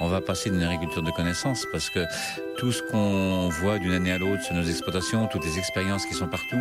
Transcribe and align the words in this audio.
on 0.00 0.08
va 0.08 0.20
passer 0.20 0.50
d'une 0.50 0.62
agriculture 0.62 1.02
de 1.02 1.10
connaissance 1.10 1.66
parce 1.70 1.90
que 1.90 2.00
tout 2.58 2.72
ce 2.72 2.82
qu'on 2.82 3.48
voit 3.48 3.78
d'une 3.78 3.92
année 3.92 4.12
à 4.12 4.18
l'autre 4.18 4.42
sur 4.42 4.54
nos 4.54 4.64
exploitations, 4.64 5.26
toutes 5.26 5.44
les 5.44 5.58
expériences 5.58 6.06
qui 6.06 6.14
sont 6.14 6.26
partout. 6.26 6.60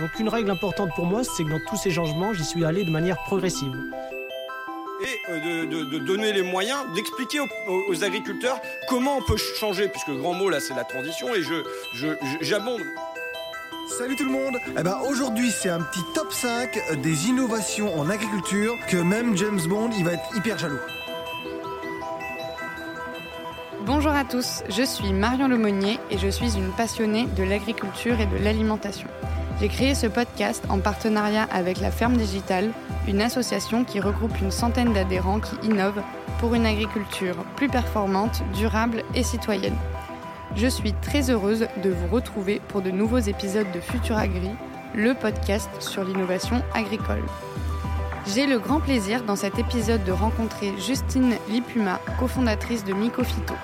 Donc 0.00 0.10
une 0.18 0.28
règle 0.28 0.50
importante 0.50 0.90
pour 0.96 1.06
moi, 1.06 1.22
c'est 1.22 1.44
que 1.44 1.50
dans 1.50 1.60
tous 1.68 1.76
ces 1.76 1.92
changements, 1.92 2.34
j'y 2.34 2.44
suis 2.44 2.64
allé 2.64 2.84
de 2.84 2.90
manière 2.90 3.16
progressive. 3.24 3.72
Et 5.02 5.30
euh, 5.30 5.66
de, 5.66 5.98
donner 5.98 6.32
les 6.32 6.42
moyens, 6.42 6.80
d'expliquer 6.94 7.38
aux, 7.68 8.04
agriculteurs 8.04 8.60
comment 8.88 9.18
on 9.18 9.22
peut 9.22 9.36
changer, 9.36 9.88
puisque 9.88 10.08
le 10.08 10.16
grand 10.16 10.34
mot 10.34 10.48
là 10.48 10.58
c'est 10.60 10.74
la 10.74 10.84
transition, 10.84 11.32
et 11.34 11.42
je, 11.42 12.16
j'abonde. 12.40 12.82
Salut 13.98 14.16
tout 14.16 14.24
le 14.24 14.32
monde 14.32 14.56
eh 14.78 14.82
ben, 14.82 14.98
Aujourd'hui 15.08 15.50
c'est 15.50 15.68
un 15.68 15.80
petit 15.80 16.00
top 16.14 16.32
5 16.32 17.00
des 17.02 17.28
innovations 17.28 17.96
en 17.98 18.08
agriculture 18.08 18.74
que 18.88 18.96
même 18.96 19.36
James 19.36 19.60
Bond 19.68 19.90
il 19.96 20.04
va 20.04 20.14
être 20.14 20.36
hyper 20.36 20.58
jaloux. 20.58 20.80
À 24.24 24.30
tous, 24.30 24.62
je 24.70 24.82
suis 24.82 25.12
Marion 25.12 25.48
Lemonnier 25.48 25.98
et 26.10 26.16
je 26.16 26.28
suis 26.28 26.56
une 26.56 26.70
passionnée 26.70 27.26
de 27.36 27.42
l'agriculture 27.42 28.18
et 28.20 28.26
de 28.26 28.42
l'alimentation. 28.42 29.08
J'ai 29.60 29.68
créé 29.68 29.94
ce 29.94 30.06
podcast 30.06 30.64
en 30.70 30.78
partenariat 30.78 31.46
avec 31.52 31.78
la 31.80 31.90
Ferme 31.90 32.16
Digitale, 32.16 32.70
une 33.06 33.20
association 33.20 33.84
qui 33.84 34.00
regroupe 34.00 34.40
une 34.40 34.50
centaine 34.50 34.94
d'adhérents 34.94 35.40
qui 35.40 35.56
innovent 35.66 36.02
pour 36.38 36.54
une 36.54 36.64
agriculture 36.64 37.36
plus 37.56 37.68
performante, 37.68 38.42
durable 38.54 39.02
et 39.14 39.22
citoyenne. 39.22 39.76
Je 40.56 40.68
suis 40.68 40.94
très 40.94 41.30
heureuse 41.30 41.66
de 41.82 41.90
vous 41.90 42.08
retrouver 42.08 42.62
pour 42.68 42.80
de 42.80 42.90
nouveaux 42.90 43.18
épisodes 43.18 43.70
de 43.74 43.80
Futur 43.80 44.16
Agri, 44.16 44.50
le 44.94 45.12
podcast 45.14 45.68
sur 45.80 46.02
l'innovation 46.02 46.62
agricole. 46.72 47.24
J'ai 48.34 48.46
le 48.46 48.58
grand 48.58 48.80
plaisir 48.80 49.22
dans 49.24 49.36
cet 49.36 49.58
épisode 49.58 50.04
de 50.04 50.12
rencontrer 50.12 50.72
Justine 50.78 51.34
Lipuma, 51.50 52.00
cofondatrice 52.18 52.84
de 52.84 52.94
Mycophyto. 52.94 53.54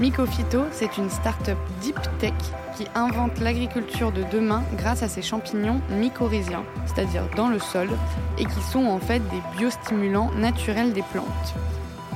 Mycophyto, 0.00 0.64
c'est 0.72 0.96
une 0.96 1.10
start-up 1.10 1.58
deep 1.82 1.98
tech 2.18 2.32
qui 2.74 2.86
invente 2.94 3.38
l'agriculture 3.38 4.12
de 4.12 4.24
demain 4.32 4.62
grâce 4.78 5.02
à 5.02 5.08
ses 5.08 5.20
champignons 5.20 5.82
mycorhiziens, 5.90 6.64
c'est-à-dire 6.86 7.24
dans 7.36 7.48
le 7.48 7.58
sol, 7.58 7.90
et 8.38 8.46
qui 8.46 8.62
sont 8.62 8.86
en 8.86 8.98
fait 8.98 9.18
des 9.28 9.42
biostimulants 9.58 10.30
naturels 10.32 10.94
des 10.94 11.02
plantes. 11.02 11.26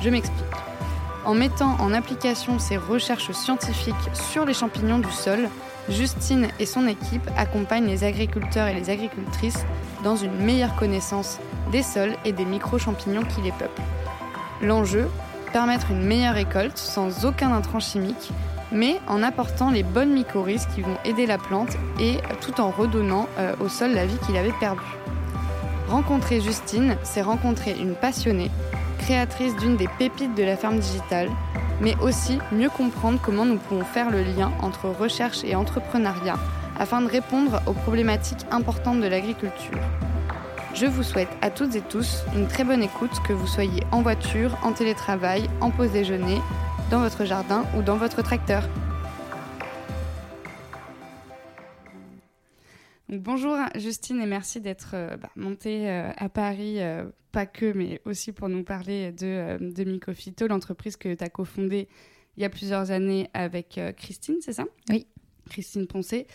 Je 0.01 0.09
m'explique. 0.09 0.47
En 1.27 1.35
mettant 1.35 1.77
en 1.79 1.93
application 1.93 2.59
ses 2.59 2.79
recherches 2.79 3.33
scientifiques 3.33 3.95
sur 4.15 4.47
les 4.47 4.55
champignons 4.55 4.99
du 4.99 5.13
sol, 5.13 5.51
Justine 5.91 6.49
et 6.59 6.65
son 6.65 6.87
équipe 6.87 7.29
accompagnent 7.37 7.89
les 7.89 8.05
agriculteurs 8.05 8.69
et 8.69 8.75
les 8.75 8.89
agricultrices 8.89 9.67
dans 10.03 10.17
une 10.17 10.37
meilleure 10.39 10.75
connaissance 10.77 11.39
des 11.71 11.83
sols 11.83 12.17
et 12.25 12.33
des 12.33 12.47
micro-champignons 12.47 13.25
qui 13.25 13.43
les 13.43 13.53
peuplent. 13.53 13.83
L'enjeu, 14.63 15.11
permettre 15.55 15.93
une 15.93 16.03
meilleure 16.03 16.35
récolte 16.35 16.77
sans 16.77 17.25
aucun 17.25 17.53
intrant 17.53 17.79
chimique, 17.79 18.33
mais 18.73 19.01
en 19.07 19.23
apportant 19.23 19.71
les 19.71 19.85
bonnes 19.85 20.13
mycorhizes 20.13 20.67
qui 20.75 20.81
vont 20.83 20.97
aider 21.05 21.27
la 21.27 21.39
plante 21.39 21.77
et 22.01 22.17
tout 22.41 22.61
en 22.61 22.71
redonnant 22.71 23.29
euh, 23.39 23.55
au 23.61 23.69
sol 23.69 23.93
la 23.93 24.05
vie 24.05 24.19
qu'il 24.27 24.37
avait 24.37 24.53
perdue. 24.59 24.83
Rencontrer 25.89 26.41
Justine, 26.41 26.97
c'est 27.05 27.23
rencontrer 27.23 27.77
une 27.79 27.95
passionnée, 27.95 28.51
créatrice 28.99 29.55
d'une 29.55 29.77
des 29.77 29.87
pépites 29.97 30.35
de 30.35 30.43
la 30.43 30.57
ferme 30.57 30.81
digitale, 30.81 31.31
mais 31.81 31.95
aussi 32.03 32.41
mieux 32.51 32.69
comprendre 32.69 33.21
comment 33.23 33.45
nous 33.45 33.59
pouvons 33.59 33.85
faire 33.85 34.11
le 34.11 34.25
lien 34.25 34.51
entre 34.61 34.89
recherche 34.89 35.45
et 35.45 35.55
entrepreneuriat 35.55 36.39
afin 36.81 37.01
de 37.01 37.07
répondre 37.07 37.63
aux 37.67 37.75
problématiques 37.75 38.45
importantes 38.51 39.01
de 39.01 39.07
l'agriculture. 39.07 39.79
Je 40.75 40.87
vous 40.87 41.05
souhaite 41.05 41.29
à 41.41 41.53
toutes 41.53 41.77
et 41.77 41.81
tous 41.83 42.25
une 42.35 42.49
très 42.49 42.65
bonne 42.65 42.83
écoute, 42.83 43.13
que 43.25 43.33
vous 43.33 43.47
soyez 43.47 43.85
en 43.93 44.03
voiture, 44.03 44.59
en 44.65 44.73
télétravail, 44.73 45.49
en 45.61 45.71
pause 45.71 45.93
déjeuner, 45.93 46.41
dans 46.91 46.99
votre 46.99 47.25
jardin 47.25 47.65
ou 47.77 47.83
dans 47.83 47.97
votre 47.97 48.23
tracteur. 48.23 48.69
bonjour 53.09 53.57
Justine 53.77 54.21
et 54.21 54.27
merci 54.27 54.61
d'être 54.61 54.91
euh, 54.95 55.17
bah, 55.17 55.31
montée 55.37 55.89
euh, 55.89 56.11
à 56.17 56.29
Paris, 56.29 56.83
euh, 56.83 57.05
pas 57.31 57.47
que, 57.47 57.73
mais 57.73 58.01
aussi 58.05 58.33
pour 58.33 58.49
nous 58.49 58.65
parler 58.65 59.13
de, 59.13 59.59
de 59.61 59.85
Mycophyto, 59.85 60.49
l'entreprise 60.49 60.97
que 60.97 61.15
tu 61.15 61.23
as 61.23 61.29
cofondée 61.29 61.89
il 62.37 62.43
y 62.43 62.45
a 62.45 62.51
plusieurs 62.51 62.91
années 62.91 63.31
avec 63.33 63.79
Christine, 63.97 64.39
c'est 64.41 64.55
ça? 64.55 64.65
Oui. 64.91 65.07
Christine 65.49 65.87
Poncé. 65.87 66.27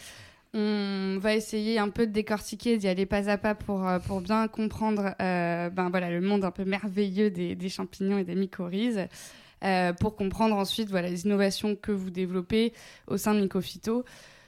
On 0.53 1.17
va 1.19 1.35
essayer 1.35 1.77
un 1.77 1.89
peu 1.89 2.07
de 2.07 2.11
décortiquer, 2.11 2.77
d'y 2.77 2.87
aller 2.87 3.05
pas 3.05 3.29
à 3.29 3.37
pas 3.37 3.53
pour, 3.53 3.87
euh, 3.87 3.99
pour 3.99 4.21
bien 4.21 4.47
comprendre 4.47 5.13
euh, 5.21 5.69
ben 5.69 5.89
voilà, 5.91 6.09
le 6.09 6.21
monde 6.21 6.43
un 6.43 6.49
peu 6.49 6.65
merveilleux 6.65 7.29
des, 7.29 7.69
champignons 7.69 8.17
et 8.17 8.23
des 8.23 8.35
mycorhizes. 8.35 9.07
Euh, 9.63 9.93
pour 9.93 10.15
comprendre 10.15 10.55
ensuite 10.55 10.89
voilà, 10.89 11.09
les 11.09 11.25
innovations 11.25 11.75
que 11.75 11.91
vous 11.91 12.09
développez 12.09 12.73
au 13.07 13.17
sein 13.17 13.35
de 13.35 13.41
Mycophyto. 13.41 14.05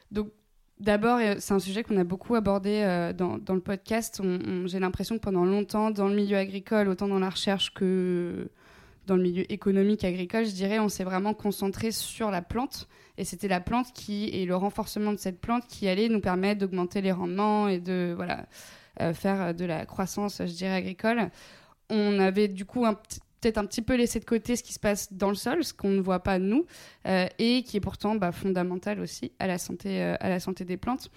Donc, 0.09 0.31
d'abord, 0.79 1.19
c'est 1.40 1.53
un 1.53 1.59
sujet 1.59 1.84
qu'on 1.84 1.97
a 1.97 2.06
beaucoup 2.06 2.34
abordé 2.34 3.11
dans, 3.16 3.38
dans, 3.38 3.53
le 3.53 3.61
podcast. 3.61 4.22
J'ai 4.66 4.79
l'impression 4.79 5.17
que 5.17 5.22
pendant 5.22 5.45
longtemps, 5.45 5.91
dans 5.91 6.07
le 6.07 6.16
milieu 6.16 6.38
agricole, 6.38 6.88
autant 6.88 7.09
dans 7.09 7.19
la 7.19 7.29
recherche 7.29 7.73
que 7.73 8.50
dans 9.07 9.16
le 9.16 9.23
milieu 9.23 9.51
économique 9.51 10.03
agricole, 10.03 10.45
je 10.45 10.51
dirais, 10.51 10.79
on 10.79 10.89
s'est 10.89 11.03
vraiment 11.03 11.34
concentré 11.34 11.91
sur 11.91 12.31
la 12.31 12.41
plante 12.41 12.88
et 13.17 13.23
c'était 13.23 13.47
la 13.47 13.59
plante 13.59 13.94
qui 13.94 14.29
et 14.29 14.45
le 14.45 14.56
renforcement 14.56 15.12
de 15.12 15.17
cette 15.17 15.39
plante 15.39 15.67
qui 15.67 15.88
allait 15.88 16.09
nous 16.09 16.22
permettre 16.22 16.62
d'augmenter 16.62 17.01
les 17.01 17.11
rendements 17.11 17.67
et 17.67 17.79
de 17.79 18.13
voilà 18.16 18.47
euh, 19.00 19.13
faire 19.13 19.53
de 19.53 19.66
la 19.66 19.85
croissance, 19.85 20.40
je 20.40 20.51
dirais 20.51 20.73
agricole. 20.73 21.29
On 21.90 22.19
avait 22.19 22.47
du 22.47 22.66
coup 22.66 22.85
peut-être 23.40 23.57
un 23.57 23.66
petit 23.66 23.81
peu 23.81 23.95
laissé 23.95 24.19
de 24.19 24.25
côté 24.25 24.56
ce 24.56 24.63
qui 24.63 24.73
se 24.73 24.79
passe 24.79 25.13
dans 25.13 25.29
le 25.29 25.35
sol, 25.35 25.63
ce 25.63 25.73
qu'on 25.73 25.90
ne 25.90 26.01
voit 26.01 26.22
pas 26.22 26.40
nous, 26.40 26.66
euh, 27.07 27.28
et 27.40 27.63
qui 27.63 27.78
est 27.78 27.81
pourtant 27.81 28.16
bah, 28.16 28.31
fondamental 28.31 29.00
aussi 29.00 29.31
à 29.40 29.47
la 29.47 29.57
santé, 29.57 30.01
euh, 30.01 30.16
à 30.19 30.29
la 30.29 30.40
santé 30.40 30.66
des 30.66 30.78
plantes. 30.78 31.09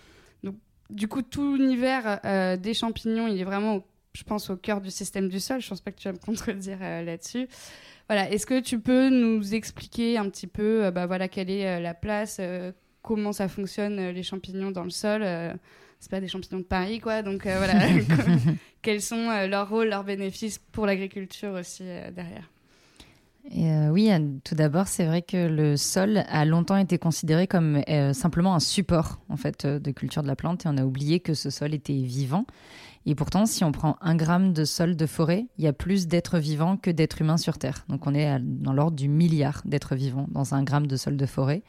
Donc, 0.42 0.56
du 0.90 1.08
coup, 1.08 1.22
tout 1.22 1.56
l'univers 1.56 2.20
des 2.58 2.74
champignons, 2.74 3.26
il 3.26 3.40
est 3.40 3.44
vraiment, 3.44 3.82
je 4.14 4.22
pense, 4.24 4.48
au 4.50 4.56
cœur 4.56 4.80
du 4.80 4.90
système 4.90 5.28
du 5.28 5.40
sol. 5.40 5.60
Je 5.60 5.68
pense 5.68 5.80
pas 5.80 5.90
que 5.90 5.98
tu 5.98 6.08
vas 6.08 6.12
me 6.12 6.18
contredire 6.24 6.78
là-dessus. 6.80 7.48
Voilà, 8.08 8.30
est-ce 8.30 8.46
que 8.46 8.60
tu 8.60 8.78
peux 8.80 9.08
nous 9.08 9.54
expliquer 9.54 10.18
un 10.18 10.28
petit 10.28 10.46
peu, 10.46 10.84
euh, 10.84 10.90
bah, 10.90 11.06
voilà, 11.06 11.28
quelle 11.28 11.50
est 11.50 11.66
euh, 11.66 11.80
la 11.80 11.94
place, 11.94 12.36
euh, 12.38 12.72
comment 13.02 13.32
ça 13.32 13.48
fonctionne 13.48 14.10
les 14.10 14.22
champignons 14.22 14.70
dans 14.70 14.84
le 14.84 14.90
sol 14.90 15.22
C'est 16.00 16.10
pas 16.10 16.20
des 16.20 16.28
champignons 16.28 16.58
de 16.58 16.64
Paris, 16.64 17.00
quoi. 17.00 17.22
Donc 17.22 17.46
voilà, 17.46 17.74
quels 18.82 19.00
sont 19.00 19.46
leurs 19.46 19.68
rôles, 19.68 19.88
leurs 19.88 20.04
bénéfices 20.04 20.58
pour 20.58 20.86
l'agriculture 20.86 21.52
aussi 21.52 21.84
derrière? 22.14 22.50
Oui, 23.90 24.10
tout 24.42 24.54
d'abord, 24.54 24.88
c'est 24.88 25.04
vrai 25.04 25.20
que 25.20 25.36
le 25.46 25.76
sol 25.76 26.24
a 26.28 26.46
longtemps 26.46 26.78
été 26.78 26.96
considéré 26.96 27.46
comme 27.46 27.82
simplement 28.14 28.54
un 28.54 28.60
support 28.60 29.20
en 29.28 29.36
fait 29.36 29.66
de 29.66 29.90
culture 29.90 30.22
de 30.22 30.28
la 30.28 30.36
plante 30.36 30.64
et 30.64 30.68
on 30.70 30.78
a 30.78 30.84
oublié 30.84 31.20
que 31.20 31.34
ce 31.34 31.50
sol 31.50 31.74
était 31.74 31.92
vivant 31.92 32.46
et 33.06 33.14
pourtant, 33.14 33.44
si 33.44 33.64
on 33.64 33.72
prend 33.72 33.96
un 34.00 34.14
gramme 34.14 34.52
de 34.52 34.64
sol 34.64 34.96
de 34.96 35.06
forêt, 35.06 35.46
il 35.58 35.64
y 35.64 35.68
a 35.68 35.74
plus 35.74 36.06
d'êtres 36.06 36.38
vivants 36.38 36.76
que 36.78 36.90
d'êtres 36.90 37.20
humains 37.20 37.36
sur 37.36 37.58
Terre. 37.58 37.84
Donc 37.88 38.06
on 38.06 38.14
est 38.14 38.38
dans 38.40 38.72
l'ordre 38.72 38.96
du 38.96 39.08
milliard 39.08 39.60
d'êtres 39.66 39.94
vivants 39.94 40.26
dans 40.30 40.54
un 40.54 40.62
gramme 40.62 40.86
de 40.86 40.96
sol 40.96 41.16
de 41.16 41.26
forêt. 41.26 41.62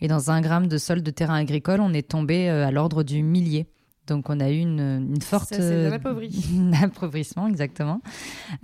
Et 0.00 0.08
dans 0.08 0.30
un 0.30 0.40
gramme 0.40 0.66
de 0.66 0.78
sol 0.78 1.02
de 1.02 1.10
terrain 1.10 1.36
agricole, 1.36 1.80
on 1.80 1.92
est 1.92 2.08
tombé 2.08 2.48
euh, 2.48 2.66
à 2.66 2.70
l'ordre 2.70 3.02
du 3.02 3.22
millier. 3.22 3.66
Donc 4.10 4.28
on 4.28 4.40
a 4.40 4.50
eu 4.50 4.58
une, 4.58 5.06
une 5.14 5.22
forte 5.22 5.52
euh, 5.52 5.92
appauvrissement, 6.82 7.46
exactement. 7.48 8.00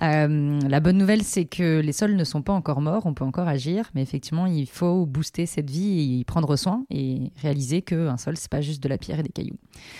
Euh, 0.03 0.59
la 0.69 0.81
bonne 0.81 0.99
nouvelle, 0.99 1.23
c'est 1.23 1.45
que 1.45 1.79
les 1.79 1.93
sols 1.93 2.17
ne 2.17 2.25
sont 2.25 2.43
pas 2.43 2.53
encore 2.53 2.81
morts, 2.81 3.07
on 3.07 3.15
peut 3.15 3.25
encore 3.25 3.47
agir, 3.47 3.89
mais 3.95 4.03
effectivement, 4.03 4.47
il 4.47 4.67
faut 4.67 5.07
booster 5.07 5.47
cette 5.47 5.71
vie 5.71 6.01
et 6.01 6.03
y 6.03 6.25
prendre 6.25 6.57
soin 6.57 6.85
et 6.91 7.31
réaliser 7.41 7.81
qu'un 7.83 8.17
sol, 8.17 8.37
c'est 8.37 8.51
pas 8.51 8.61
juste 8.61 8.83
de 8.83 8.89
la 8.89 8.99
pierre 8.99 9.21
et 9.21 9.23
des 9.23 9.29
cailloux. 9.29 9.59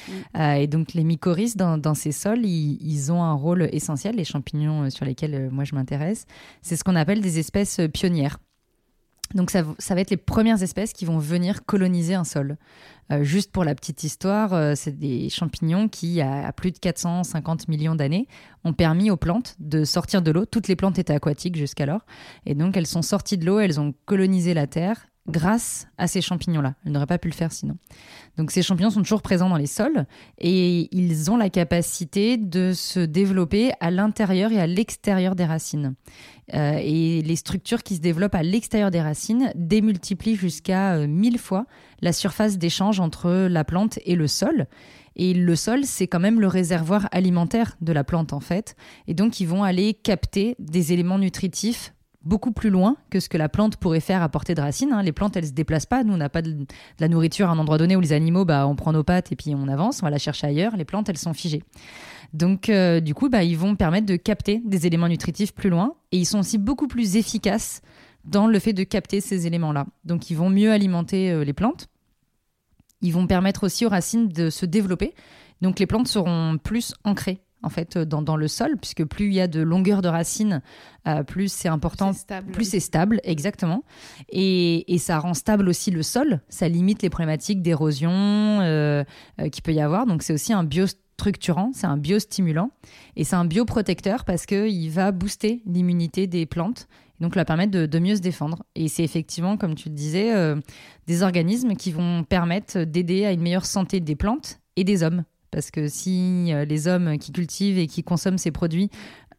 Mm. 0.09 0.13
Euh, 0.37 0.53
et 0.55 0.67
donc 0.67 0.95
les 0.95 1.05
mycorhizes 1.05 1.57
dans, 1.57 1.79
dans 1.79 1.95
ces 1.95 2.13
sols, 2.13 2.45
ils, 2.45 2.77
ils, 2.83 3.13
ont 3.13 3.23
un 3.23 3.35
rôle 3.35 3.69
essentiel. 3.71 4.17
Les 4.17 4.25
champignons 4.25 4.91
sur 4.91 5.05
lesquels 5.05 5.49
moi 5.53 5.63
je 5.63 5.77
m'intéresse, 5.77 6.27
c'est 6.61 6.75
ce 6.75 6.83
qu'on 6.83 6.97
appelle 6.97 7.21
des 7.21 7.39
espèces 7.39 7.81
pionnières. 7.93 8.39
Donc 9.35 9.51
ça, 9.51 9.63
va 9.63 10.01
être 10.01 10.11
les 10.11 10.17
premières 10.17 10.63
espèces 10.63 10.93
qui 10.93 11.05
vont 11.05 11.19
venir 11.19 11.65
coloniser 11.65 12.15
un 12.15 12.25
sol. 12.25 12.57
Euh, 13.13 13.23
juste 13.23 13.53
pour 13.53 13.65
la 13.65 13.75
petite 13.75 14.05
histoire, 14.05 14.53
euh, 14.53 14.75
c'est 14.77 14.97
des 14.97 15.29
champignons 15.31 15.89
qui, 15.89 16.21
à, 16.21 16.53
plus 16.53 16.73
de 16.73 16.79
450 16.79 17.69
millions 17.69 17.95
d'années, 17.95 18.29
ont 18.65 18.73
permis 18.73 19.11
aux 19.11 19.17
plantes 19.17 19.57
de 19.59 19.85
sortir 19.85 20.23
de 20.23 20.31
l'eau. 20.31 20.45
Toutes 20.47 20.69
les 20.69 20.77
plantes 20.77 20.99
étaient 20.99 21.15
aquatiques 21.15 21.57
jusqu'alors. 21.57 22.07
Et 22.47 22.55
donc, 22.55 22.77
elles 22.77 22.87
sont 22.87 23.03
sorties 23.03 23.39
de 23.39 23.47
l'eau, 23.47 23.59
elles 23.59 23.81
ont 23.81 23.95
colonisé 24.07 24.55
la 24.55 24.67
Terre 24.67 25.09
grâce 25.29 25.89
à 25.99 26.07
ces 26.07 26.21
champignons-là. 26.21 26.75
Elles 26.85 26.93
n'auraient 26.93 27.07
pas 27.07 27.19
pu 27.19 27.29
le 27.29 27.35
faire 27.35 27.53
sinon. 27.53 27.77
Donc 28.37 28.51
ces 28.51 28.63
champignons 28.63 28.91
sont 28.91 29.03
toujours 29.03 29.23
présents 29.23 29.49
dans 29.49 29.57
les 29.57 29.67
sols 29.67 30.07
et 30.39 30.89
ils 30.97 31.31
ont 31.31 31.37
la 31.37 31.51
capacité 31.51 32.37
de 32.37 32.73
se 32.73 33.01
développer 33.01 33.73
à 33.81 33.91
l'intérieur 33.91 34.53
et 34.53 34.61
à 34.61 34.67
l'extérieur 34.67 35.35
des 35.35 35.45
racines. 35.45 35.95
Euh, 36.55 36.79
et 36.81 37.23
les 37.23 37.37
structures 37.37 37.83
qui 37.83 37.97
se 37.97 38.01
développent 38.01 38.35
à 38.35 38.43
l'extérieur 38.43 38.91
des 38.91 39.01
racines 39.01 39.51
démultiplient 39.57 40.37
jusqu'à 40.37 41.07
1000 41.07 41.35
euh, 41.35 41.39
fois 41.39 41.67
la 42.03 42.13
surface 42.13 42.59
d'échange 42.59 43.01
entre 43.01 43.49
la 43.49 43.65
plante 43.65 43.99
et 44.05 44.15
le 44.15 44.29
sol. 44.29 44.67
Et 45.17 45.33
le 45.33 45.57
sol, 45.57 45.85
c'est 45.85 46.07
quand 46.07 46.21
même 46.21 46.41
le 46.41 46.47
réservoir 46.47 47.09
alimentaire 47.11 47.77
de 47.81 47.93
la 47.93 48.05
plante 48.05 48.33
en 48.33 48.41
fait. 48.41 48.77
Et 49.09 49.15
donc 49.15 49.41
ils 49.41 49.49
vont 49.49 49.65
aller 49.65 49.95
capter 49.95 50.55
des 50.59 50.93
éléments 50.93 51.19
nutritifs 51.19 51.95
beaucoup 52.27 52.53
plus 52.53 52.71
loin 52.71 52.97
que 53.09 53.21
ce 53.21 53.29
que 53.29 53.39
la 53.39 53.49
plante 53.49 53.77
pourrait 53.77 54.01
faire 54.01 54.23
à 54.23 54.29
portée 54.29 54.55
de 54.55 54.61
racines. 54.61 54.93
hein. 54.93 55.03
Les 55.03 55.13
plantes, 55.13 55.37
elles 55.37 55.47
se 55.47 55.53
déplacent 55.53 55.87
pas. 55.87 56.05
Nous, 56.05 56.13
on 56.13 56.17
n'a 56.17 56.29
pas 56.29 56.43
de, 56.43 56.51
de 56.53 56.67
la 56.99 57.09
nourriture 57.09 57.49
à 57.49 57.53
un 57.53 57.59
endroit 57.59 57.79
donné 57.79 57.97
où 57.97 58.01
les 58.01 58.13
animaux, 58.13 58.45
bah, 58.45 58.67
on 58.67 58.75
prend 58.75 58.93
nos 58.93 59.05
pattes 59.05 59.33
et 59.33 59.37
puis 59.37 59.55
on 59.55 59.69
avance, 59.69 60.03
on 60.03 60.07
va 60.07 60.11
la 60.11 60.19
chercher 60.19 60.49
ailleurs. 60.49 60.77
Les 60.77 60.85
plantes, 60.85 61.09
elles 61.09 61.19
sont 61.19 61.33
figées. 61.35 61.63
Donc, 62.33 62.69
euh, 62.69 63.01
du 63.01 63.15
coup, 63.15 63.29
bah, 63.29 63.45
ils 63.45 63.57
vont 63.57 63.77
permettre 63.77 64.07
de 64.07 64.17
capter 64.17 64.61
des 64.65 64.87
éléments 64.87 65.09
nutritifs 65.09 65.55
plus 65.55 65.71
loin 65.71 65.95
et 66.13 66.19
ils 66.19 66.27
sont 66.27 66.41
aussi 66.41 66.59
beaucoup 66.59 66.89
plus 66.89 67.17
efficaces 67.17 67.81
dans 68.25 68.49
le 68.49 68.59
fait 68.59 68.73
de 68.73 68.83
capter 68.83 69.21
ces 69.21 69.47
éléments-là. 69.47 69.87
Donc, 70.05 70.31
ils 70.31 70.35
vont 70.35 70.51
mieux 70.51 70.73
alimenter 70.73 71.31
euh, 71.31 71.45
les 71.45 71.53
plantes. 71.53 71.89
Ils 73.03 73.13
vont 73.13 73.27
permettre 73.27 73.65
aussi 73.65 73.87
aux 73.87 73.91
racines 73.91 74.29
de 74.29 74.51
se 74.51 74.67
développer. 74.67 75.15
Donc, 75.61 75.79
les 75.79 75.87
plantes 75.87 76.09
seront 76.09 76.59
plus 76.59 76.93
ancrées 77.05 77.41
en 77.67 77.69
fait 77.69 77.99
dans, 77.99 78.23
dans 78.23 78.37
le 78.37 78.47
sol, 78.49 78.77
puisque 78.81 79.05
plus 79.05 79.27
il 79.27 79.35
y 79.35 79.41
a 79.41 79.49
de 79.49 79.61
longueur 79.61 80.01
de 80.01 80.09
racines, 80.09 80.63
euh, 81.09 81.25
plus 81.25 81.53
c'est 81.53 81.69
important, 81.69 82.13
plus 82.53 82.65
c'est 82.71 82.81
stable, 82.81 83.21
exactement. 83.25 83.83
Et, 84.31 84.95
et 84.95 84.99
ça 84.99 85.19
rend 85.19 85.35
stable 85.35 85.69
aussi 85.69 85.91
le 85.91 86.03
sol. 86.03 86.41
Ça 86.49 86.69
limite 86.69 87.03
les 87.03 87.11
problématiques 87.11 87.63
d'érosion 87.63 88.11
euh, 88.13 89.03
euh, 89.41 89.49
qu'il 89.49 89.63
peut 89.63 89.75
y 89.75 89.81
avoir. 89.81 90.07
Donc 90.07 90.23
c'est 90.23 90.33
aussi 90.33 90.53
un 90.53 90.63
biostructurant, 90.63 91.73
c'est 91.75 91.89
un 91.89 91.97
biostimulant 91.97 92.71
et 93.17 93.25
c'est 93.25 93.37
un 93.37 93.45
bioprotecteur 93.45 94.25
parce 94.25 94.47
qu'il 94.47 94.91
va 94.91 95.11
booster 95.11 95.63
l'immunité 95.67 96.29
des 96.29 96.47
plantes. 96.47 96.87
et 97.19 97.25
Donc, 97.25 97.35
la 97.35 97.45
permettre 97.45 97.73
de, 97.73 97.87
de 97.87 97.99
mieux 97.99 98.15
se 98.15 98.21
défendre. 98.21 98.63
Et 98.77 98.87
c'est 98.87 99.03
effectivement, 99.03 99.57
comme 99.57 99.75
tu 99.75 99.89
le 99.89 99.95
disais, 99.95 100.35
euh, 100.35 100.55
des 101.09 101.25
organismes 101.25 101.75
qui 101.75 101.91
vont 101.91 102.23
permettre 102.23 102.85
d'aider 102.85 103.25
à 103.25 103.33
une 103.33 103.43
meilleure 103.43 103.67
santé 103.67 103.99
des 103.99 104.15
plantes 104.15 104.61
et 104.77 104.85
des 104.85 105.03
hommes. 105.03 105.25
Parce 105.57 105.71
que 105.71 105.89
si 105.89 106.53
euh, 106.53 106.67
les 106.67 106.87
hommes 106.87 107.17
qui 107.17 107.33
cultivent 107.33 107.79
et 107.79 107.87
qui 107.87 108.05
consomment 108.05 108.37
ces 108.37 108.51
produits 108.51 108.91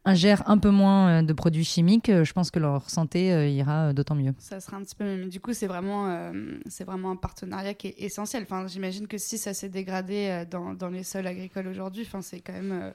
ingèrent 0.04 0.50
un 0.50 0.58
peu 0.58 0.70
moins 0.70 1.20
euh, 1.20 1.22
de 1.22 1.32
produits 1.32 1.62
chimiques, 1.62 2.08
euh, 2.08 2.24
je 2.24 2.32
pense 2.32 2.50
que 2.50 2.58
leur 2.58 2.90
santé 2.90 3.54
ira 3.54 3.92
d'autant 3.92 4.16
mieux. 4.16 4.34
Ça 4.40 4.58
sera 4.58 4.78
un 4.78 4.82
petit 4.82 4.96
peu 4.96 5.26
du 5.26 5.38
coup, 5.38 5.52
c'est 5.52 5.68
vraiment, 5.68 6.32
vraiment 6.80 7.12
un 7.12 7.16
partenariat 7.16 7.72
qui 7.74 7.86
est 7.86 7.94
essentiel. 7.98 8.42
Enfin, 8.42 8.66
j'imagine 8.66 9.06
que 9.06 9.16
si 9.16 9.38
ça 9.38 9.54
s'est 9.54 9.68
dégradé 9.68 10.42
dans, 10.50 10.88
les 10.88 11.04
sols 11.04 11.28
agricoles 11.28 11.68
aujourd'hui, 11.68 12.02
enfin, 12.04 12.20
c'est 12.20 12.40
quand 12.40 12.52
même 12.52 12.92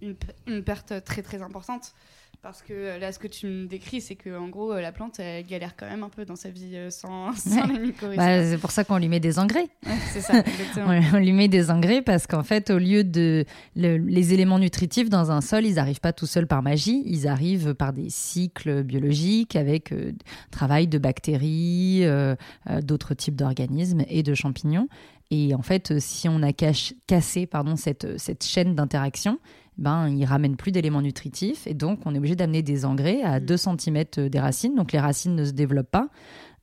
une, 0.00 0.14
une 0.46 0.62
perte 0.62 1.02
très 1.02 1.22
très 1.22 1.42
importante. 1.42 1.92
Parce 2.42 2.62
que 2.62 2.72
euh, 2.72 2.98
là, 2.98 3.12
ce 3.12 3.18
que 3.18 3.26
tu 3.28 3.46
me 3.46 3.66
décris, 3.66 4.00
c'est 4.00 4.14
que 4.14 4.34
en 4.38 4.48
gros, 4.48 4.72
euh, 4.72 4.80
la 4.80 4.92
plante, 4.92 5.20
elle 5.20 5.44
galère 5.44 5.76
quand 5.76 5.84
même 5.86 6.02
un 6.02 6.08
peu 6.08 6.24
dans 6.24 6.36
sa 6.36 6.48
vie 6.48 6.74
euh, 6.74 6.88
sans, 6.88 7.32
sans 7.36 7.66
Ouais. 7.68 7.74
les 7.74 7.78
mycorhizes. 7.78 8.16
Bah, 8.16 8.42
c'est 8.44 8.56
pour 8.56 8.70
ça 8.70 8.82
qu'on 8.82 8.96
lui 8.96 9.08
met 9.08 9.20
des 9.20 9.38
engrais. 9.38 9.68
Ouais, 9.84 9.92
c'est 10.10 10.22
ça, 10.22 10.38
exactement. 10.46 10.86
On 11.12 11.18
lui 11.18 11.32
met 11.32 11.48
des 11.48 11.70
engrais 11.70 12.00
parce 12.00 12.26
qu'en 12.26 12.42
fait, 12.42 12.70
au 12.70 12.78
lieu 12.78 13.04
de 13.04 13.44
le- 13.76 13.98
les 13.98 14.32
éléments 14.32 14.58
nutritifs 14.58 15.10
dans 15.10 15.30
un 15.30 15.42
sol, 15.42 15.66
ils 15.66 15.74
n'arrivent 15.74 16.00
pas 16.00 16.14
tout 16.14 16.24
seuls 16.26 16.46
par 16.46 16.62
magie. 16.62 17.02
Ils 17.04 17.28
arrivent 17.28 17.74
par 17.74 17.92
des 17.92 18.08
cycles 18.08 18.84
biologiques 18.84 19.54
avec 19.54 19.92
euh, 19.92 20.12
travail 20.50 20.86
de 20.88 20.96
bactéries, 20.96 22.04
euh, 22.04 22.36
euh, 22.70 22.80
d'autres 22.80 23.12
types 23.12 23.36
d'organismes 23.36 24.02
et 24.08 24.22
de 24.22 24.32
champignons. 24.32 24.88
Et 25.30 25.54
en 25.54 25.62
fait, 25.62 25.98
si 26.00 26.26
on 26.28 26.42
a 26.42 26.52
cache- 26.52 26.94
cassé 27.06 27.46
pardon, 27.46 27.76
cette, 27.76 28.18
cette 28.18 28.44
chaîne 28.44 28.74
d'interaction, 28.74 29.38
ben, 29.80 30.08
ils 30.08 30.24
ramènent 30.24 30.56
plus 30.56 30.70
d'éléments 30.70 31.02
nutritifs 31.02 31.66
et 31.66 31.74
donc 31.74 32.00
on 32.06 32.14
est 32.14 32.18
obligé 32.18 32.36
d'amener 32.36 32.62
des 32.62 32.84
engrais 32.84 33.22
à 33.22 33.40
Mm. 33.40 33.44
2 33.46 33.56
cm 33.56 34.04
des 34.28 34.38
racines. 34.38 34.74
Donc 34.76 34.92
les 34.92 35.00
racines 35.00 35.34
ne 35.34 35.44
se 35.44 35.50
développent 35.52 35.90
pas. 35.90 36.08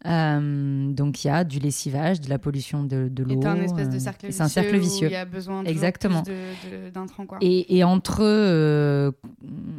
Euh, 0.06 0.92
donc 0.92 1.24
il 1.24 1.28
y 1.28 1.30
a 1.32 1.44
du 1.44 1.58
lessivage, 1.58 2.22
de 2.22 2.30
la 2.30 2.38
pollution 2.38 2.84
de, 2.84 3.10
l'eau. 3.18 3.42
un 3.46 3.56
espèce 3.56 3.88
euh, 3.88 3.92
de 3.92 3.98
cercle 4.00 4.28
et 4.28 4.30
vicieux. 4.30 4.38
C'est 4.38 4.44
un 4.44 4.48
cercle 4.48 4.76
Où 4.76 4.80
vicieux. 4.80 5.08
il 5.08 5.14
y 5.14 5.16
a 5.16 5.26
besoin 5.26 5.64
Exactement. 5.64 6.22
de- 6.22 6.92
d'intrants, 6.92 7.26
quoi. 7.26 7.40
Et, 7.42 7.76
et 7.78 7.84
entre 7.84 8.20
euh, 8.22 9.12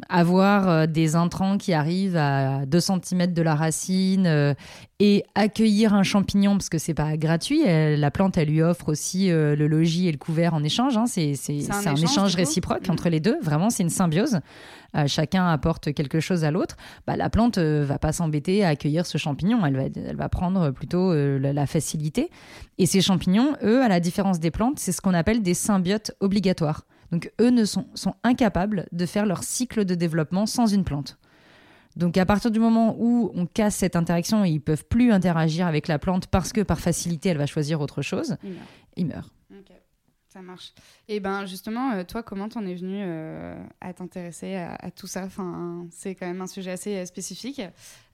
avoir 0.09 0.69
euh, 0.69 0.87
des 0.87 1.15
intrants 1.15 1.57
qui 1.57 1.73
arrivent 1.73 2.17
à 2.17 2.67
2 2.67 2.81
cm 2.81 3.33
de 3.33 3.43
la 3.43 3.55
racine 3.55 4.27
euh, 4.27 4.55
et 5.01 5.25
accueillir 5.37 5.95
un 5.95 6.03
champignon, 6.03 6.53
parce 6.53 6.69
que 6.69 6.79
c'est 6.79 6.93
pas 6.95 7.17
gratuit, 7.17 7.63
elle- 7.65 8.01
la 8.01 8.11
plante, 8.11 8.37
elle 8.37 8.49
lui 8.49 8.63
offre 8.63 8.89
aussi 8.89 9.31
euh, 9.31 9.55
le 9.55 9.69
logis 9.69 10.09
et 10.09 10.13
le 10.13 10.19
couvert 10.19 10.55
en 10.55 10.65
échange. 10.65 10.97
hein. 10.97 11.07
c'est 11.07 11.35
c'est- 11.35 11.61
C'est 11.61 11.71
un 11.73 11.81
c'est 11.81 11.89
un, 11.91 11.95
échange, 11.95 12.35
réciproque 12.35 12.89
Mm. 12.89 12.93
entre 12.93 13.09
les 13.09 13.21
deux. 13.21 13.39
Vraiment, 13.41 13.71
c'est 13.71 13.85
une 13.85 13.91
symbiose. 13.91 14.41
Euh, 14.97 15.07
chacun 15.07 15.47
apporte 15.47 15.93
quelque 15.95 16.19
chose 16.19 16.43
à 16.45 16.51
l'autre. 16.51 16.77
Bah, 17.07 17.17
la 17.17 17.31
plante 17.31 17.59
euh, 17.59 17.85
va 17.85 17.99
pas 18.01 18.11
s'embêter 18.13 18.65
à 18.65 18.69
accueillir 18.69 19.07
ce 19.07 19.19
champignon. 19.19 19.65
Elle 19.65 19.77
va, 19.77 19.83
elle 19.85 20.17
va 20.17 20.29
prendre 20.29 20.71
plutôt 20.73 21.13
euh, 21.13 21.39
la, 21.39 21.53
la 21.53 21.67
facilité. 21.67 22.31
Et 22.79 22.87
ces 22.87 23.01
champignons, 23.01 23.55
eux, 23.63 23.83
à 23.83 23.89
la 23.89 24.01
différence 24.01 24.41
des 24.41 24.51
plantes, 24.51 24.79
c'est 24.81 24.91
ce 24.93 25.01
qu'on 25.01 25.15
appelle 25.15 25.43
des 25.43 25.55
symbiotes 25.55 26.11
obligatoires. 26.21 26.87
Donc 27.13 27.31
eux 27.41 27.51
ne 27.51 27.65
sont, 27.65 27.87
sont 27.95 28.15
incapables 28.25 28.87
de 28.93 29.07
faire 29.07 29.27
leur 29.27 29.43
cycle 29.45 29.85
de 29.85 29.95
développement 29.95 30.45
sans 30.47 30.67
une 30.67 30.85
plante. 30.85 31.19
Donc 31.99 32.17
à 32.17 32.25
partir 32.25 32.51
du 32.51 32.61
moment 32.61 32.97
où 32.99 33.31
on 33.35 33.45
casse 33.45 33.77
cette 33.77 33.97
interaction 33.97 34.45
et 34.45 34.51
ils 34.51 34.61
peuvent 34.61 34.87
plus 34.87 35.13
interagir 35.13 35.67
avec 35.67 35.89
la 35.89 35.99
plante 35.99 36.29
parce 36.29 36.53
que 36.53 36.61
par 36.63 36.79
facilité 36.81 37.29
elle 37.29 37.39
va 37.39 37.47
choisir 37.47 37.81
autre 37.81 38.01
chose, 38.03 38.37
Il 38.43 38.51
meurt. 38.55 38.67
ils 38.97 39.07
meurent. 39.07 39.31
Ok, 39.51 39.73
ça 40.29 40.41
marche. 40.41 40.73
Et 41.09 41.19
ben 41.21 41.45
justement, 41.45 41.93
euh, 41.93 42.05
toi, 42.05 42.23
comment 42.23 42.49
t'en 42.49 42.65
es 42.67 42.75
venu 42.77 42.99
euh, 43.03 43.61
à 43.81 43.93
t'intéresser 43.93 44.55
à, 44.55 44.77
à 44.77 44.91
tout 44.93 45.09
ça? 45.09 45.25
Enfin, 45.25 45.87
c'est 45.91 46.15
quand 46.15 46.27
même 46.27 46.41
un 46.41 46.47
sujet 46.47 46.71
assez 46.71 46.97
euh, 46.99 47.05
spécifique, 47.05 47.61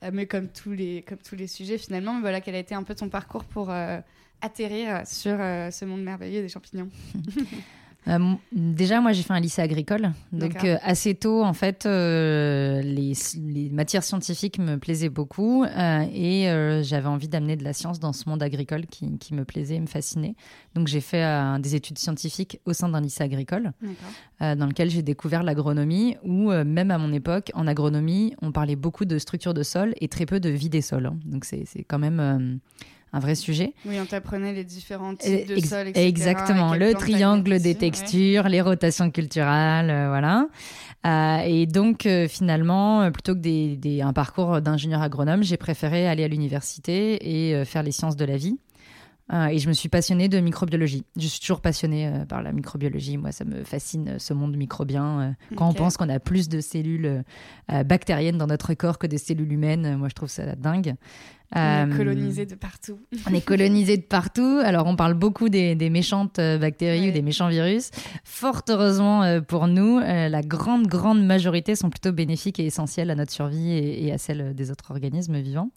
euh, 0.03 0.11
mais 0.13 0.27
comme 0.27 0.49
tous 0.49 0.73
les 0.73 1.03
comme 1.03 1.19
tous 1.19 1.37
les 1.37 1.47
sujets 1.47 1.77
finalement. 1.77 2.21
Voilà, 2.21 2.41
quel 2.41 2.55
a 2.55 2.59
été 2.61 2.75
un 2.75 2.85
peu 2.85 2.95
ton 2.95 3.09
parcours 3.11 3.45
pour 3.45 3.71
euh, 3.71 4.01
atterrir 4.41 5.07
sur 5.07 5.37
ce 5.37 5.85
monde 5.85 6.03
merveilleux 6.03 6.41
des 6.41 6.49
champignons? 6.49 6.89
Euh, 8.07 8.19
déjà, 8.53 9.01
moi, 9.01 9.13
j'ai 9.13 9.23
fait 9.23 9.33
un 9.33 9.41
lycée 9.41 9.63
agricole. 9.63 10.13
Donc, 10.33 10.65
euh, 10.65 10.77
assez 10.83 11.15
tôt, 11.15 11.43
en 11.43 11.53
fait, 11.55 11.87
euh, 11.87 12.83
les, 12.83 13.13
les 13.43 13.71
matières 13.71 14.05
scientifiques 14.05 14.59
me 14.59 14.77
plaisaient 14.77 15.09
beaucoup 15.09 15.65
et 15.65 16.45
j'avais 16.83 17.09
envie 17.09 17.29
d'amener 17.29 17.57
de 17.57 17.65
la 17.65 17.73
science 17.73 18.01
dans 18.01 18.13
ce 18.13 18.29
monde 18.29 18.43
agricole 18.43 18.87
qui, 18.87 19.19
qui 19.19 19.35
me 19.35 19.45
plaisait 19.45 19.77
et 19.77 19.81
me 19.81 19.87
fascinait. 19.87 20.35
Donc, 20.75 20.89
j'ai 20.89 21.01
fait 21.01 21.25
des 21.61 21.75
études 21.75 21.99
scientifiques 21.99 22.61
au 22.67 22.73
sein 22.73 22.89
d'un 22.89 23.01
lycée 23.01 23.23
agricole 23.23 23.73
dans 24.41 24.67
lequel 24.67 24.91
j'ai 24.91 25.03
découvert 25.03 25.43
l'agronomie 25.43 26.17
où, 26.25 26.51
même 26.51 26.91
à 26.91 26.99
mon 26.99 27.13
époque, 27.13 27.51
en 27.55 27.67
agronomie, 27.67 28.35
on 28.43 28.53
parlait 28.53 28.77
beaucoup 28.77 29.05
de 29.05 29.19
structure 29.19 29.55
de 29.55 29.63
sol 29.63 29.95
et 30.01 30.09
très 30.09 30.27
peu 30.27 30.41
de 30.41 30.51
vie 30.51 30.69
des 30.69 30.83
sols. 30.83 31.07
hein. 31.07 31.19
Donc, 31.25 31.45
c'est 31.45 31.65
quand 31.89 31.99
même 31.99 32.61
un 33.15 33.21
vrai 33.21 33.37
sujet. 33.37 33.73
Oui, 33.87 33.97
on 34.03 34.07
t'apprenait 34.07 34.53
les 34.53 34.65
différents 34.65 35.15
types 35.15 35.47
de 35.47 35.55
ex- 35.57 35.69
sols, 35.69 35.89
etc. 35.89 36.05
Exactement, 36.07 36.75
et 36.75 36.79
le 36.81 36.95
triangle 36.95 37.61
des 37.61 37.71
ouais. 37.71 37.75
textures, 37.77 38.49
les 38.49 38.61
rotations 38.61 39.11
culturales, 39.11 39.89
euh, 39.89 40.09
voilà. 40.09 40.49
Euh, 41.07 41.39
et 41.47 41.67
donc, 41.67 42.07
euh, 42.07 42.27
finalement, 42.29 43.11
plutôt 43.13 43.35
que 43.35 43.41
des, 43.41 43.77
des- 43.77 44.03
un 44.03 44.13
parcours 44.13 44.61
d'ingénieur 44.61 45.01
agronome, 45.03 45.43
j'ai 45.45 45.57
préféré 45.57 46.09
aller 46.09 46.25
à 46.25 46.29
l'université 46.29 47.51
et 47.51 47.65
faire 47.65 47.83
les 47.85 47.93
sciences 47.93 48.17
de 48.17 48.25
la 48.25 48.37
vie. 48.37 48.59
Et 49.51 49.59
je 49.59 49.69
me 49.69 49.73
suis 49.73 49.89
passionnée 49.89 50.29
de 50.29 50.39
microbiologie. 50.39 51.05
Je 51.17 51.27
suis 51.27 51.41
toujours 51.41 51.63
passionnée 51.63 52.13
par 52.29 52.43
la 52.43 52.53
microbiologie. 52.53 53.17
Moi, 53.17 53.33
ça 53.33 53.47
me 53.47 53.65
fascine 53.65 54.19
ce 54.19 54.35
monde 54.35 54.55
microbien. 54.55 55.35
Quand 55.57 55.71
on 55.71 55.73
pense 55.73 55.97
qu'on 55.97 56.11
a 56.11 56.21
plus 56.21 56.51
de 56.51 56.61
cellules 56.61 57.25
bactériennes 57.87 58.37
dans 58.37 58.47
notre 58.47 58.75
corps 58.75 58.99
que 58.99 59.07
de 59.07 59.17
cellules 59.17 59.51
humaines, 59.51 59.97
moi, 59.97 60.09
je 60.11 60.15
trouve 60.15 60.29
ça 60.29 60.55
dingue. 60.57 60.95
On 61.55 61.59
est 61.59 61.93
Euh, 61.93 61.97
colonisé 61.97 62.47
de 62.47 62.55
partout. 62.55 62.99
on 63.31 63.35
est 63.35 63.45
colonisé 63.45 63.97
de 63.97 64.03
partout. 64.03 64.61
Alors, 64.65 64.87
on 64.87 64.97
parle 64.97 65.15
beaucoup 65.15 65.49
des, 65.49 65.75
des 65.75 65.91
méchantes 65.91 66.39
euh, 66.39 66.59
bactéries 66.59 67.01
Ouais. 67.03 67.09
ou 67.11 67.13
des 67.13 67.23
méchants 67.23 67.49
virus. 67.49 67.91
Fort 68.25 68.63
heureusement 68.69 69.23
euh, 69.23 69.41
pour 69.41 69.67
nous, 69.69 69.99
la 70.01 70.43
grande, 70.43 70.87
grande 70.87 71.25
majorité 71.25 71.75
sont 71.77 71.91
plutôt 71.91 72.13
bénéfiques 72.13 72.59
et 72.61 72.67
essentielles 72.67 73.11
à 73.11 73.15
notre 73.15 73.33
survie 73.33 73.71
et, 73.71 74.07
et 74.07 74.13
à 74.13 74.19
celle 74.19 74.55
des 74.55 74.71
autres 74.71 74.91
organismes 74.91 75.39
vivants. 75.39 75.71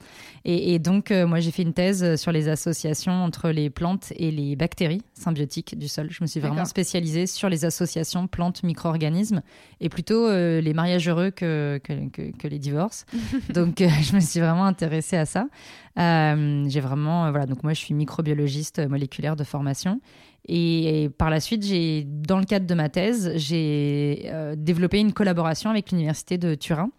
Et, 0.45 0.73
et 0.73 0.79
donc, 0.79 1.11
moi, 1.11 1.39
j'ai 1.39 1.51
fait 1.51 1.63
une 1.63 1.73
thèse 1.73 2.15
sur 2.15 2.31
les 2.31 2.49
associations 2.49 3.11
entre 3.13 3.49
les 3.49 3.69
plantes 3.69 4.11
et 4.15 4.31
les 4.31 4.55
bactéries 4.55 5.01
symbiotiques 5.13 5.77
du 5.77 5.87
sol. 5.87 6.07
Je 6.09 6.19
me 6.21 6.27
suis 6.27 6.39
vraiment 6.39 6.65
spécialisée 6.65 7.27
sur 7.27 7.49
les 7.49 7.65
associations 7.65 8.27
plantes-micro-organismes 8.27 9.41
et 9.81 9.89
plutôt 9.89 10.27
euh, 10.27 10.61
les 10.61 10.73
mariages 10.73 11.07
heureux 11.07 11.31
que, 11.31 11.79
que, 11.83 12.09
que- 12.09 12.31
que 12.37 12.47
les 12.47 12.59
divorces. 12.59 13.05
donc, 13.53 13.81
euh, 13.81 13.89
je 14.01 14.15
me 14.15 14.19
suis 14.19 14.39
vraiment 14.39 14.65
intéressée 14.65 15.17
à 15.17 15.25
ça. 15.25 15.47
Euh, 15.97 16.65
j'ai 16.67 16.79
vraiment, 16.79 17.25
euh, 17.25 17.31
voilà, 17.31 17.45
donc 17.45 17.63
moi 17.63 17.73
je 17.73 17.79
suis 17.79 17.93
microbiologiste 17.93 18.87
moléculaire 18.87 19.35
de 19.35 19.43
formation. 19.43 19.99
Et, 20.47 21.09
par 21.17 21.29
la 21.29 21.39
suite, 21.39 21.65
j'ai, 21.65 22.05
dans 22.05 22.39
le 22.39 22.45
cadre 22.45 22.65
de 22.65 22.73
ma 22.73 22.87
thèse, 22.87 23.33
j'ai 23.35 24.23
euh, 24.27 24.55
développé 24.57 24.99
une 24.99 25.11
collaboration 25.11 25.69
avec 25.69 25.91
l'université 25.91 26.37
de 26.37 26.55
Turin, 26.55 26.89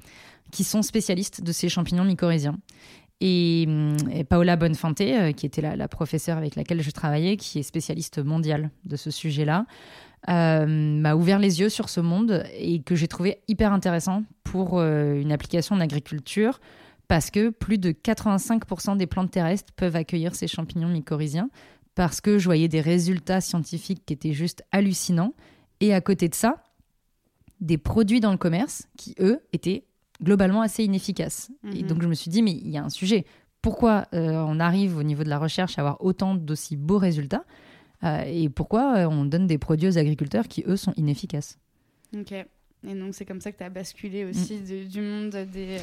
qui 0.50 0.64
sont 0.64 0.82
spécialistes 0.82 1.42
de 1.42 1.52
ces 1.52 1.68
champignons 1.68 2.04
mycorhiziens. 2.04 2.58
Et, 3.20 3.64
hum, 3.66 3.96
et 4.12 4.24
Paola 4.24 4.56
Bonfante, 4.56 5.00
euh, 5.00 5.32
qui 5.32 5.46
était 5.46 5.62
la, 5.62 5.88
professeure 5.88 6.36
avec 6.36 6.56
laquelle 6.56 6.82
je 6.82 6.90
travaillais, 6.90 7.36
qui 7.36 7.58
est 7.58 7.62
spécialiste 7.62 8.18
mondiale 8.18 8.70
de 8.84 8.96
ce 8.96 9.10
sujet-là, 9.10 9.66
euh, 10.28 10.66
m'a 10.66 11.14
ouvert 11.14 11.38
les 11.38 11.60
yeux 11.60 11.68
sur 11.68 11.88
ce 11.88 12.00
monde 12.00 12.44
et 12.56 12.80
que 12.82 12.94
j'ai 12.94 13.08
trouvé 13.08 13.38
hyper 13.48 13.72
intéressant 13.72 14.24
pour 14.44 14.78
euh, 14.78 15.20
une 15.20 15.32
application 15.32 15.76
en 15.76 15.80
agriculture 15.80 16.60
parce 17.08 17.30
que 17.30 17.48
plus 17.50 17.78
de 17.78 17.90
85% 17.90 18.96
des 18.96 19.06
plantes 19.06 19.30
terrestres 19.30 19.72
peuvent 19.74 19.96
accueillir 19.96 20.34
ces 20.34 20.46
champignons 20.46 20.88
mycorhiziens 20.88 21.50
parce 21.94 22.20
que 22.20 22.38
je 22.38 22.44
voyais 22.44 22.68
des 22.68 22.80
résultats 22.80 23.40
scientifiques 23.40 24.04
qui 24.06 24.12
étaient 24.12 24.32
juste 24.32 24.62
hallucinants 24.70 25.32
et 25.80 25.92
à 25.94 26.00
côté 26.00 26.28
de 26.28 26.34
ça, 26.34 26.62
des 27.60 27.78
produits 27.78 28.20
dans 28.20 28.30
le 28.30 28.38
commerce 28.38 28.86
qui, 28.96 29.14
eux, 29.20 29.40
étaient 29.52 29.84
globalement 30.22 30.60
assez 30.62 30.84
inefficaces. 30.84 31.50
Et 31.72 31.82
Mhm. 31.82 31.88
donc 31.88 32.02
je 32.02 32.08
me 32.08 32.14
suis 32.14 32.30
dit, 32.30 32.42
mais 32.42 32.52
il 32.52 32.68
y 32.68 32.76
a 32.78 32.84
un 32.84 32.88
sujet. 32.90 33.24
Pourquoi 33.62 34.06
euh, 34.14 34.32
on 34.46 34.60
arrive 34.60 34.96
au 34.96 35.02
niveau 35.02 35.24
de 35.24 35.28
la 35.28 35.38
recherche 35.38 35.78
à 35.78 35.80
avoir 35.82 36.04
autant 36.04 36.34
d'aussi 36.34 36.76
beaux 36.76 36.98
résultats 36.98 37.44
Euh, 38.04 38.22
et 38.26 38.48
pourquoi 38.48 38.96
euh, 38.98 39.08
on 39.08 39.24
donne 39.24 39.48
des 39.48 39.58
produits 39.58 39.88
aux 39.88 39.98
agriculteurs 39.98 40.46
qui, 40.46 40.62
eux, 40.68 40.76
sont 40.76 40.92
inefficaces? 40.96 41.58
Ok. 42.16 42.30
Et 42.30 42.94
donc, 42.94 43.12
c'est 43.12 43.24
comme 43.24 43.40
ça 43.40 43.50
que 43.50 43.58
tu 43.58 43.64
as 43.64 43.70
basculé 43.70 44.24
Mm. 44.24 44.28
aussi 44.28 44.60
de- 44.60 44.84
du 44.88 45.00
monde 45.00 45.30
des, 45.50 45.78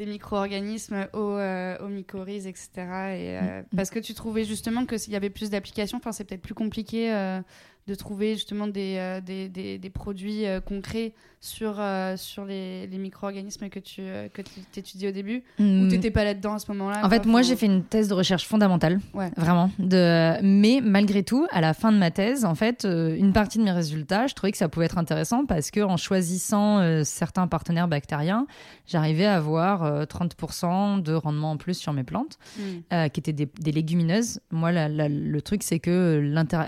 des 0.00 0.06
micro-organismes 0.06 1.08
aux, 1.12 1.36
euh, 1.36 1.76
aux 1.78 1.88
mycorhizes, 1.88 2.46
etc. 2.46 2.70
Et, 2.76 3.38
euh, 3.38 3.60
Mm. 3.60 3.76
Parce 3.76 3.90
que 3.90 3.98
tu 3.98 4.14
trouvais 4.14 4.44
justement 4.44 4.86
qu'il 4.86 5.12
y 5.12 5.16
avait 5.16 5.30
plus 5.30 5.50
d'applications. 5.50 5.98
Enfin, 5.98 6.12
c'est 6.12 6.24
peut-être 6.24 6.42
plus 6.42 6.54
compliqué 6.54 7.12
euh, 7.12 7.40
de 7.86 7.94
trouver 7.94 8.34
justement 8.34 8.66
des, 8.66 8.96
euh, 8.98 9.20
des, 9.20 9.48
des- 9.48 9.78
des 9.78 9.90
produits 9.90 10.46
euh, 10.46 10.60
concrets 10.60 11.12
sur, 11.40 11.76
euh, 11.78 12.16
sur 12.16 12.44
les, 12.44 12.86
les 12.86 12.98
micro-organismes 12.98 13.68
que 13.70 13.78
tu 13.78 14.02
que 14.34 14.42
tu 14.42 14.60
étudiais 14.78 15.08
au 15.08 15.12
début. 15.12 15.42
Ou 15.58 15.62
Hmm. 15.62 15.88
t'étais 15.88 16.10
pas 16.10 16.22
là-dedans 16.24 16.54
à 16.54 16.58
ce 16.58 16.70
moment-là 16.72 17.00
En 17.04 17.08
fait, 17.08 17.24
moi, 17.24 17.40
j'ai 17.42 17.56
fait 17.56 17.66
une 17.66 17.82
thèse 17.82 18.08
de 18.08 18.14
recherche 18.14 18.46
fondamentale, 18.46 19.00
Ouais. 19.14 19.30
vraiment. 19.36 19.70
De... 19.78 20.36
Mais 20.42 20.80
malgré 20.82 21.22
tout, 21.22 21.46
à 21.50 21.60
la 21.62 21.72
fin 21.74 21.92
de 21.92 21.96
ma 21.98 22.10
thèse, 22.10 22.44
en 22.44 22.54
fait, 22.54 22.84
une 22.84 23.32
partie 23.32 23.58
de 23.58 23.64
mes 23.64 23.70
résultats, 23.72 24.26
je 24.26 24.34
trouvais 24.34 24.52
que 24.52 24.58
ça 24.58 24.68
pouvait 24.68 24.84
être 24.86 24.98
intéressant 24.98 25.46
parce 25.46 25.70
que 25.70 25.80
en 25.80 25.96
choisissant 25.96 27.02
certains 27.04 27.46
partenaires 27.48 27.88
bactériens, 27.88 28.46
j'arrivais 28.86 29.24
à 29.26 29.36
avoir 29.36 29.82
euh, 29.84 30.04
30% 30.04 31.02
de 31.02 31.14
rendement 31.14 31.52
en 31.52 31.56
plus 31.56 31.74
sur 31.74 31.92
mes 31.94 32.04
plantes, 32.04 32.38
Mm. 32.58 32.62
euh, 32.92 33.08
qui 33.08 33.20
étaient 33.20 33.32
des, 33.32 33.48
légumineuses. 33.72 34.40
Moi, 34.50 34.72
la- 34.72 34.88
la- 34.88 35.08
le 35.08 35.42
truc, 35.42 35.62
c'est 35.62 35.78
que 35.78 36.20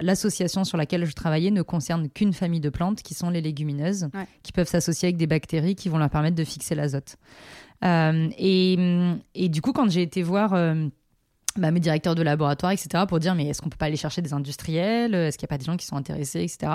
l'association 0.02 0.64
sur 0.64 0.78
laquelle 0.78 1.01
je 1.06 1.12
travaillais 1.14 1.50
ne 1.50 1.62
concerne 1.62 2.08
qu'une 2.08 2.32
famille 2.32 2.60
de 2.60 2.70
plantes, 2.70 3.02
qui 3.02 3.14
sont 3.14 3.30
les 3.30 3.40
légumineuses, 3.40 4.08
Ouais. 4.14 4.26
qui 4.42 4.52
peuvent 4.52 4.68
s'associer 4.68 5.06
avec 5.08 5.16
des 5.16 5.26
bactéries 5.26 5.74
qui 5.74 5.88
vont 5.88 5.98
leur 5.98 6.10
permettre 6.10 6.36
de 6.36 6.44
fixer 6.44 6.74
l'azote. 6.74 7.16
Euh, 7.84 8.28
et, 8.38 8.76
et 9.34 9.48
du 9.48 9.60
coup, 9.60 9.72
quand 9.72 9.90
j'ai 9.90 10.02
été 10.02 10.22
voir 10.22 10.54
euh, 10.54 10.86
bah, 11.56 11.70
mes 11.70 11.80
directeurs 11.80 12.14
de 12.14 12.22
laboratoire, 12.22 12.72
etc., 12.72 13.04
pour 13.08 13.18
dire 13.18 13.34
mais 13.34 13.46
est-ce 13.48 13.60
qu'on 13.60 13.68
peut 13.68 13.76
pas 13.76 13.86
aller 13.86 13.96
chercher 13.96 14.22
des 14.22 14.32
industriels? 14.32 15.14
Est-ce 15.14 15.36
qu'il 15.36 15.46
n'y 15.46 15.48
a 15.50 15.54
pas 15.54 15.58
des 15.58 15.64
gens 15.64 15.76
qui 15.76 15.86
sont 15.86 15.96
intéressés, 15.96 16.42
etc. 16.42 16.72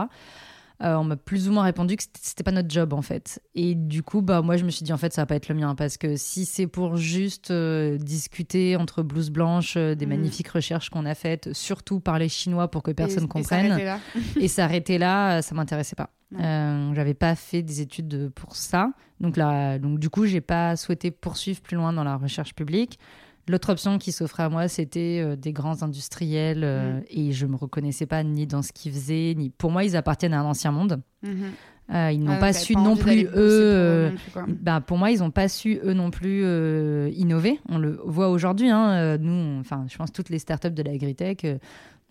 euh, 0.84 0.96
on 0.96 1.04
m'a 1.04 1.16
plus 1.16 1.50
ou 1.50 1.52
moins 1.52 1.64
répondu 1.64 1.96
que 1.96 2.04
c'était- 2.22 2.44
pas 2.44 2.52
notre 2.52 2.70
job 2.70 2.94
en 2.94 3.02
fait. 3.02 3.42
Et 3.56 3.74
du 3.76 4.04
coup, 4.04 4.22
bah 4.22 4.42
moi 4.42 4.58
je 4.58 4.64
me 4.66 4.70
suis 4.70 4.84
dit 4.84 4.94
en 4.94 4.98
fait 4.98 5.12
ça 5.14 5.24
va 5.24 5.26
pas 5.26 5.36
être 5.36 5.50
le 5.50 5.56
mien 5.56 5.74
parce 5.76 5.98
que 5.98 6.16
si 6.16 6.46
c'est 6.46 6.68
pour 6.68 6.98
juste 6.98 7.52
euh, 7.52 7.98
discuter 7.98 8.76
entre 8.76 9.02
blouses 9.04 9.30
blanches 9.32 9.76
euh, 9.78 9.96
des 9.96 10.06
Mhm. 10.06 10.12
magnifiques 10.18 10.50
recherches 10.50 10.90
qu'on 10.90 11.06
a 11.06 11.16
faites, 11.16 11.52
surtout 11.54 12.00
par 12.00 12.20
les 12.20 12.30
Chinois 12.30 12.70
pour 12.70 12.84
que 12.84 12.92
personne 12.92 13.24
et 13.26 13.28
comprenne, 13.28 13.70
là. 13.78 14.00
et 14.40 14.48
s'arrêter 14.48 14.98
là, 14.98 15.38
euh, 15.38 15.42
ça 15.42 15.56
m'intéressait 15.56 15.96
pas. 15.96 16.10
J'avais 16.94 17.14
pas 17.14 17.36
fait 17.36 17.62
des 17.64 17.82
études 17.82 18.08
de- 18.10 18.28
pour 18.28 18.56
ça, 18.56 18.92
donc 19.22 19.38
là, 19.38 19.80
donc 19.80 19.98
du 20.00 20.10
coup, 20.10 20.26
j'ai 20.26 20.42
pas 20.42 20.76
souhaité 20.76 21.10
poursuivre 21.10 21.62
plus 21.62 21.76
loin 21.78 21.94
dans 21.94 22.04
la 22.04 22.18
recherche 22.18 22.54
publique. 22.54 23.00
L'autre 23.50 23.72
option 23.72 23.98
qui 23.98 24.12
s'offrait 24.12 24.44
à 24.44 24.50
moi, 24.50 24.68
c'était 24.68 25.22
euh, 25.24 25.36
des 25.38 25.54
grands 25.54 25.82
industriels, 25.84 26.64
euh, 26.64 27.00
Mm. 27.00 27.04
et 27.10 27.32
je 27.32 27.46
me 27.46 27.56
reconnaissais 27.56 28.06
pas 28.06 28.24
ni 28.24 28.46
dans 28.46 28.62
ce 28.62 28.72
qu'ils 28.74 28.92
faisaient, 28.92 29.34
ni 29.38 29.50
pour 29.50 29.72
moi, 29.72 29.84
ils 29.86 29.96
appartiennent 29.96 30.34
à 30.34 30.42
un 30.42 30.46
ancien 30.46 30.72
monde. 30.72 31.02
Mhm. 31.24 31.32
Euh, 31.94 32.12
ils 32.12 32.22
n'ont 32.22 32.34
Ah, 32.34 32.38
pas 32.40 32.52
su 32.52 32.74
pas 32.74 32.82
non 32.82 32.98
plus 32.98 33.26
eux. 33.34 34.12
pour 34.34 34.42
bah, 34.62 34.82
pour 34.82 34.98
moi, 34.98 35.10
ils 35.12 35.20
n'ont 35.20 35.32
pas 35.32 35.48
su, 35.48 35.80
eux 35.86 35.94
non 35.94 36.12
plus, 36.12 36.42
innover. 37.14 37.60
On 37.70 37.78
le 37.78 37.98
voit 38.04 38.28
aujourd'hui. 38.30 38.70
hein, 38.70 39.18
nous, 39.18 39.60
enfin, 39.62 39.86
je 39.90 39.98
pense 39.98 40.12
toutes 40.12 40.30
les 40.30 40.40
startups 40.40 40.72
de 40.72 40.84
l'agritech, 40.84 41.46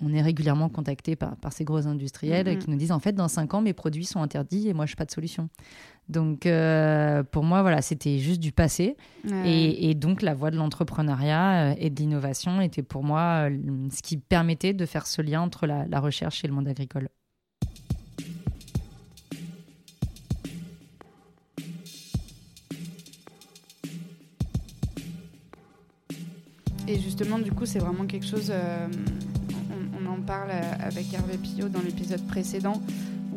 on 0.00 0.12
est 0.14 0.22
régulièrement 0.22 0.68
contactés 0.70 1.16
par, 1.16 1.36
par 1.36 1.52
ces 1.52 1.64
gros 1.64 1.86
industriels 1.86 2.46
Mhm. 2.48 2.58
qui 2.58 2.70
nous 2.70 2.76
disent 2.76 2.92
en 2.92 3.00
fait, 3.00 3.12
dans 3.12 3.28
5 3.28 3.52
ans, 3.52 3.60
mes 3.60 3.74
produits 3.74 4.06
sont 4.06 4.22
interdits 4.22 4.68
et 4.68 4.72
moi, 4.72 4.86
je 4.86 4.92
n'ai 4.92 4.96
pas 4.96 5.04
de 5.04 5.10
solution. 5.10 5.50
Donc, 6.08 6.46
euh, 6.46 7.24
pour 7.24 7.42
moi, 7.42 7.62
voilà, 7.62 7.82
c'était 7.82 8.18
juste 8.18 8.40
du 8.40 8.52
passé. 8.52 8.96
Ouais. 9.28 9.50
Et, 9.50 9.90
et 9.90 9.94
donc, 9.94 10.22
la 10.22 10.34
voie 10.34 10.52
de 10.52 10.56
l'entrepreneuriat 10.56 11.70
euh, 11.70 11.74
et 11.78 11.90
de 11.90 11.98
l'innovation 11.98 12.60
était 12.60 12.84
pour 12.84 13.02
moi 13.02 13.48
euh, 13.50 13.88
ce 13.90 14.02
qui 14.02 14.16
permettait 14.16 14.72
de 14.72 14.86
faire 14.86 15.06
ce 15.06 15.20
lien 15.20 15.40
entre 15.40 15.66
la, 15.66 15.84
la 15.86 15.98
recherche 15.98 16.44
et 16.44 16.46
le 16.48 16.54
monde 16.54 16.68
agricole. 16.68 17.08
Et 26.88 27.00
justement, 27.00 27.40
du 27.40 27.50
coup, 27.50 27.66
c'est 27.66 27.80
vraiment 27.80 28.06
quelque 28.06 28.26
chose. 28.26 28.48
euh, 28.50 28.86
on, 29.72 30.06
on 30.06 30.08
en 30.08 30.20
parle 30.20 30.52
avec 30.78 31.12
Hervé 31.12 31.36
Pillot 31.36 31.68
dans 31.68 31.80
l'épisode 31.80 32.24
précédent, 32.28 32.80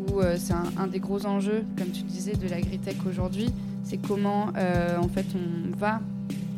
où 0.07 0.19
euh, 0.19 0.35
c'est 0.37 0.53
un, 0.53 0.87
des 0.87 0.99
gros 0.99 1.25
enjeux, 1.25 1.63
comme 1.77 1.89
tu 1.89 2.03
disais, 2.03 2.33
de 2.33 2.47
l'agritech 2.47 2.97
aujourd'hui. 3.07 3.49
C'est 3.83 3.97
comment, 3.97 4.47
euh, 4.57 4.97
en 4.97 5.07
fait, 5.07 5.25
on 5.35 5.75
va 5.77 6.01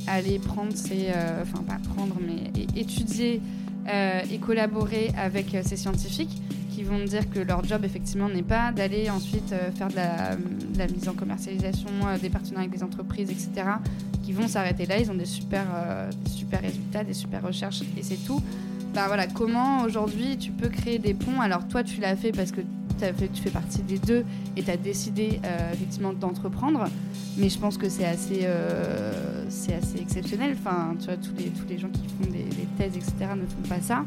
aller 0.08 0.40
prendre 0.40 0.74
ces. 0.76 1.08
euh, 1.16 1.44
Enfin, 1.44 1.64
pas 1.64 1.80
prendre, 1.96 2.16
mais 2.26 2.52
étudier 2.80 3.42
et 4.32 4.38
collaborer 4.38 5.12
avec 5.18 5.58
ces 5.64 5.76
scientifiques 5.76 6.40
qui 6.70 6.84
vont 6.84 7.04
dire 7.04 7.30
que 7.32 7.40
leur 7.40 7.64
job, 7.66 7.84
effectivement, 7.84 8.30
n'est 8.30 8.44
pas 8.44 8.72
d'aller 8.72 9.10
ensuite 9.10 9.54
faire 9.76 9.88
de 9.88 9.96
la, 9.96 10.88
mise 10.88 11.10
en 11.10 11.14
commercialisation, 11.14 11.90
des 12.22 12.30
partenariats 12.30 12.68
avec 12.68 12.78
des 12.78 12.84
entreprises, 12.84 13.32
etc 13.32 13.70
qui 14.24 14.34
vont 14.34 14.48
s'arrêter 14.48 14.86
là. 14.86 15.00
Ils 15.00 15.10
ont 15.10 15.16
des 15.16 15.26
super, 15.26 15.66
super 16.28 16.62
résultats, 16.62 17.04
des 17.04 17.16
super 17.16 17.42
recherches 17.42 17.82
et 17.98 18.04
c'est 18.04 18.24
tout. 18.24 18.40
Ben 18.94 19.08
voilà, 19.08 19.26
comment 19.26 19.84
aujourd'hui 19.84 20.38
tu 20.38 20.52
peux 20.52 20.68
créer 20.68 21.00
des 21.00 21.14
ponts? 21.14 21.40
Alors 21.40 21.68
toi, 21.68 21.82
tu 21.84 22.02
l'as 22.02 22.16
fait 22.16 22.32
parce 22.32 22.52
que 22.52 22.62
fait, 23.14 23.28
tu 23.30 23.42
fais 23.42 23.50
partie 23.50 23.82
des 23.82 23.98
deux 24.00 24.24
et 24.56 24.64
tu 24.64 24.72
as 24.72 24.78
décidé 24.78 25.40
euh, 25.46 25.74
effectivement 25.74 26.14
d'entreprendre. 26.14 26.86
Mais 27.38 27.50
je 27.50 27.58
pense 27.60 27.78
que 27.78 27.90
c'est 27.90 28.06
assez, 28.06 28.42
euh, 28.44 29.46
c'est 29.50 29.74
assez 29.76 30.00
exceptionnel. 30.00 30.56
Enfin, 30.60 30.96
tu 31.00 31.06
vois, 31.06 31.18
tous 31.18 31.34
les, 31.38 31.46
tous 31.50 31.68
les 31.68 31.78
gens 31.78 31.90
qui 31.90 32.02
font 32.08 32.30
des, 32.32 32.44
des 32.44 32.68
thèses, 32.78 32.96
etc., 32.98 33.14
ne 33.36 33.46
font 33.46 33.68
pas 33.70 33.82
ça. 33.82 34.06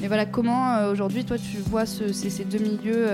Mais 0.00 0.06
voilà, 0.08 0.24
comment 0.26 0.74
euh, 0.76 0.92
aujourd'hui, 0.92 1.24
toi, 1.24 1.36
tu 1.38 1.58
vois 1.58 1.84
ce- 1.86 2.12
ces, 2.12 2.30
ces 2.30 2.44
deux 2.44 2.58
milieux 2.58 3.06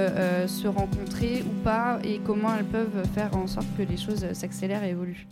se 0.47 0.69
rencontrer 0.69 1.43
ou 1.43 1.63
pas 1.65 1.99
et 2.05 2.21
comment 2.25 2.55
elles 2.57 2.65
peuvent 2.65 3.05
faire 3.15 3.37
en 3.37 3.47
sorte 3.47 3.67
que 3.77 3.83
les 3.83 3.97
choses 3.97 4.25
s'accélèrent 4.33 4.85
et 4.85 4.91
évoluent? 4.91 5.27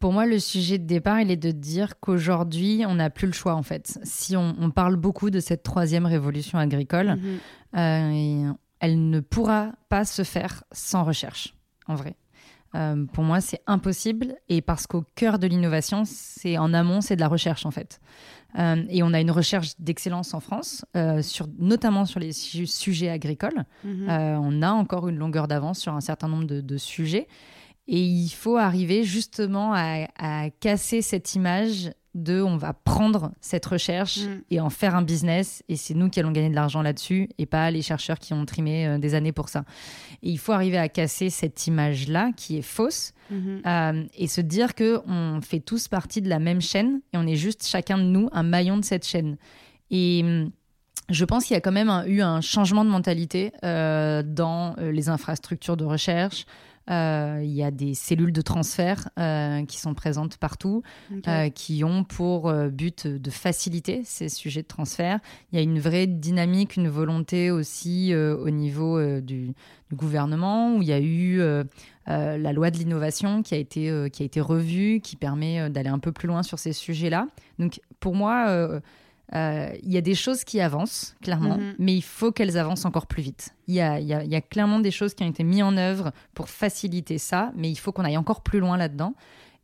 Pour 0.00 0.12
moi, 0.12 0.26
le 0.26 0.38
sujet 0.40 0.78
de 0.78 0.86
départ, 0.86 1.20
il 1.20 1.30
est 1.30 1.36
de 1.36 1.50
dire 1.52 2.00
qu'aujourd'hui, 2.00 2.84
on 2.88 2.94
n'a 2.96 3.10
plus 3.10 3.26
le 3.26 3.32
choix, 3.32 3.54
en 3.54 3.62
fait. 3.62 3.98
Si 4.02 4.36
on, 4.36 4.56
on 4.60 4.70
parle 4.70 4.96
beaucoup 4.96 5.30
de 5.30 5.38
cette 5.40 5.62
troisième 5.62 6.06
révolution 6.06 6.58
agricole, 6.58 7.16
euh, 7.76 8.10
et 8.10 8.42
elle 8.80 9.10
ne 9.10 9.20
pourra 9.20 9.72
pas 9.88 10.04
se 10.04 10.22
faire 10.24 10.64
sans 10.72 11.04
recherche, 11.04 11.54
en 11.86 11.94
vrai. 11.94 12.16
Euh, 12.74 13.06
pour 13.06 13.24
moi, 13.24 13.40
c'est 13.40 13.62
impossible. 13.66 14.36
Et 14.50 14.60
parce 14.60 14.86
qu'au 14.86 15.02
cœur 15.14 15.38
de 15.38 15.46
l'innovation, 15.46 16.02
c'est 16.04 16.58
en 16.58 16.74
amont, 16.74 17.00
c'est 17.00 17.16
de 17.16 17.20
la 17.20 17.28
recherche, 17.28 17.64
en 17.64 17.70
fait. 17.70 17.98
Euh, 18.58 18.84
et 18.90 19.02
on 19.02 19.14
a 19.14 19.20
une 19.20 19.30
recherche 19.30 19.70
d'excellence 19.78 20.34
en 20.34 20.40
France, 20.40 20.84
euh, 20.96 21.22
sur, 21.22 21.46
notamment 21.58 22.04
sur 22.04 22.20
les 22.20 22.32
su- 22.32 22.66
sujets 22.66 23.08
agricoles. 23.08 23.64
Mhm. 23.84 24.06
On 24.08 24.62
a 24.62 24.70
encore 24.70 25.08
une 25.08 25.16
longueur 25.16 25.48
d'avance 25.48 25.78
sur 25.78 25.94
un 25.94 26.00
certain 26.02 26.28
nombre 26.28 26.44
de, 26.44 26.60
de 26.60 26.76
sujets. 26.76 27.26
Et 27.86 28.00
il 28.02 28.28
faut 28.28 28.58
arriver 28.58 29.02
justement 29.02 29.72
à, 29.74 30.06
à 30.18 30.50
casser 30.50 31.00
cette 31.00 31.34
image 31.34 31.90
de 32.14 32.40
on 32.42 32.56
va 32.56 32.72
prendre 32.72 33.32
cette 33.40 33.66
recherche 33.66 34.18
Mm. 34.20 34.40
et 34.50 34.60
en 34.60 34.70
faire 34.70 34.94
un 34.96 35.02
business 35.02 35.62
et 35.68 35.76
c'est 35.76 35.94
nous 35.94 36.08
qui 36.08 36.18
allons 36.20 36.32
gagner 36.32 36.48
de 36.50 36.54
l'argent 36.54 36.82
là-dessus 36.82 37.28
et 37.38 37.46
pas 37.46 37.70
les 37.70 37.82
chercheurs 37.82 38.18
qui 38.18 38.32
ont 38.32 38.44
trimé 38.46 38.86
euh, 38.86 38.98
des 38.98 39.14
années 39.14 39.32
pour 39.32 39.48
ça. 39.50 39.64
Et 40.22 40.30
il 40.30 40.38
faut 40.38 40.52
arriver 40.52 40.78
à 40.78 40.88
casser 40.88 41.30
cette 41.30 41.66
image-là 41.66 42.30
qui 42.36 42.56
est 42.58 42.62
fausse 42.62 43.12
Mhm. 43.30 43.62
euh, 43.66 44.04
et 44.16 44.26
se 44.26 44.40
dire 44.40 44.74
que 44.74 45.00
on 45.06 45.40
fait 45.42 45.60
tous 45.60 45.86
partie 45.88 46.22
de 46.22 46.28
la 46.30 46.38
même 46.38 46.60
chaîne 46.62 47.00
et 47.12 47.18
on 47.18 47.26
est 47.26 47.36
juste 47.36 47.66
chacun 47.66 47.98
de 47.98 48.04
nous 48.04 48.28
un 48.32 48.42
maillon 48.42 48.78
de 48.78 48.84
cette 48.84 49.06
chaîne. 49.06 49.36
Et 49.90 50.22
hum, 50.24 50.50
je 51.10 51.24
pense 51.24 51.44
qu'il 51.44 51.54
y 51.54 51.56
a 51.56 51.60
quand 51.60 51.72
même 51.72 51.88
un- 51.90 52.04
eu 52.06 52.20
un 52.22 52.40
changement 52.40 52.84
de 52.84 52.90
mentalité 52.90 53.52
euh, 53.64 54.22
dans 54.24 54.74
les 54.78 55.08
infrastructures 55.08 55.76
de 55.76 55.84
recherche. 55.84 56.44
Euh, 56.90 57.40
il 57.42 57.50
y 57.50 57.62
a 57.62 57.70
des 57.70 57.94
cellules 57.94 58.32
de 58.32 58.40
transfert 58.40 59.10
euh, 59.18 59.64
qui 59.66 59.78
sont 59.78 59.94
présentes 59.94 60.38
partout, 60.38 60.82
euh, 61.26 61.50
qui 61.50 61.84
ont 61.84 62.04
pour 62.04 62.52
but 62.52 63.06
de 63.06 63.30
faciliter 63.30 64.02
ces 64.04 64.28
sujets 64.28 64.62
de 64.62 64.66
transfert. 64.66 65.20
Il 65.52 65.56
y 65.56 65.58
a 65.58 65.62
une 65.62 65.78
vraie 65.78 66.06
dynamique, 66.06 66.76
une 66.76 66.88
volonté 66.88 67.50
aussi 67.50 68.14
au 68.14 68.50
niveau 68.50 69.00
du, 69.20 69.54
du 69.90 69.94
gouvernement, 69.94 70.76
où 70.76 70.82
il 70.82 70.88
y 70.88 70.92
a 70.92 71.00
eu 71.00 71.42
la 72.06 72.52
loi 72.52 72.70
de 72.70 72.78
l'innovation 72.78 73.42
qui 73.42 73.54
a 73.54 73.58
été 73.58 74.08
qui 74.12 74.22
a 74.22 74.26
été 74.26 74.40
revue, 74.40 75.00
qui 75.00 75.16
permet 75.16 75.68
d'aller 75.70 75.90
un 75.90 75.98
peu 75.98 76.12
plus 76.12 76.28
loin 76.28 76.42
sur 76.42 76.58
ces 76.58 76.72
sujets-là. 76.72 77.28
Donc 77.58 77.80
pour 78.00 78.14
moi, 78.14 78.80
il 79.34 79.92
y 79.92 79.96
a 79.96 80.00
des 80.00 80.14
choses 80.14 80.44
qui 80.44 80.60
avancent 80.60 81.14
clairement, 81.22 81.58
Mhm. 81.58 81.74
mais 81.78 81.94
il 81.94 82.02
faut 82.02 82.32
qu'elles 82.32 82.56
avancent 82.56 82.84
encore 82.86 83.06
plus 83.06 83.22
vite. 83.22 83.54
Il 83.66 83.74
y 83.74 83.80
a, 83.80 84.00
il 84.00 84.06
y 84.06 84.14
a- 84.14 84.24
il 84.24 84.30
y 84.30 84.34
a 84.36 84.40
clairement 84.40 84.80
des 84.80 84.90
choses 84.90 85.12
qui 85.14 85.22
ont 85.24 85.28
été 85.28 85.44
mises 85.44 85.62
en 85.62 85.76
œuvre 85.76 86.12
pour 86.34 86.48
faciliter 86.48 87.18
ça, 87.18 87.52
mais 87.56 87.70
il 87.70 87.76
faut 87.76 87.92
qu'on 87.92 88.04
aille 88.04 88.16
encore 88.16 88.42
plus 88.42 88.58
loin 88.60 88.76
là-dedans. 88.76 89.14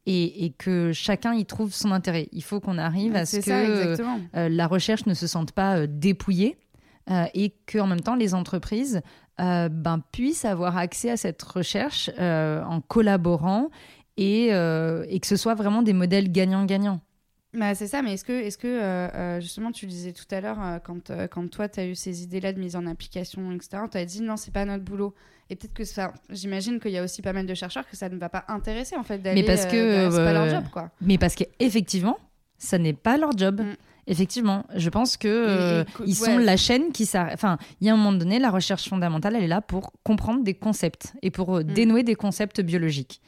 Et, 0.06 0.44
et 0.44 0.50
que 0.50 0.92
chacun 0.92 1.32
y 1.32 1.46
trouve 1.46 1.72
son 1.72 1.90
intérêt. 1.90 2.28
Il 2.32 2.42
faut 2.42 2.60
qu'on 2.60 2.76
arrive 2.76 3.16
à 3.16 3.24
ce 3.24 3.38
que 3.38 3.50
euh, 3.50 3.96
euh, 4.36 4.48
la 4.50 4.66
recherche 4.66 5.06
ne 5.06 5.14
se 5.14 5.26
sente 5.26 5.52
pas 5.52 5.78
euh, 5.78 5.86
dépouillée 5.88 6.58
euh, 7.10 7.24
et 7.32 7.54
qu'en 7.72 7.86
même 7.86 8.02
temps 8.02 8.14
les 8.14 8.34
entreprises 8.34 9.00
euh, 9.40 9.70
ben, 9.70 10.02
puissent 10.12 10.44
avoir 10.44 10.76
accès 10.76 11.08
à 11.10 11.16
cette 11.16 11.42
recherche 11.42 12.10
euh, 12.18 12.62
en 12.64 12.82
collaborant 12.82 13.70
et, 14.18 14.48
euh, 14.52 15.06
et 15.08 15.20
que 15.20 15.26
ce 15.26 15.36
soit 15.36 15.54
vraiment 15.54 15.80
des 15.80 15.94
modèles 15.94 16.30
gagnants-gagnants. 16.30 17.00
Bah, 17.54 17.74
c'est 17.74 17.86
ça, 17.86 18.02
mais 18.02 18.14
est-ce 18.14 18.24
que, 18.24 18.32
est 18.32 18.60
que 18.60 18.66
euh, 18.66 19.08
euh, 19.14 19.40
justement, 19.40 19.70
tu 19.70 19.86
le 19.86 19.90
disais 19.90 20.12
tout 20.12 20.24
à 20.30 20.40
l'heure, 20.40 20.58
euh, 20.60 20.78
quand, 20.82 21.12
quand 21.30 21.48
toi, 21.48 21.68
tu 21.68 21.80
as 21.80 21.86
eu 21.86 21.94
ces 21.94 22.22
idées-là 22.24 22.52
de 22.52 22.58
mise 22.58 22.74
en 22.76 22.86
application, 22.86 23.52
etc., 23.52 23.84
tu 23.90 23.98
as 23.98 24.04
dit 24.04 24.22
non, 24.22 24.36
c'est 24.36 24.52
pas 24.52 24.64
notre 24.64 24.84
boulot. 24.84 25.14
Et 25.50 25.56
peut-être 25.56 25.74
que 25.74 25.84
ça, 25.84 26.12
j'imagine 26.30 26.80
qu'il 26.80 26.92
y 26.92 26.98
a 26.98 27.02
aussi 27.02 27.22
pas 27.22 27.32
mal 27.32 27.46
de 27.46 27.54
chercheurs 27.54 27.86
que 27.88 27.96
ça 27.96 28.08
ne 28.08 28.16
va 28.16 28.28
pas 28.28 28.44
intéresser, 28.48 28.96
en 28.96 29.02
fait, 29.02 29.18
d'aller. 29.18 29.42
Mais 29.42 29.46
parce 29.46 29.66
que, 29.66 29.76
euh, 29.76 30.10
c'est 30.10 30.16
pas 30.16 30.32
leur 30.32 30.48
job, 30.48 30.64
quoi. 30.72 30.90
Mais 31.00 31.18
parce 31.18 31.34
qu'effectivement, 31.34 32.18
ça 32.58 32.78
n'est 32.78 32.94
pas 32.94 33.16
leur 33.16 33.36
job. 33.36 33.60
Mm. 33.60 33.74
Effectivement, 34.06 34.66
je 34.74 34.90
pense 34.90 35.16
que 35.16 35.28
euh, 35.28 35.82
et 35.82 35.86
ils 36.06 36.20
ouais. 36.20 36.26
sont 36.26 36.38
la 36.38 36.58
chaîne 36.58 36.92
qui 36.92 37.06
s'arrête. 37.06 37.34
Enfin, 37.34 37.56
il 37.80 37.86
y 37.86 37.90
a 37.90 37.94
un 37.94 37.96
moment 37.96 38.12
donné, 38.12 38.38
la 38.38 38.50
recherche 38.50 38.88
fondamentale, 38.88 39.36
elle 39.36 39.44
est 39.44 39.48
là 39.48 39.62
pour 39.62 39.92
comprendre 40.02 40.42
des 40.44 40.54
concepts 40.54 41.14
et 41.22 41.30
pour 41.30 41.56
euh, 41.56 41.62
Mm. 41.62 41.72
dénouer 41.72 42.02
des 42.02 42.14
concepts 42.14 42.60
biologiques. 42.60 43.20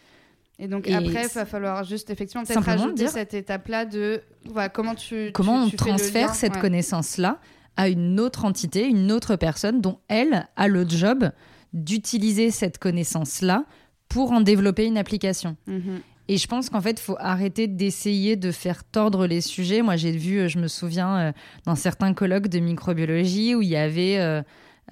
Et 0.59 0.69
donc 0.69 0.89
Et 0.89 0.95
après, 0.95 1.25
il 1.25 1.35
va 1.35 1.45
falloir 1.45 1.85
juste 1.85 2.09
effectivement 2.11 2.45
peut-être 2.45 2.63
rajouter 2.63 2.95
dire- 2.95 3.11
cette 3.11 3.35
étape-là 3.35 3.85
de 3.85 4.23
voilà, 4.47 4.69
comment 4.71 4.95
tu 4.95 5.31
Comment 5.35 5.59
tu- 5.61 5.67
on 5.67 5.71
fais 5.71 5.77
transfère 5.77 6.29
lien, 6.29 6.33
cette 6.35 6.55
ouais. 6.55 6.61
connaissance-là 6.61 7.39
à 7.77 7.89
une 7.91 8.19
autre 8.21 8.45
entité, 8.47 8.87
une 8.87 9.13
autre 9.13 9.37
personne 9.37 9.83
dont 9.83 9.99
elle 10.09 10.47
a 10.57 10.69
le 10.69 10.89
job 10.89 11.31
d'utiliser 11.75 12.51
cette 12.51 12.79
connaissance-là 12.79 13.65
pour 14.09 14.33
en 14.33 14.41
développer 14.41 14.87
une 14.87 14.97
application. 14.97 15.57
Mhm. 15.67 16.01
Et 16.29 16.39
je 16.39 16.47
pense 16.49 16.71
qu'en 16.71 16.81
fait, 16.81 16.93
il 16.99 17.03
faut 17.03 17.17
arrêter 17.21 17.67
d'essayer 17.69 18.35
de 18.35 18.51
faire 18.51 18.83
tordre 18.83 19.27
les 19.27 19.41
sujets. 19.41 19.83
Moi, 19.83 19.97
j'ai 19.97 20.11
vu, 20.13 20.39
euh, 20.39 20.49
je 20.49 20.59
me 20.59 20.67
souviens, 20.69 21.17
euh, 21.19 21.33
dans 21.67 21.77
certains 21.77 22.15
colloques 22.15 22.49
de 22.49 22.59
microbiologie 22.59 23.55
où 23.55 23.63
il 23.63 23.69
y 23.69 23.77
avait 23.77 24.19
euh, 24.19 24.43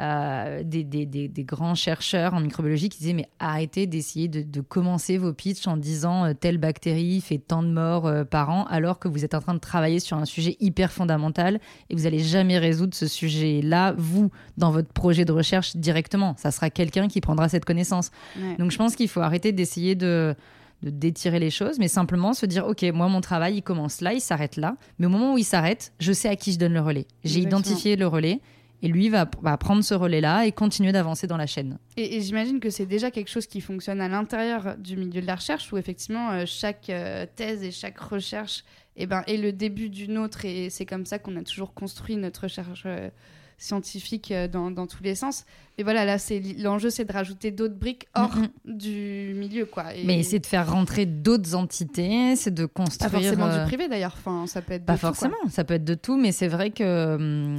euh, 0.00 0.62
des, 0.64 0.82
des- 0.82 1.06
des- 1.06 1.28
des 1.28 1.44
grands 1.44 1.76
chercheurs 1.76 2.34
en 2.34 2.40
microbiologie 2.40 2.88
qui 2.88 2.98
disaient 2.98 3.12
Mais 3.12 3.28
arrêtez 3.38 3.86
d'essayer 3.86 4.26
de, 4.28 4.42
de 4.42 4.60
commencer 4.60 5.18
vos 5.18 5.32
pitchs 5.32 5.66
en 5.68 5.76
disant 5.76 6.24
euh, 6.24 6.32
telle 6.34 6.58
bactérie 6.58 7.20
fait 7.20 7.38
tant 7.38 7.62
de 7.62 7.68
morts 7.68 8.06
euh, 8.06 8.24
par 8.24 8.50
an, 8.50 8.64
alors 8.64 8.98
que 8.98 9.06
vous 9.06 9.24
êtes 9.24 9.34
en 9.34 9.40
train 9.40 9.54
de 9.54 9.60
travailler 9.60 10.00
sur 10.00 10.16
un 10.16 10.24
sujet 10.24 10.56
hyper 10.58 10.90
fondamental 10.90 11.60
et 11.90 11.94
vous 11.94 12.02
n'allez 12.02 12.18
jamais 12.18 12.58
résoudre 12.58 12.94
ce 12.94 13.06
sujet-là, 13.06 13.94
vous, 13.96 14.30
dans 14.56 14.70
votre 14.72 14.88
projet 14.92 15.24
de 15.24 15.32
recherche 15.32 15.76
directement. 15.76 16.34
Ça 16.38 16.50
sera 16.50 16.70
quelqu'un 16.70 17.06
qui 17.08 17.20
prendra 17.20 17.48
cette 17.48 17.64
connaissance. 17.64 18.10
Ouais. 18.36 18.56
Donc 18.58 18.70
je 18.72 18.78
pense 18.78 18.96
qu'il 18.96 19.08
faut 19.08 19.20
arrêter 19.20 19.52
d'essayer 19.52 19.94
de, 19.94 20.34
de 20.82 20.90
d'étirer 20.90 21.38
les 21.38 21.50
choses, 21.50 21.78
mais 21.78 21.88
simplement 21.88 22.32
se 22.34 22.46
dire, 22.46 22.66
OK, 22.66 22.82
moi, 22.92 23.08
mon 23.08 23.20
travail, 23.20 23.56
il 23.58 23.62
commence 23.62 24.00
là, 24.00 24.12
il 24.12 24.20
s'arrête 24.20 24.56
là. 24.56 24.76
Mais 24.98 25.06
au 25.06 25.08
moment 25.08 25.34
où 25.34 25.38
il 25.38 25.44
s'arrête, 25.44 25.92
je 26.00 26.12
sais 26.12 26.28
à 26.28 26.36
qui 26.36 26.52
je 26.52 26.58
donne 26.58 26.72
le 26.74 26.80
relais. 26.80 27.06
J'ai 27.22 27.40
identifié 27.40 27.96
le 27.96 28.06
relais. 28.06 28.40
Et 28.83 28.88
lui 28.88 29.09
va, 29.09 29.26
prendre 29.26 29.83
ce 29.83 29.95
relais-là 29.95 30.47
et 30.47 30.52
continuer 30.52 30.93
d'avancer 30.93 31.26
dans 31.26 31.38
la 31.38 31.47
chaîne. 31.47 31.78
Et, 31.97 32.16
et 32.16 32.21
j'imagine 32.21 32.61
que 32.61 32.69
c'est 32.69 32.87
déjà 32.87 33.11
quelque 33.11 33.31
chose 33.31 33.47
qui 33.47 33.61
fonctionne 33.61 34.00
à 34.00 34.09
l'intérieur 34.09 34.76
du 34.76 34.97
milieu 34.97 35.23
de 35.23 35.26
la 35.26 35.37
recherche, 35.37 35.73
où 35.73 35.78
effectivement 35.78 36.33
euh, 36.33 36.45
chaque 36.47 36.90
euh, 36.90 37.25
thèse 37.35 37.62
et 37.62 37.71
chaque 37.71 37.99
recherche 37.99 38.64
eh 38.97 39.07
ben, 39.07 39.23
est 39.26 39.37
le 39.37 39.52
début 39.52 39.88
d'une 39.88 40.19
autre, 40.19 40.45
et 40.45 40.71
c'est 40.71 40.87
comme 40.87 41.07
ça 41.07 41.19
qu'on 41.19 41.37
a 41.37 41.43
toujours 41.43 41.75
construit 41.75 42.16
notre 42.16 42.43
recherche 42.43 42.83
euh, 42.87 43.09
scientifique 43.58 44.30
euh, 44.32 44.49
dans, 44.49 44.70
dans 44.70 44.87
tous 44.87 45.02
les 45.02 45.14
sens. 45.14 45.44
Et 45.76 45.82
voilà, 45.82 46.04
là, 46.04 46.18
c'est 46.18 46.40
l'enjeu, 46.58 46.88
c'est 46.88 47.04
de 47.04 47.12
rajouter 47.12 47.50
d'autres 47.50 47.75
briques 47.75 48.06
hors 48.14 48.37
Mhm. 48.37 48.49
du 48.78 49.32
milieu, 49.37 49.64
quoi. 49.66 49.92
Et 49.94 50.04
Mais 50.04 50.23
c'est 50.23 50.38
de 50.38 50.46
faire 50.46 50.70
rentrer 50.70 51.04
d'autres 51.04 51.56
entités, 51.56 52.37
c'est 52.37 52.54
de 52.54 52.66
pas 52.66 52.82
construire. 52.84 53.11
forcément 53.11 53.46
euh, 53.46 53.61
du 53.62 53.66
privé 53.66 53.88
d'ailleurs. 53.88 54.14
Enfin, 54.16 54.46
ça 54.46 54.62
peut 54.62 54.75
être 54.75 54.82
de 54.82 54.87
Pas 54.87 54.94
tout, 54.94 55.00
forcément, 55.00 55.34
ça 55.50 55.64
peut 55.64 55.75
être 55.75 55.84
de 55.84 55.94
tout, 55.94 56.16
mais 56.16 56.30
c'est 56.30 56.46
vrai 56.46 56.70
que 56.70 56.84
euh, 56.84 57.58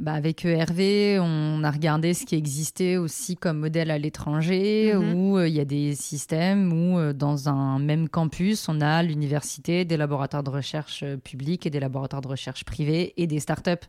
bah, 0.00 0.12
avec 0.12 0.44
ERV, 0.44 1.18
on 1.20 1.64
a 1.64 1.70
regardé 1.72 2.14
ce 2.14 2.24
qui 2.24 2.36
existait 2.36 2.96
aussi 2.96 3.36
comme 3.36 3.58
modèle 3.58 3.90
à 3.90 3.98
l'étranger, 3.98 4.92
Mhm. 4.94 5.14
où 5.14 5.38
euh, 5.38 5.48
il 5.48 5.54
y 5.54 5.60
a 5.60 5.64
des 5.64 5.94
systèmes 5.96 6.72
où 6.72 6.98
euh, 6.98 7.12
dans 7.12 7.48
un 7.48 7.78
même 7.80 8.08
campus, 8.08 8.68
on 8.68 8.80
a 8.80 9.02
l'université, 9.02 9.84
des 9.84 9.96
laboratoires 9.96 10.44
de 10.44 10.50
recherche 10.50 11.02
euh, 11.02 11.16
publics 11.16 11.66
et 11.66 11.70
des 11.70 11.80
laboratoires 11.80 12.22
de 12.22 12.28
recherche 12.28 12.64
privés 12.64 13.12
et 13.16 13.26
des 13.26 13.40
startups. 13.40 13.86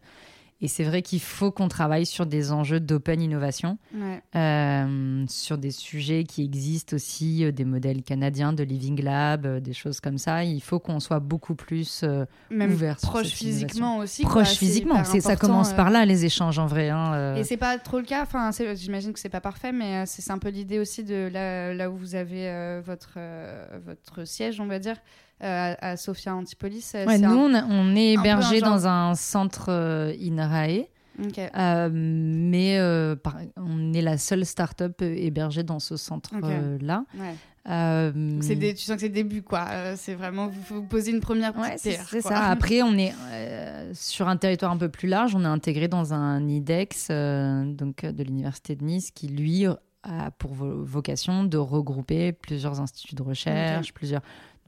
Et 0.62 0.68
c'est 0.68 0.84
vrai 0.84 1.02
qu'il 1.02 1.20
faut 1.20 1.50
qu'on 1.52 1.68
travaille 1.68 2.06
sur 2.06 2.26
des 2.28 2.52
enjeux 2.52 2.80
d'open 2.80 3.20
innovation, 3.22 3.80
Ouais. 3.96 4.22
euh, 4.36 5.26
sur 5.28 5.58
des 5.58 5.72
sujets 5.72 6.24
qui 6.24 6.44
existent 6.44 6.96
aussi, 6.96 7.44
euh, 7.44 7.52
des 7.52 7.66
modèles 7.66 8.04
canadiens 8.04 8.54
de 8.54 8.64
Living 8.64 9.02
Lab, 9.02 9.46
euh, 9.48 9.60
des 9.60 9.74
choses 9.74 10.00
comme 10.00 10.18
ça. 10.20 10.44
Il 10.44 10.62
faut 10.62 10.80
qu'on 10.80 11.00
soit 11.00 11.20
beaucoup 11.20 11.56
plus 11.56 12.04
Même 12.52 12.72
ouvert 12.74 12.98
proche 12.98 13.28
physiquement 13.30 13.98
aussi. 13.98 14.22
quoi. 14.22 14.32
proche 14.32 14.50
C'est 14.50 14.56
physiquement. 14.58 15.04
C'est 15.04 15.22
ça 15.22 15.36
commence 15.36 15.74
par 15.74 15.90
là 15.90 16.06
les 16.06 16.26
échanges 16.26 16.60
en 16.60 16.68
vrai. 16.68 16.90
hein. 16.90 17.36
Et 17.36 17.44
c'est 17.44 17.58
pas 17.58 17.78
trop 17.80 17.98
le 17.98 18.06
cas. 18.06 18.22
Enfin, 18.22 18.52
j'imagine 18.76 19.14
que 19.14 19.20
c'est 19.20 19.30
pas 19.30 19.42
parfait, 19.42 19.72
mais 19.72 20.06
c'est 20.06 20.30
un 20.32 20.38
peu 20.38 20.50
l'idée 20.50 20.78
aussi 20.80 21.04
de 21.04 21.28
là, 21.34 21.74
là 21.74 21.90
où 21.90 21.96
vous 21.96 22.14
avez 22.16 22.82
votre 22.86 23.18
votre 23.86 24.26
siège, 24.28 24.60
on 24.60 24.68
va 24.68 24.78
dire, 24.80 24.98
euh, 25.44 25.74
à, 25.80 25.90
à 25.92 25.98
Sofia 25.98 26.36
Antipolis. 26.36 26.92
euh, 26.96 27.06
Ouais, 27.06 27.18
nous 27.18 27.30
un- 27.30 27.64
on, 27.70 27.70
on 27.92 27.96
est 27.96 28.14
hébergé 28.14 28.60
genre- 28.60 28.70
dans 28.70 28.88
un 28.88 29.16
centre 29.16 29.66
euh, 29.70 30.14
INRAE, 30.22 30.88
euh, 31.58 31.90
mais 31.92 32.78
par- 33.24 33.38
on 33.58 33.94
est 33.94 34.02
la 34.02 34.18
seule 34.18 34.46
start-up 34.46 35.02
hébergée 35.02 35.64
dans 35.64 35.80
ce 35.80 35.98
centre 35.98 36.32
Ok. 36.36 36.50
là. 36.82 37.06
Ouais. 37.18 37.36
Euh, 37.70 38.12
Donc 38.12 38.44
c'est 38.44 38.56
des- 38.56 38.74
tu 38.74 38.82
sens 38.86 38.96
que 38.96 39.02
c'est 39.02 39.08
le 39.10 39.14
début, 39.14 39.44
quoi. 39.44 39.68
Euh, 39.70 39.94
c'est 39.96 40.16
vraiment 40.16 40.48
vous, 40.48 40.62
vous 40.78 40.84
posez 40.84 41.12
une 41.12 41.20
première 41.20 41.56
Ouais, 41.56 41.76
c'est 41.78 41.92
ça. 42.22 42.40
Après, 42.50 42.82
on 42.82 42.98
est 42.98 43.14
euh, 43.34 43.92
sur 43.94 44.28
un 44.28 44.36
territoire 44.38 44.72
un 44.72 44.78
peu 44.78 44.90
plus 44.90 45.08
large. 45.08 45.36
On 45.36 45.44
est 45.44 45.48
intégré 45.48 45.88
dans 45.88 46.12
un 46.14 46.48
IDEX 46.48 47.10
donc, 47.10 48.04
de 48.04 48.24
l'Université 48.24 48.76
de 48.76 48.84
Nice 48.84 49.12
qui, 49.12 49.28
lui, 49.28 49.66
a 49.68 50.32
pour 50.40 50.56
vo- 50.56 50.84
vocation 50.84 51.44
de 51.44 51.58
regrouper 51.58 52.32
plusieurs 52.32 52.82
instituts 52.82 53.14
de 53.14 53.22
recherche, 53.22 53.94
plusieurs. 53.94 54.22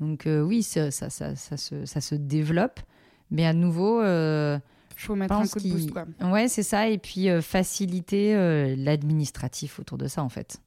Donc, 0.04 0.28
euh, 0.28 0.42
oui, 0.42 0.64
ça, 0.64 0.92
ça, 0.92 1.10
ça, 1.10 1.36
se, 1.58 1.86
ça 1.86 2.02
se 2.02 2.16
développe. 2.16 2.80
Mais 3.32 3.46
à 3.46 3.54
nouveau, 3.54 4.02
euh, 4.02 4.60
Faut 4.96 5.14
je 5.16 5.20
mettre 5.20 5.34
un 5.34 5.48
coup 5.48 5.60
de 5.60 5.70
boost, 5.70 5.92
quoi. 5.92 6.06
Ouais, 6.22 6.48
c'est 6.48 6.62
ça. 6.64 6.88
Et 6.90 6.98
puis, 6.98 7.30
euh, 7.30 7.42
faciliter 7.42 8.36
euh, 8.36 8.76
l'administratif 8.78 9.80
autour 9.80 9.98
de 9.98 10.08
ça, 10.08 10.22
en 10.24 10.30
fait, 10.30 10.58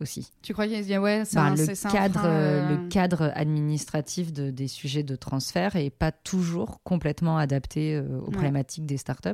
aussi. 0.00 0.30
Tu 0.42 0.52
crois 0.52 0.66
qu'il 0.66 0.80
y 0.80 0.94
a 0.94 1.00
ouais, 1.00 1.22
c'est 1.24 1.36
Bah, 1.36 1.42
un, 1.42 1.54
le, 1.54 1.66
cadre, 1.92 2.20
frein, 2.20 2.70
le 2.70 2.88
cadre 2.88 3.32
administratif 3.34 4.32
de, 4.32 4.50
des 4.50 4.68
sujets 4.68 5.02
de 5.02 5.16
transfert 5.16 5.76
est 5.76 5.90
pas 5.90 6.12
toujours 6.12 6.82
complètement 6.82 7.36
adapté 7.36 8.00
aux 8.00 8.24
Ouais. 8.26 8.30
problématiques 8.32 8.86
des 8.86 8.96
startups, 8.96 9.30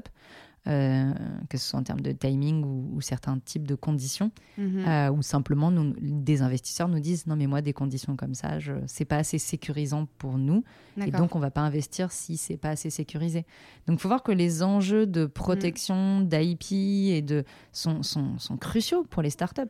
euh, 0.66 1.12
que 1.49 1.57
ce 1.57 1.70
soit 1.70 1.81
en 1.81 1.83
termes 1.83 2.03
de 2.03 2.12
timing 2.12 2.62
ou, 2.64 2.90
ou 2.94 3.01
certains 3.01 3.38
types 3.38 3.66
de 3.66 3.75
conditions, 3.75 4.31
mhm. 4.59 4.85
euh, 4.87 5.11
ou 5.11 5.23
simplement 5.23 5.70
nous, 5.70 5.94
des 5.99 6.42
investisseurs 6.42 6.88
nous 6.88 7.01
disent 7.01 7.27
non 7.27 7.35
mais 7.35 7.46
moi 7.46 7.62
des 7.62 7.73
conditions 7.73 8.14
comme 8.14 8.35
ça, 8.35 8.59
je, 8.59 8.75
c'est 8.87 9.07
pas 9.07 9.16
assez 9.16 9.38
sécurisant 9.38 10.07
pour 10.18 10.37
nous 10.37 10.62
et 10.99 11.11
donc 11.11 11.35
on 11.35 11.38
va 11.38 11.51
pas 11.51 11.62
investir 11.62 12.12
si 12.12 12.37
c'est 12.37 12.59
pas 12.59 12.70
assez 12.70 12.90
sécurisé. 12.90 13.46
Donc 13.87 13.99
il 13.99 14.03
faut 14.03 14.09
voir 14.09 14.23
que 14.23 14.33
les 14.33 14.62
enjeux 14.62 15.07
de 15.07 15.25
protection, 15.25 16.20
d'IP 16.20 16.73
et 16.73 17.23
de 17.23 17.44
sont, 17.73 18.03
sont, 18.03 18.38
sont 18.38 18.59
cruciaux 18.59 19.05
pour 19.09 19.23
les 19.23 19.31
startups. 19.31 19.62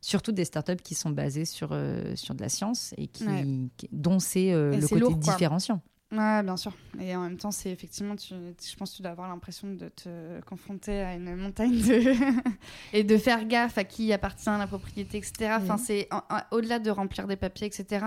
Surtout 0.00 0.32
des 0.32 0.44
startups 0.46 0.76
qui 0.82 0.94
sont 0.94 1.10
basées 1.10 1.44
sur, 1.44 1.70
euh, 1.72 2.14
sur 2.14 2.34
de 2.34 2.40
la 2.40 2.48
science 2.48 2.94
et 2.96 3.08
qui, 3.08 3.26
Ouais. 3.26 3.44
dont 3.92 4.18
c'est 4.18 4.52
le 4.52 4.80
côté 4.80 5.00
lourd, 5.00 5.20
quoi. 5.20 5.36
Ouais, 6.10 6.42
bien 6.42 6.56
sûr. 6.56 6.72
Et 6.98 7.14
en 7.14 7.20
même 7.20 7.36
temps, 7.36 7.50
c'est 7.50 7.70
effectivement, 7.70 8.16
tu, 8.16 8.32
je 8.34 8.76
pense 8.76 8.92
que 8.92 8.96
tu 8.96 9.02
dois 9.02 9.10
avoir 9.10 9.28
l'impression 9.28 9.68
de 9.68 9.88
te 9.88 10.40
confronter 10.46 11.02
à 11.02 11.14
une 11.14 11.36
montagne 11.36 11.72
de... 11.72 12.14
et 12.94 13.04
de 13.04 13.18
faire 13.18 13.44
gaffe 13.44 13.76
à 13.76 13.84
qui 13.84 14.10
appartient 14.12 14.48
la 14.48 14.66
propriété, 14.66 15.18
etc. 15.18 15.56
Enfin, 15.60 15.76
c'est 15.76 16.08
au-delà 16.50 16.78
de 16.78 16.90
remplir 16.90 17.26
des 17.26 17.36
papiers, 17.36 17.66
etc. 17.66 18.06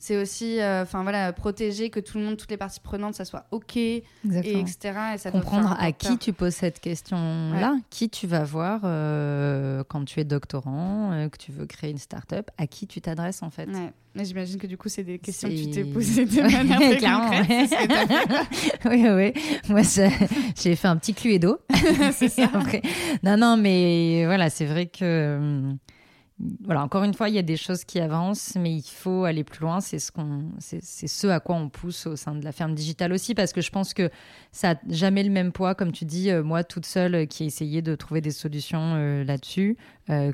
C'est 0.00 0.16
aussi, 0.16 0.60
euh, 0.60 0.82
enfin 0.84 1.02
voilà, 1.02 1.32
protéger 1.32 1.90
que 1.90 1.98
tout 1.98 2.18
le 2.18 2.24
monde, 2.24 2.36
toutes 2.36 2.50
les 2.52 2.56
parties 2.56 2.78
prenantes, 2.78 3.14
ça 3.16 3.24
soit 3.24 3.46
ok, 3.50 3.76
et 3.76 4.04
Exactement. 4.24 4.60
etc. 4.60 4.98
Et 5.14 5.18
ça 5.18 5.30
Comprendre 5.32 5.76
à 5.76 5.90
qui 5.90 6.06
peur. 6.08 6.18
tu 6.20 6.32
poses 6.32 6.54
cette 6.54 6.78
question-là, 6.80 7.76
qui 7.90 8.08
tu 8.08 8.28
vas 8.28 8.44
voir 8.44 8.82
euh, 8.84 9.82
quand 9.88 10.04
tu 10.04 10.20
es 10.20 10.24
doctorant, 10.24 11.10
euh, 11.12 11.28
que 11.28 11.36
tu 11.36 11.50
veux 11.50 11.66
créer 11.66 11.90
une 11.90 11.98
start-up, 11.98 12.48
à 12.58 12.68
qui 12.68 12.86
tu 12.86 13.00
t'adresses 13.00 13.42
en 13.42 13.50
fait. 13.50 13.68
Ouais. 13.68 13.92
Mais 14.14 14.24
j'imagine 14.24 14.58
que 14.58 14.66
du 14.68 14.76
coup, 14.78 14.88
c'est 14.88 15.02
des 15.04 15.18
questions 15.18 15.48
que 15.48 15.54
tu 15.54 15.70
t'es 15.70 15.84
posées 15.84 16.24
de 16.26 16.42
manière 16.52 16.78
très 16.78 16.96
Clairement, 16.96 17.30
concrète. 17.30 17.70
oui, 18.86 19.04
oui. 19.08 19.32
Moi, 19.68 19.82
j'ai 20.62 20.76
fait 20.76 20.88
un 20.88 20.96
petit 20.96 21.12
cluedo. 21.14 21.58
C'est 22.12 22.28
ça. 22.28 22.48
Après- 22.54 22.82
Non, 23.24 23.36
non, 23.36 23.56
mais 23.56 24.24
voilà, 24.26 24.48
c'est 24.48 24.66
vrai 24.66 24.86
que. 24.86 25.72
Voilà, 26.64 26.84
encore 26.84 27.02
une 27.02 27.14
fois, 27.14 27.28
il 27.28 27.34
y 27.34 27.38
a 27.38 27.42
des 27.42 27.56
choses 27.56 27.84
qui 27.84 27.98
avancent, 27.98 28.54
mais 28.56 28.72
il 28.72 28.82
faut 28.82 29.24
aller 29.24 29.42
plus 29.42 29.60
loin. 29.60 29.80
C'est 29.80 29.98
ce, 29.98 30.12
qu'on, 30.12 30.44
c'est, 30.60 30.82
c'est 30.82 31.08
ce 31.08 31.26
à 31.26 31.40
quoi 31.40 31.56
on 31.56 31.68
pousse 31.68 32.06
au 32.06 32.14
sein 32.14 32.34
de 32.36 32.44
la 32.44 32.52
ferme 32.52 32.74
digitale 32.74 33.12
aussi, 33.12 33.34
parce 33.34 33.52
que 33.52 33.60
je 33.60 33.70
pense 33.70 33.92
que 33.92 34.08
ça 34.52 34.74
n'a 34.74 34.80
jamais 34.88 35.24
le 35.24 35.30
même 35.30 35.50
poids, 35.50 35.74
comme 35.74 35.90
tu 35.90 36.04
dis, 36.04 36.30
euh, 36.30 36.42
moi 36.44 36.62
toute 36.62 36.86
seule 36.86 37.14
euh, 37.14 37.26
qui 37.26 37.42
ai 37.42 37.46
essayé 37.46 37.82
de 37.82 37.94
trouver 37.96 38.20
des 38.20 38.30
solutions 38.30 38.94
euh, 38.94 39.24
là-dessus, 39.24 39.76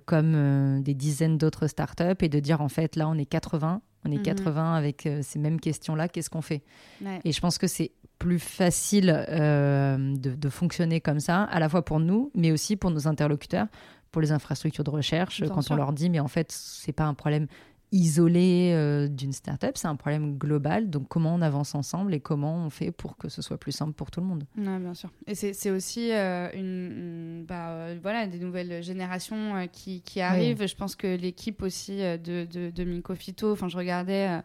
comme 0.07 0.83
des 0.83 0.95
dizaines 0.95 1.37
d'autres 1.39 1.67
startups, 1.67 2.05
et 2.21 2.29
de 2.29 2.39
dire 2.41 2.61
en 2.61 2.69
fait, 2.69 2.97
là, 2.97 3.09
on 3.09 3.17
est 3.19 3.25
80, 3.27 3.81
on 4.07 4.13
est 4.13 4.17
Mhm. 4.19 4.23
80 4.23 4.75
avec 4.75 5.07
euh, 5.07 5.21
ces 5.23 5.39
mêmes 5.39 5.59
questions-là, 5.59 6.09
qu'est-ce 6.09 6.31
qu'on 6.31 6.43
fait? 6.43 6.63
Ouais. 7.05 7.21
et 7.25 7.33
je 7.33 7.41
pense 7.41 7.59
que 7.59 7.67
c'est 7.67 7.91
plus 8.21 8.39
facile 8.39 9.13
euh, 9.29 9.97
de, 10.17 10.35
de 10.35 10.49
fonctionner 10.49 11.01
comme 11.01 11.19
ça, 11.21 11.43
à 11.43 11.59
la 11.59 11.69
fois 11.69 11.85
pour 11.85 11.99
nous, 12.01 12.31
mais 12.35 12.53
aussi 12.53 12.77
pour 12.77 12.91
nos 12.91 13.09
interlocuteurs, 13.09 13.67
pour 14.15 14.23
les 14.23 14.31
infrastructures 14.31 14.85
de 14.85 14.91
recherche, 14.91 15.41
Bien 15.41 15.51
quand 15.51 15.61
sûr. 15.63 15.73
on 15.73 15.77
leur 15.77 15.93
dit, 15.93 16.09
mais 16.09 16.21
en 16.21 16.29
fait, 16.29 16.53
c'est 16.53 16.93
pas 16.93 17.05
un 17.05 17.15
problème 17.15 17.49
isolé 17.91 18.71
euh, 18.73 19.09
d'une 19.09 19.33
startup, 19.33 19.73
c'est 19.77 19.89
un 19.89 19.97
problème 19.97 20.37
global. 20.39 20.89
Donc, 20.89 21.09
comment 21.09 21.35
on 21.35 21.43
avance 21.43 21.75
ensemble 21.75 22.15
et 22.15 22.21
comment 22.21 22.57
on 22.67 22.71
fait 22.71 22.93
pour 22.93 23.17
que 23.17 23.29
ce 23.29 23.43
soit 23.43 23.59
plus 23.59 23.73
simple 23.73 23.93
pour 23.93 24.11
tout 24.13 24.21
le 24.21 24.27
monde? 24.27 24.45
Ouais, 24.57 24.79
bien 24.79 24.95
sûr. 24.95 25.11
Et 25.27 25.35
c'est 25.35 25.71
aussi 25.71 26.13
euh, 26.13 26.49
une, 26.55 26.93
une- 27.41 27.45
bah, 27.45 27.71
euh, 27.71 27.99
voilà, 28.03 28.27
des 28.27 28.39
nouvelles 28.39 28.83
générations 28.85 29.57
euh, 29.57 29.67
qui, 29.67 30.01
qui 30.03 30.21
arrivent. 30.21 30.65
Je 30.67 30.77
pense 30.77 30.95
que 30.97 31.09
l'équipe 31.17 31.61
aussi 31.63 31.99
de, 31.99 32.45
de, 32.47 32.71
de 32.71 33.47
enfin, 33.53 33.69
je 33.69 33.77
regardais 33.77 34.41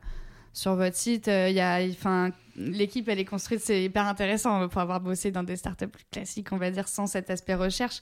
sur 0.54 0.76
votre 0.76 0.96
site, 0.96 1.28
il 1.28 1.54
y 1.54 1.60
a, 1.60 1.80
enfin, 1.92 2.32
l'équipe, 2.60 3.08
elle 3.10 3.20
est 3.20 3.26
construite, 3.26 3.62
c'est 3.62 3.84
hyper 3.84 4.06
intéressant 4.06 4.62
euh, 4.62 4.68
pour 4.68 4.82
avoir 4.82 5.00
bossé 5.02 5.32
dans 5.32 5.44
des 5.44 5.56
startups 5.56 5.88
plus 5.88 6.06
classiques, 6.12 6.52
on 6.52 6.58
va 6.58 6.70
dire, 6.72 6.88
sans 6.88 7.08
cet 7.08 7.30
aspect 7.30 7.56
recherche. 7.56 8.02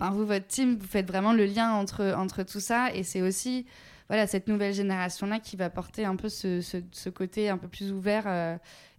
Enfin, 0.00 0.10
vous, 0.10 0.26
votre 0.26 0.46
team, 0.46 0.76
vous 0.76 0.86
faites 0.86 1.06
vraiment 1.06 1.32
le 1.32 1.44
lien 1.44 1.72
entre, 1.72 2.14
entre 2.16 2.42
tout 2.42 2.60
ça 2.60 2.92
et 2.94 3.02
c'est 3.04 3.22
aussi 3.22 3.66
voilà, 4.08 4.26
cette 4.26 4.48
nouvelle 4.48 4.72
génération-là 4.72 5.38
qui 5.38 5.56
va 5.56 5.68
porter 5.70 6.04
un 6.06 6.16
peu 6.16 6.28
ce, 6.28 6.60
ce, 6.60 6.78
ce 6.92 7.10
côté 7.10 7.48
un 7.50 7.58
peu 7.58 7.68
plus 7.68 7.92
ouvert 7.92 8.24
euh, 8.26 8.56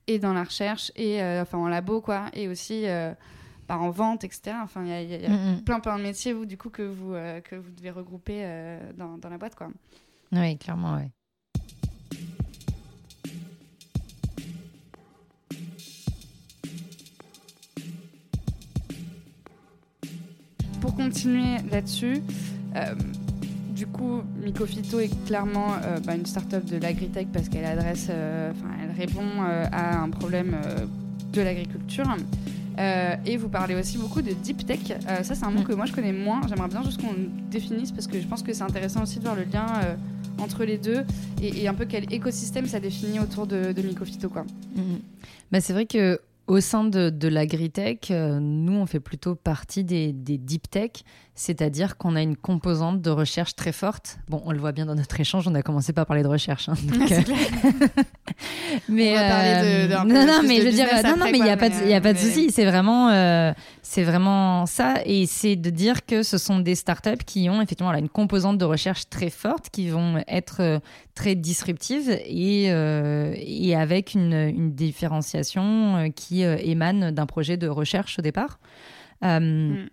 et 0.08 0.20
dans 0.20 0.34
la 0.34 0.44
recherche 0.44 0.92
et 0.96 1.22
euh, 1.24 1.42
enfin 1.42 1.58
en 1.58 1.68
labo 1.68 2.00
quoi 2.02 2.26
et 2.34 2.48
aussi 2.48 2.86
euh, 2.88 3.12
bah, 3.68 3.78
en 3.80 3.90
vente 3.90 4.24
etc 4.24 4.58
enfin 4.62 4.84
il 4.84 4.90
y 4.90 4.94
a, 4.94 5.02
il 5.02 5.10
y 5.10 5.14
a- 5.14 5.18
il 5.18 5.24
y 5.24 5.26
a 5.26 5.30
Mm, 5.30 5.64
plein 5.64 5.80
plein 5.80 5.98
de 5.98 6.04
métiers 6.04 6.34
vous 6.34 6.46
du 6.46 6.58
coup 6.58 6.70
que 6.70 6.84
vous 6.84 7.14
euh, 7.16 7.42
que 7.42 7.56
vous 7.56 7.72
devez 7.72 7.90
regrouper 7.92 8.44
dans, 8.98 9.18
dans 9.18 9.30
la 9.30 9.38
boîte 9.40 9.56
quoi 9.56 9.70
Oui, 10.32 10.58
clairement, 10.60 10.96
ouais. 10.96 11.10
Continuer 21.04 21.58
là-dessus 21.72 22.22
euh, 22.76 22.94
du 23.76 23.88
coup 23.88 24.22
Micofito 24.44 25.00
est 25.00 25.12
clairement 25.26 25.74
euh, 25.84 26.00
bah, 26.06 26.16
une 26.16 26.26
start-up 26.26 26.66
de 26.66 26.78
l'agritech 26.78 27.28
parce 27.32 27.48
qu'elle 27.48 27.66
adresse 27.66 28.08
euh, 28.10 28.52
enfin 28.52 28.68
elle 28.84 28.92
répond 28.98 29.42
à 29.72 30.00
un 30.02 30.10
problème 30.10 30.58
de 31.34 31.42
l'agriculture 31.42 32.16
et 33.26 33.38
vous 33.38 33.50
parlez 33.50 33.76
aussi 33.76 33.98
beaucoup 33.98 34.22
de 34.22 34.32
deep 34.32 34.66
tech. 34.66 34.80
Ça, 35.24 35.36
c'est 35.36 35.44
un 35.44 35.52
mot 35.52 35.62
Mm. 35.62 35.66
que 35.66 35.74
moi 35.74 35.86
je 35.86 35.92
connais 35.92 36.14
moins. 36.14 36.40
J'aimerais 36.48 36.70
bien 36.70 36.82
juste 36.82 37.02
qu'on 37.02 37.14
définisse 37.52 37.92
parce 37.92 38.08
que 38.08 38.22
je 38.22 38.26
pense 38.26 38.42
que 38.42 38.54
c'est 38.54 38.64
intéressant 38.64 39.04
aussi 39.04 39.18
de 39.20 39.24
voir 39.24 39.36
le 39.36 39.44
lien 39.44 39.68
entre 40.38 40.64
les 40.64 40.78
deux 40.78 41.04
et, 41.42 41.64
et 41.64 41.68
un 41.68 41.74
peu 41.74 41.84
quel 41.84 42.14
écosystème 42.14 42.68
ça 42.68 42.80
définit 42.80 43.20
autour 43.20 43.48
de, 43.48 43.74
de. 43.74 44.28
Quoi. 44.28 44.46
Mhm. 44.78 45.00
Bah, 45.52 45.60
c'est 45.60 45.74
vrai 45.74 45.86
que 45.86 46.20
au 46.50 46.60
sein 46.62 46.84
de, 46.84 47.12
de 47.12 47.28
l'agritech, 47.28 48.10
euh, 48.10 48.40
nous, 48.40 48.74
on 48.74 48.88
fait 48.88 49.00
plutôt 49.00 49.36
partie 49.36 49.84
des, 49.84 50.12
des 50.12 50.40
deep 50.40 50.68
tech, 50.70 50.92
c'est-à-dire 51.42 51.96
qu'on 51.96 52.18
a 52.18 52.22
une 52.22 52.36
composante 52.36 53.02
de 53.02 53.10
recherche 53.10 53.56
très 53.56 53.72
forte. 53.72 54.18
Bon, 54.28 54.42
on 54.46 54.52
le 54.52 54.60
voit 54.60 54.74
bien 54.74 54.86
dans 54.86 54.96
notre 54.96 55.18
échange, 55.22 55.48
on 55.48 55.56
a 55.56 55.62
commencé 55.62 55.94
par 55.94 56.06
parler 56.06 56.22
de 56.22 56.28
recherche. 56.28 56.68
hein, 56.68 56.74
donc, 56.84 57.10
euh, 57.12 57.22
mais 58.90 59.12
On 59.12 59.16
va 59.16 59.30
parler 59.30 59.52
de- 59.88 59.94
euh, 59.94 60.04
non, 60.04 60.26
non, 60.26 60.42
mais 60.46 60.58
de 60.58 60.62
je 60.62 60.66
veux 60.68 60.72
dire, 60.74 60.86
business 60.86 61.04
non, 61.06 61.26
mais 61.32 61.38
il 61.38 61.44
n'y 61.44 61.50
a 61.50 61.56
pas, 61.56 61.70
de, 61.70 61.76
mais, 61.76 62.00
mais- 62.02 62.16
souci. 62.16 62.52
C'est 62.52 62.66
vraiment, 62.66 63.10
euh, 63.10 63.54
c'est 63.82 64.04
vraiment 64.04 64.66
ça, 64.66 64.96
et 65.06 65.26
c'est 65.28 65.56
de 65.56 65.70
dire 65.70 66.06
que 66.06 66.24
ce 66.24 66.38
sont 66.38 66.60
des 66.60 66.76
startups 66.76 67.24
qui 67.26 67.50
ont 67.50 67.62
effectivement 67.62 67.92
là, 67.94 68.00
une 68.00 68.10
composante 68.10 68.58
de 68.58 68.66
recherche 68.66 69.10
très 69.10 69.30
forte, 69.30 69.70
qui 69.70 69.88
vont 69.90 70.22
être 70.28 70.58
euh, 70.62 70.80
très 71.16 71.36
disruptives 71.36 72.10
et, 72.26 72.66
euh, 72.72 73.34
et 73.38 73.76
avec 73.76 74.14
une, 74.14 74.34
une 74.34 74.72
différenciation 74.74 75.96
euh, 75.96 76.10
qui 76.10 76.44
euh, 76.44 76.58
émane 76.62 77.12
d'un 77.12 77.26
projet 77.26 77.56
de 77.58 77.68
recherche 77.70 78.20
au 78.20 78.22
départ. 78.22 78.60
Euh, 79.24 79.40
Mm. 79.40 79.90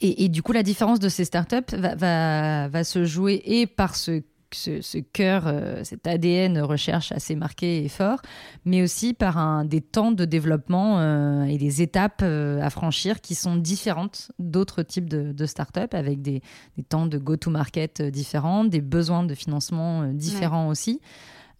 Et, 0.00 0.24
et 0.24 0.28
du 0.28 0.42
coup, 0.42 0.52
la 0.52 0.62
différence 0.62 1.00
de 1.00 1.08
ces 1.08 1.24
startups 1.24 1.74
va, 1.74 1.94
va, 1.94 2.68
va 2.68 2.84
se 2.84 3.04
jouer 3.04 3.42
et 3.44 3.66
par 3.66 3.96
ce, 3.96 4.22
ce, 4.54 4.80
ce 4.80 4.98
cœur, 4.98 5.44
euh, 5.46 5.82
cet 5.84 6.06
ADN 6.06 6.60
recherche 6.60 7.12
assez 7.12 7.34
marqué 7.34 7.84
et 7.84 7.88
fort, 7.88 8.20
mais 8.64 8.82
aussi 8.82 9.14
par 9.14 9.38
un, 9.38 9.64
des 9.64 9.80
temps 9.80 10.12
de 10.12 10.24
développement 10.24 10.98
euh, 10.98 11.44
et 11.44 11.58
des 11.58 11.82
étapes 11.82 12.20
euh, 12.22 12.60
à 12.62 12.70
franchir 12.70 13.20
qui 13.20 13.34
sont 13.34 13.56
différentes 13.56 14.32
d'autres 14.38 14.82
types 14.82 15.08
de, 15.08 15.32
de 15.32 15.46
startups, 15.46 15.92
avec 15.92 16.22
des, 16.22 16.42
des 16.76 16.82
temps 16.82 17.06
de 17.06 17.18
go-to-market 17.18 18.00
euh, 18.00 18.10
différents, 18.10 18.64
des 18.64 18.80
besoins 18.80 19.24
de 19.24 19.34
financement 19.34 20.04
différents 20.12 20.68
aussi. 20.68 21.00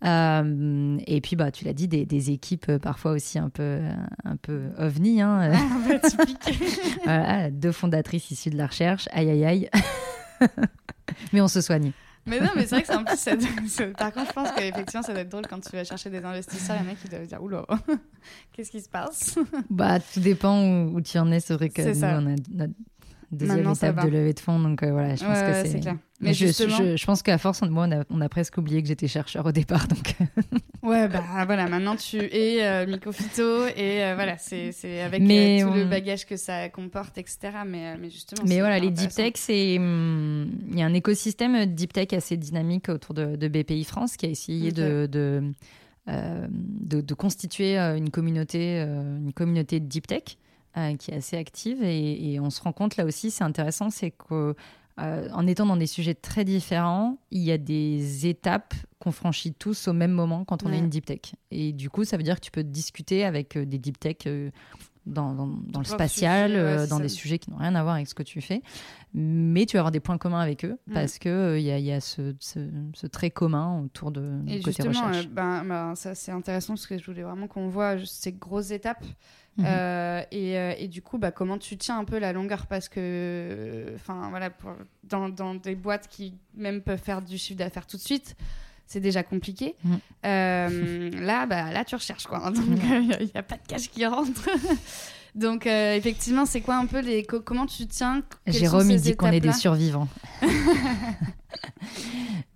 Euh, 0.05 0.97
et 1.07 1.21
puis, 1.21 1.37
bah, 1.37 1.51
tu 1.51 1.65
l'as 1.65 1.73
dit, 1.75 1.87
des, 1.89 2.07
des 2.07 2.31
équipes 2.31 2.67
euh, 2.71 2.79
parfois 2.79 3.13
aussi 3.13 3.39
un 3.39 3.51
peu, 3.51 3.81
un 4.25 4.37
peu 4.37 4.71
ovni. 4.79 5.21
Hein, 5.21 5.53
euh. 5.53 5.99
Voilà, 7.05 7.51
deux 7.51 7.73
fondatrices 7.73 8.31
issues 8.31 8.51
de 8.51 8.57
la 8.57 8.67
recherche. 8.67 9.09
Aïe, 9.13 9.31
aïe, 9.31 9.45
aïe. 9.45 9.71
Mais 11.33 11.41
on 11.41 11.49
se 11.49 11.61
soigne. 11.61 11.93
Mais 12.27 12.39
non, 12.39 12.49
mais 12.55 12.67
c'est 12.67 12.77
vrai 12.77 12.83
que 12.83 12.87
c'est 12.89 12.95
un 12.95 13.17
ça- 13.17 13.47
c'est- 13.67 13.97
Par 13.97 14.13
contre, 14.13 14.29
je 14.29 14.33
pense 14.35 14.51
qu'effectivement, 14.53 15.03
ça 15.03 15.13
doit 15.13 15.23
être 15.23 15.31
drôle 15.31 15.47
quand 15.49 15.59
tu 15.59 15.71
vas 15.75 15.85
chercher 15.85 16.11
des 16.11 16.23
investisseurs. 16.23 16.77
Il 16.79 16.87
y 16.87 16.89
en 16.89 16.93
a 16.93 16.95
qui 16.95 17.09
doivent 17.09 17.27
dire 17.27 17.43
Oula, 17.43 17.65
qu'est-ce 18.53 18.71
qui 18.71 18.81
se 18.81 18.91
passe? 18.91 19.39
Bah, 19.71 19.99
tout 20.01 20.21
dépend 20.21 20.63
où, 20.63 20.97
où 20.97 21.01
tu 21.01 21.19
en 21.19 21.33
es. 21.33 21.41
C'est 21.41 21.55
vrai 21.55 21.71
que 21.71 21.81
nous, 21.81 21.95
ça. 21.95 22.19
on 22.21 22.27
a 22.27 22.37
notre 22.51 22.75
deuxième 23.33 23.59
Maintenant, 23.59 23.75
étape 23.75 24.05
de 24.05 24.11
levée 24.11 24.33
de 24.33 24.41
fonds. 24.41 24.59
Donc 24.59 24.83
euh, 24.83 24.91
voilà, 24.93 25.15
je 25.15 25.25
pense 25.25 25.39
Ouais, 25.39 25.63
que 25.63 25.69
c'est. 25.69 25.81
clair. 25.81 25.97
Mais 26.23 26.35
je, 26.35 26.47
justement- 26.47 26.77
je, 26.77 26.97
je 26.97 27.07
pense 27.07 27.23
qu'à 27.23 27.39
force, 27.39 27.63
on- 27.63 27.71
moi, 27.71 27.87
on 27.89 27.93
a, 28.01 28.05
on 28.11 28.21
a 28.21 28.29
presque 28.29 28.59
oublié 28.59 28.83
que 28.83 28.89
j'étais 28.89 29.09
chercheur 29.09 29.47
au 29.47 29.53
départ. 29.53 29.87
Donc, 29.89 30.15
Ouais, 30.83 31.09
bah 31.09 31.23
voilà, 31.47 31.69
maintenant 31.69 31.95
tu 31.97 32.17
es 32.19 32.63
euh, 32.65 32.87
et 33.77 34.03
euh, 34.05 34.15
voilà, 34.15 34.37
c'est 34.39 34.73
avec 35.03 35.23
Mais 35.23 35.63
euh, 35.63 35.67
tout 35.69 35.75
le 35.75 35.85
bagage 35.85 36.27
que 36.27 36.37
ça 36.37 36.69
comporte, 36.71 37.19
etc. 37.19 37.39
Mais, 37.67 37.87
euh, 37.89 37.97
mais 38.01 38.11
justement. 38.11 38.43
Mais 38.47 38.61
voilà, 38.61 38.79
les 38.79 38.91
deep 38.91 39.11
tech, 39.11 39.33
c'est 39.37 39.79
hum, 39.79 40.51
il 40.71 40.79
y 40.79 40.83
a 40.83 40.87
un 40.87 40.95
écosystème 40.95 41.67
deep 41.67 41.93
tech 41.93 42.09
assez 42.13 42.37
dynamique 42.37 42.89
autour 42.89 43.15
de, 43.15 43.37
de 43.37 43.49
BPI 43.49 43.85
France 43.85 44.17
qui 44.17 44.27
a 44.27 44.29
essayé 44.31 44.73
de, 44.73 45.07
de, 45.07 45.43
euh, 46.09 46.47
de, 46.51 47.01
de 47.03 47.15
constituer 47.15 47.79
euh, 47.79 47.97
une 47.97 48.11
communauté, 48.11 48.81
euh, 48.81 49.19
une 49.19 49.33
communauté 49.33 49.81
de 49.81 49.87
deep 49.87 50.07
tech 50.07 50.23
euh, 50.77 50.97
qui 50.97 51.11
est 51.11 51.17
assez 51.17 51.37
active 51.37 51.83
et, 51.83 52.33
et 52.33 52.41
on 52.41 52.51
se 52.51 52.61
rend 52.63 52.73
compte 52.73 52.97
là 52.97 53.05
aussi, 53.05 53.31
c'est 53.31 53.45
intéressant, 53.45 53.91
c'est 53.91 54.11
que 54.13 54.55
euh, 54.99 55.29
en 55.33 55.47
étant 55.47 55.65
dans 55.67 55.77
des 55.79 55.87
sujets 55.87 56.15
très 56.15 56.45
différents, 56.45 57.17
il 57.31 57.43
y 57.43 57.53
a 57.53 57.59
des 57.59 58.27
étapes 58.27 58.75
qu'on 58.99 59.13
franchit 59.13 59.55
tous 59.55 59.89
au 59.89 59.95
même 59.95 60.13
moment 60.13 60.45
quand 60.45 60.63
on 60.63 60.69
Ouais. 60.69 60.77
est 60.77 60.79
une 60.79 60.91
deep 60.91 61.07
tech. 61.07 61.21
Et 61.51 61.73
du 61.73 61.89
coup, 61.89 62.05
ça 62.05 62.19
veut 62.19 62.23
dire 62.23 62.35
que 62.37 62.45
tu 62.45 62.51
peux 62.51 62.63
discuter 62.65 63.25
avec 63.25 63.57
euh, 63.57 63.65
des 63.65 63.79
deep 63.79 63.99
tech 63.99 64.17
euh, 64.27 64.51
dans, 65.07 65.33
dans, 65.35 65.47
dans 65.47 65.79
le 65.81 65.87
spatial, 65.87 66.51
sujet, 66.51 66.63
ouais, 66.63 66.79
c'est 66.81 66.89
dans 66.89 67.01
des 67.01 67.09
sujets 67.09 67.39
qui 67.39 67.51
n'ont 67.51 67.57
rien 67.57 67.75
à 67.75 67.83
voir 67.83 67.95
avec 67.95 68.07
ce 68.09 68.15
que 68.15 68.23
tu 68.23 68.43
fais. 68.43 68.61
Mais 69.15 69.65
tu 69.65 69.77
vas 69.77 69.81
avoir 69.81 69.91
des 69.91 70.01
points 70.01 70.19
communs 70.19 70.41
avec 70.41 70.65
eux 70.67 70.79
Mm. 70.87 70.93
parce 70.93 71.19
qu'il 71.19 71.31
il 71.57 71.63
y 71.63 71.71
a, 71.71 71.79
il 71.79 71.85
y 71.87 71.93
a 71.93 72.01
ce, 72.01 72.35
ce, 72.39 72.61
ce 72.95 73.07
trait 73.07 73.31
commun 73.31 73.81
autour 73.85 74.11
de 74.11 74.39
Et 74.47 74.59
du 74.59 74.63
côté 74.63 74.83
recherche. 74.87 75.25
euh, 75.25 75.29
ben, 75.33 75.65
ben, 75.65 75.95
ça 75.95 76.15
c'est 76.15 76.31
intéressant 76.33 76.75
parce 76.75 76.87
que 76.87 76.99
je 76.99 77.07
voulais 77.07 77.23
vraiment 77.23 77.47
qu'on 77.49 77.69
voit 77.69 77.97
ces 78.05 78.33
grosses 78.33 78.71
étapes. 78.71 79.05
Mhm. 79.61 79.67
Euh, 79.69 80.23
et, 80.31 80.59
euh, 80.59 80.75
et 80.79 80.89
du 80.89 81.03
coup, 81.03 81.19
bah, 81.19 81.31
comment 81.31 81.59
tu 81.59 81.77
tiens 81.77 81.99
un 81.99 82.05
peu 82.05 82.19
la 82.19 82.33
longueur 82.33 82.67
Parce 82.67 82.89
que, 82.89 83.93
enfin, 83.95 84.29
voilà, 84.31 84.51
pour- 84.51 84.73
dans, 85.05 85.29
dans 85.29 85.55
des 85.55 85.75
boîtes 85.75 86.09
qui 86.09 86.35
même 86.57 86.81
peuvent 86.83 87.01
faire 87.03 87.23
du 87.23 87.37
chiffre 87.39 87.59
d'affaires 87.59 87.87
tout 87.87 87.97
de 87.97 88.03
suite, 88.03 88.37
c'est 88.87 89.01
déjà 89.01 89.23
compliqué. 89.23 89.77
Mhm. 89.85 89.99
Euh, 90.27 91.11
là, 91.21 91.47
bah, 91.47 91.71
là, 91.73 91.85
tu 91.85 91.95
recherches 91.95 92.27
quoi. 92.27 92.51
Donc, 92.51 92.65
il 92.67 93.09
n'y 93.09 93.31
a, 93.35 93.43
pas 93.43 93.57
de 93.57 93.67
cash 93.67 93.89
qui 93.91 94.05
rentre. 94.07 94.49
Donc, 95.37 95.67
euh, 95.69 95.95
effectivement, 95.95 96.45
c'est 96.45 96.61
quoi 96.61 96.77
un 96.77 96.87
peu 96.87 97.01
les. 97.01 97.23
co- 97.23 97.41
comment 97.41 97.67
tu 97.67 97.87
tiens 97.87 98.23
Jérôme, 98.49 98.91
il 98.91 99.01
dit 99.01 99.15
qu'on 99.15 99.31
est 99.31 99.39
des 99.41 99.53
survivants. 99.53 100.09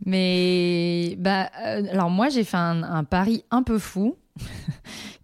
Mais 0.06 1.16
bah, 1.18 1.50
euh, 1.64 1.86
alors 1.90 2.10
moi, 2.10 2.28
j'ai 2.28 2.44
fait 2.44 2.56
un, 2.56 2.82
un 2.82 3.04
pari 3.04 3.44
un 3.50 3.62
peu 3.62 3.78
fou, 3.78 4.16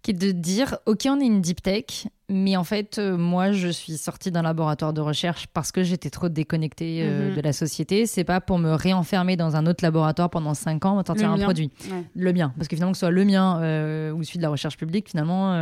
qui 0.03 0.11
est 0.11 0.13
de 0.15 0.31
dire, 0.31 0.77
ok, 0.87 1.01
on 1.09 1.19
est 1.19 1.25
une 1.25 1.41
deep 1.41 1.61
tech, 1.61 2.07
mais 2.27 2.55
en 2.57 2.63
fait, 2.63 2.97
euh, 2.97 3.17
moi, 3.17 3.51
je 3.51 3.67
suis 3.67 3.97
sortie 3.97 4.31
d'un 4.31 4.41
laboratoire 4.41 4.93
de 4.93 5.01
recherche 5.01 5.47
parce 5.53 5.71
que 5.71 5.83
j'étais 5.83 6.09
trop 6.09 6.29
déconnectée 6.29 7.01
euh, 7.03 7.29
Mhm. 7.29 7.35
de 7.35 7.41
la 7.41 7.53
société. 7.53 8.05
C'est 8.07 8.23
pas 8.23 8.39
pour 8.41 8.57
me 8.57 8.71
réenfermer 8.73 9.35
dans 9.35 9.55
un 9.57 9.67
autre 9.67 9.83
laboratoire 9.83 10.29
pendant 10.29 10.53
5 10.53 10.85
ans, 10.85 11.03
sortir 11.05 11.29
un 11.29 11.37
mien. 11.37 11.43
produit. 11.43 11.71
Ouais. 11.91 12.03
Le 12.15 12.33
mien, 12.33 12.53
parce 12.57 12.67
que 12.67 12.75
finalement, 12.77 12.93
que 12.93 12.97
ce 12.97 13.01
soit 13.01 13.11
le 13.11 13.25
mien 13.25 13.59
euh, 13.61 14.11
ou 14.13 14.23
celui 14.23 14.37
de 14.37 14.43
la 14.43 14.49
recherche 14.49 14.77
publique, 14.77 15.09
finalement, 15.09 15.53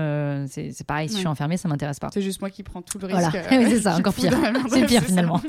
c'est 0.48 0.72
pareil. 0.86 1.10
Si 1.10 1.16
je 1.16 1.20
suis 1.20 1.28
enfermée, 1.28 1.58
ça 1.58 1.68
m'intéresse 1.68 2.00
pas. 2.00 2.10
C'est 2.14 2.22
juste 2.22 2.40
moi 2.40 2.50
qui 2.50 2.64
prends 2.64 2.82
tout 2.82 3.00
le 3.00 3.08
Voilà. 3.08 3.30
risque. 3.30 3.46
Oui, 3.52 3.66
c'est 3.70 3.82
ça, 3.82 3.98
encore 3.98 4.14
pire. 4.14 4.34
C'est 4.70 4.86
pire 4.86 5.04
finalement. 5.06 5.42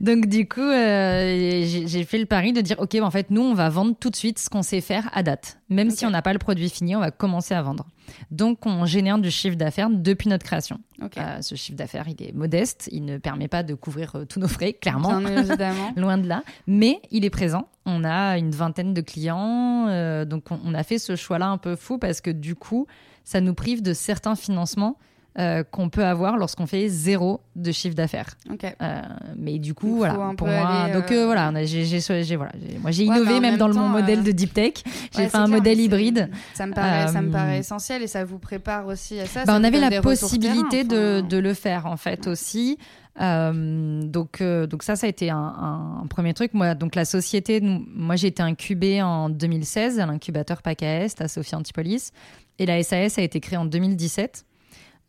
Donc 0.00 0.26
du 0.26 0.48
coup, 0.48 0.60
j'ai 0.70 2.04
fait 2.08 2.18
le 2.18 2.26
pari 2.26 2.52
de 2.52 2.60
dire, 2.60 2.76
ok, 2.78 2.96
bah, 2.98 3.04
en 3.06 3.10
fait, 3.10 3.30
nous, 3.30 3.42
on 3.42 3.54
va 3.54 3.68
vendre 3.68 3.94
tout 3.98 4.10
de 4.10 4.16
suite 4.16 4.38
ce 4.38 4.48
qu'on 4.48 4.62
sait 4.62 4.80
faire 4.80 5.10
à 5.12 5.22
date. 5.22 5.58
Même 5.68 5.90
si 5.90 6.06
on 6.06 6.10
n'a 6.10 6.22
pas 6.22 6.32
le 6.32 6.38
produit 6.38 6.68
fini, 6.68 6.94
on 6.96 7.00
va 7.00 7.10
commencer 7.10 7.54
à 7.54 7.62
vendre. 7.62 7.86
Donc 8.30 8.66
on 8.66 8.84
génère 8.86 9.18
du 9.18 9.30
chiffre 9.30 9.56
d'affaires 9.56 9.90
depuis 9.90 10.28
notre 10.28 10.44
création. 10.44 10.80
Euh, 11.16 11.42
ce 11.42 11.54
chiffre 11.54 11.76
d'affaires, 11.76 12.06
il 12.08 12.22
est 12.22 12.32
modeste, 12.32 12.88
il 12.92 13.04
ne 13.04 13.18
permet 13.18 13.48
pas 13.48 13.62
de 13.62 13.74
couvrir 13.74 14.14
euh, 14.14 14.24
tous 14.24 14.38
nos 14.40 14.48
frais, 14.48 14.72
clairement. 14.72 15.20
Bien 15.20 15.38
évidemment. 15.38 15.92
Loin 15.96 16.18
de 16.18 16.28
là, 16.28 16.42
mais 16.66 17.00
il 17.10 17.24
est 17.24 17.30
présent. 17.30 17.68
On 17.86 18.04
a 18.04 18.38
une 18.38 18.52
vingtaine 18.52 18.94
de 18.94 19.00
clients, 19.00 19.86
euh, 19.88 20.24
donc 20.24 20.44
on, 20.50 20.60
on 20.64 20.74
a 20.74 20.84
fait 20.84 20.98
ce 20.98 21.16
choix-là 21.16 21.48
un 21.48 21.58
peu 21.58 21.74
fou 21.74 21.98
parce 21.98 22.20
que 22.20 22.30
du 22.30 22.54
coup, 22.54 22.86
ça 23.24 23.40
nous 23.40 23.54
prive 23.54 23.82
de 23.82 23.92
certains 23.92 24.36
financements 24.36 24.96
euh, 25.38 25.62
qu'on 25.70 25.88
peut 25.88 26.04
avoir 26.04 26.36
lorsqu'on 26.36 26.66
fait 26.66 26.88
zéro 26.88 27.40
de 27.56 27.72
chiffre 27.72 27.94
d'affaires. 27.94 28.34
Euh, 28.50 29.00
mais 29.36 29.58
du 29.58 29.72
coup, 29.74 29.96
voilà, 29.96 30.32
pour 30.36 30.46
moi, 30.46 30.66
aller, 30.66 30.92
donc 30.92 31.10
euh, 31.10 31.24
voilà, 31.24 31.50
j'ai, 31.64 31.84
voilà, 32.00 32.22
j'ai- 32.22 32.36
moi 32.78 32.90
j'ai 32.90 33.08
Ouais, 33.08 33.16
innové 33.16 33.40
même, 33.40 33.56
dans 33.56 33.68
le- 33.68 33.74
mon 33.74 33.88
modèle 33.88 34.22
de 34.22 34.30
deep 34.32 34.52
tech. 34.52 34.74
J'ai 35.14 35.22
Ouais, 35.22 35.28
fait 35.28 35.36
un 35.36 35.46
clair, 35.46 35.56
modèle 35.56 35.80
hybride. 35.80 36.30
Ça 36.54 36.66
me 36.66 36.72
paraît, 36.74 37.08
ça 37.08 37.22
me 37.22 37.30
paraît 37.30 37.58
essentiel 37.60 38.02
et 38.02 38.06
ça 38.06 38.24
vous 38.24 38.38
prépare 38.38 38.86
aussi 38.86 39.18
à 39.20 39.26
ça. 39.26 39.40
Bah, 39.44 39.52
ça 39.54 39.58
on 39.58 39.64
avait 39.64 39.80
la 39.80 40.02
possibilité 40.02 40.84
terrain, 40.86 41.00
de, 41.02 41.18
enfin. 41.20 41.28
de 41.28 41.36
le 41.38 41.54
faire 41.54 41.86
en 41.86 41.96
fait 41.96 42.26
aussi. 42.26 42.76
Donc, 43.18 44.42
donc 44.42 44.82
ça, 44.82 44.96
ça 44.96 45.06
a 45.06 45.10
été 45.10 45.30
un, 45.30 45.36
un- 45.36 46.00
un 46.02 46.06
premier 46.06 46.34
truc. 46.34 46.54
Moi, 46.54 46.74
donc 46.74 46.94
la 46.94 47.04
société, 47.04 47.60
moi 47.62 48.16
j'ai 48.16 48.28
été 48.28 48.42
incubée 48.42 49.02
en 49.02 49.28
2016 49.30 49.98
à 50.00 50.06
l'incubateur 50.06 50.62
PACA 50.62 51.04
Est 51.04 51.20
à 51.20 51.28
Sophie 51.28 51.54
Antipolis 51.54 52.10
et 52.58 52.66
la 52.66 52.82
SAS 52.82 53.18
a 53.18 53.22
été 53.22 53.40
créée 53.40 53.56
en 53.58 53.64
2017, 53.64 54.44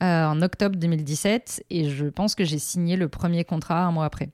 euh, 0.02 0.26
en 0.26 0.42
octobre 0.42 0.76
2017 0.78 1.64
et 1.70 1.90
je 1.90 2.06
pense 2.08 2.36
que 2.36 2.44
j'ai 2.44 2.60
signé 2.60 2.96
le 2.98 3.08
premier 3.10 3.44
contrat 3.44 3.84
un 3.86 3.92
mois 3.92 4.06
après. 4.06 4.30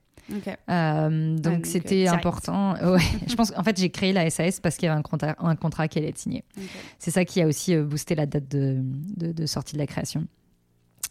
Euh, 0.68 1.34
donc 1.36 1.42
donc, 1.56 1.66
c'était 1.66 2.02
euh, 2.02 2.04
direct. 2.04 2.14
important. 2.26 2.74
Ouais, 2.84 3.00
je 3.26 3.34
pense 3.34 3.50
qu'en 3.50 3.64
fait 3.64 3.76
j'ai 3.78 3.90
créé 3.90 4.12
la 4.12 4.30
SAS 4.30 4.60
parce 4.60 4.76
qu'il 4.76 4.86
y 4.86 4.90
avait 4.90 4.98
un 4.98 5.02
contrat, 5.02 5.34
un 5.38 5.56
contrat 5.56 5.88
qui 5.88 5.98
allait 5.98 6.08
être 6.10 6.18
signé. 6.18 6.44
C'est 6.98 7.10
ça 7.10 7.24
qui 7.24 7.42
a 7.42 7.46
aussi 7.46 7.76
boosté 7.76 8.14
la 8.14 8.26
date 8.26 8.48
de, 8.48 8.78
de- 9.16 9.32
de 9.32 9.46
sortie 9.46 9.74
de 9.74 9.78
la 9.80 9.86
création. 9.86 10.26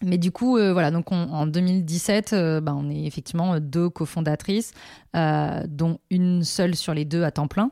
Mais 0.01 0.17
du 0.17 0.31
coup, 0.31 0.55
euh, 0.57 0.71
voilà, 0.71 0.91
donc 0.91 1.11
on- 1.11 1.15
en 1.33 1.45
2017, 1.45 2.31
euh, 2.31 2.61
bah, 2.61 2.73
on 2.73 2.89
est 2.89 3.03
effectivement 3.03 3.59
deux 3.59 3.89
cofondatrices, 3.89 4.71
euh, 5.17 5.63
dont 5.67 5.99
une 6.09 6.43
seule 6.45 6.75
sur 6.75 6.93
les 6.93 7.03
deux 7.03 7.23
à 7.23 7.31
temps 7.31 7.49
plein, 7.49 7.71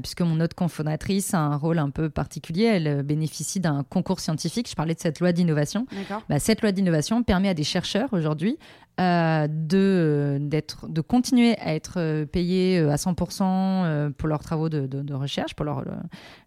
puisque 0.00 0.22
mon 0.22 0.40
autre 0.40 0.54
cofondatrice 0.56 1.32
a 1.34 1.38
un 1.38 1.56
rôle 1.56 1.78
un 1.78 1.90
peu 1.90 2.10
particulier. 2.10 2.64
Elle 2.64 2.86
euh, 2.88 3.02
bénéficie 3.02 3.60
d'un 3.60 3.84
concours 3.84 4.20
scientifique. 4.20 4.68
Je 4.68 4.74
parlais 4.74 4.94
de 4.94 5.00
cette 5.00 5.20
loi 5.20 5.32
d'innovation. 5.32 5.86
Bah, 6.28 6.38
cette 6.38 6.62
loi 6.62 6.72
d'innovation 6.72 7.22
permet 7.22 7.48
à 7.48 7.54
des 7.54 7.64
chercheurs 7.64 8.08
aujourd'hui 8.12 8.58
euh, 9.00 9.46
de, 9.48 9.76
euh, 9.76 10.38
d'être, 10.40 10.88
de 10.88 11.00
continuer 11.00 11.58
à 11.58 11.74
être 11.74 11.94
euh, 11.98 12.24
payés 12.26 12.78
euh, 12.78 12.90
à 12.90 12.96
100% 12.96 13.42
euh, 13.42 14.10
pour 14.10 14.28
leurs 14.28 14.42
travaux 14.42 14.68
de, 14.68 14.86
de- 14.86 15.02
de 15.02 15.14
recherche, 15.14 15.54
pour 15.54 15.64
leur, 15.66 15.84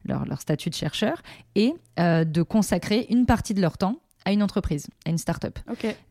leur, 0.06 0.26
leur 0.26 0.42
statut 0.42 0.70
de 0.70 0.76
chercheur, 0.76 1.22
et 1.56 1.74
euh, 2.00 2.24
de 2.26 2.42
consacrer 2.42 3.06
une 3.10 3.26
partie 3.26 3.54
de 3.54 3.62
leur 3.62 3.78
temps 3.78 3.98
à 4.26 4.32
une 4.34 4.44
entreprise, 4.44 4.88
à 5.06 5.12
une 5.12 5.18
start-up. 5.18 5.60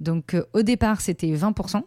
Donc 0.01 0.35
euh, 0.35 0.45
au 0.55 0.63
départ, 0.63 1.01
c'était 1.01 1.33
20%. 1.33 1.83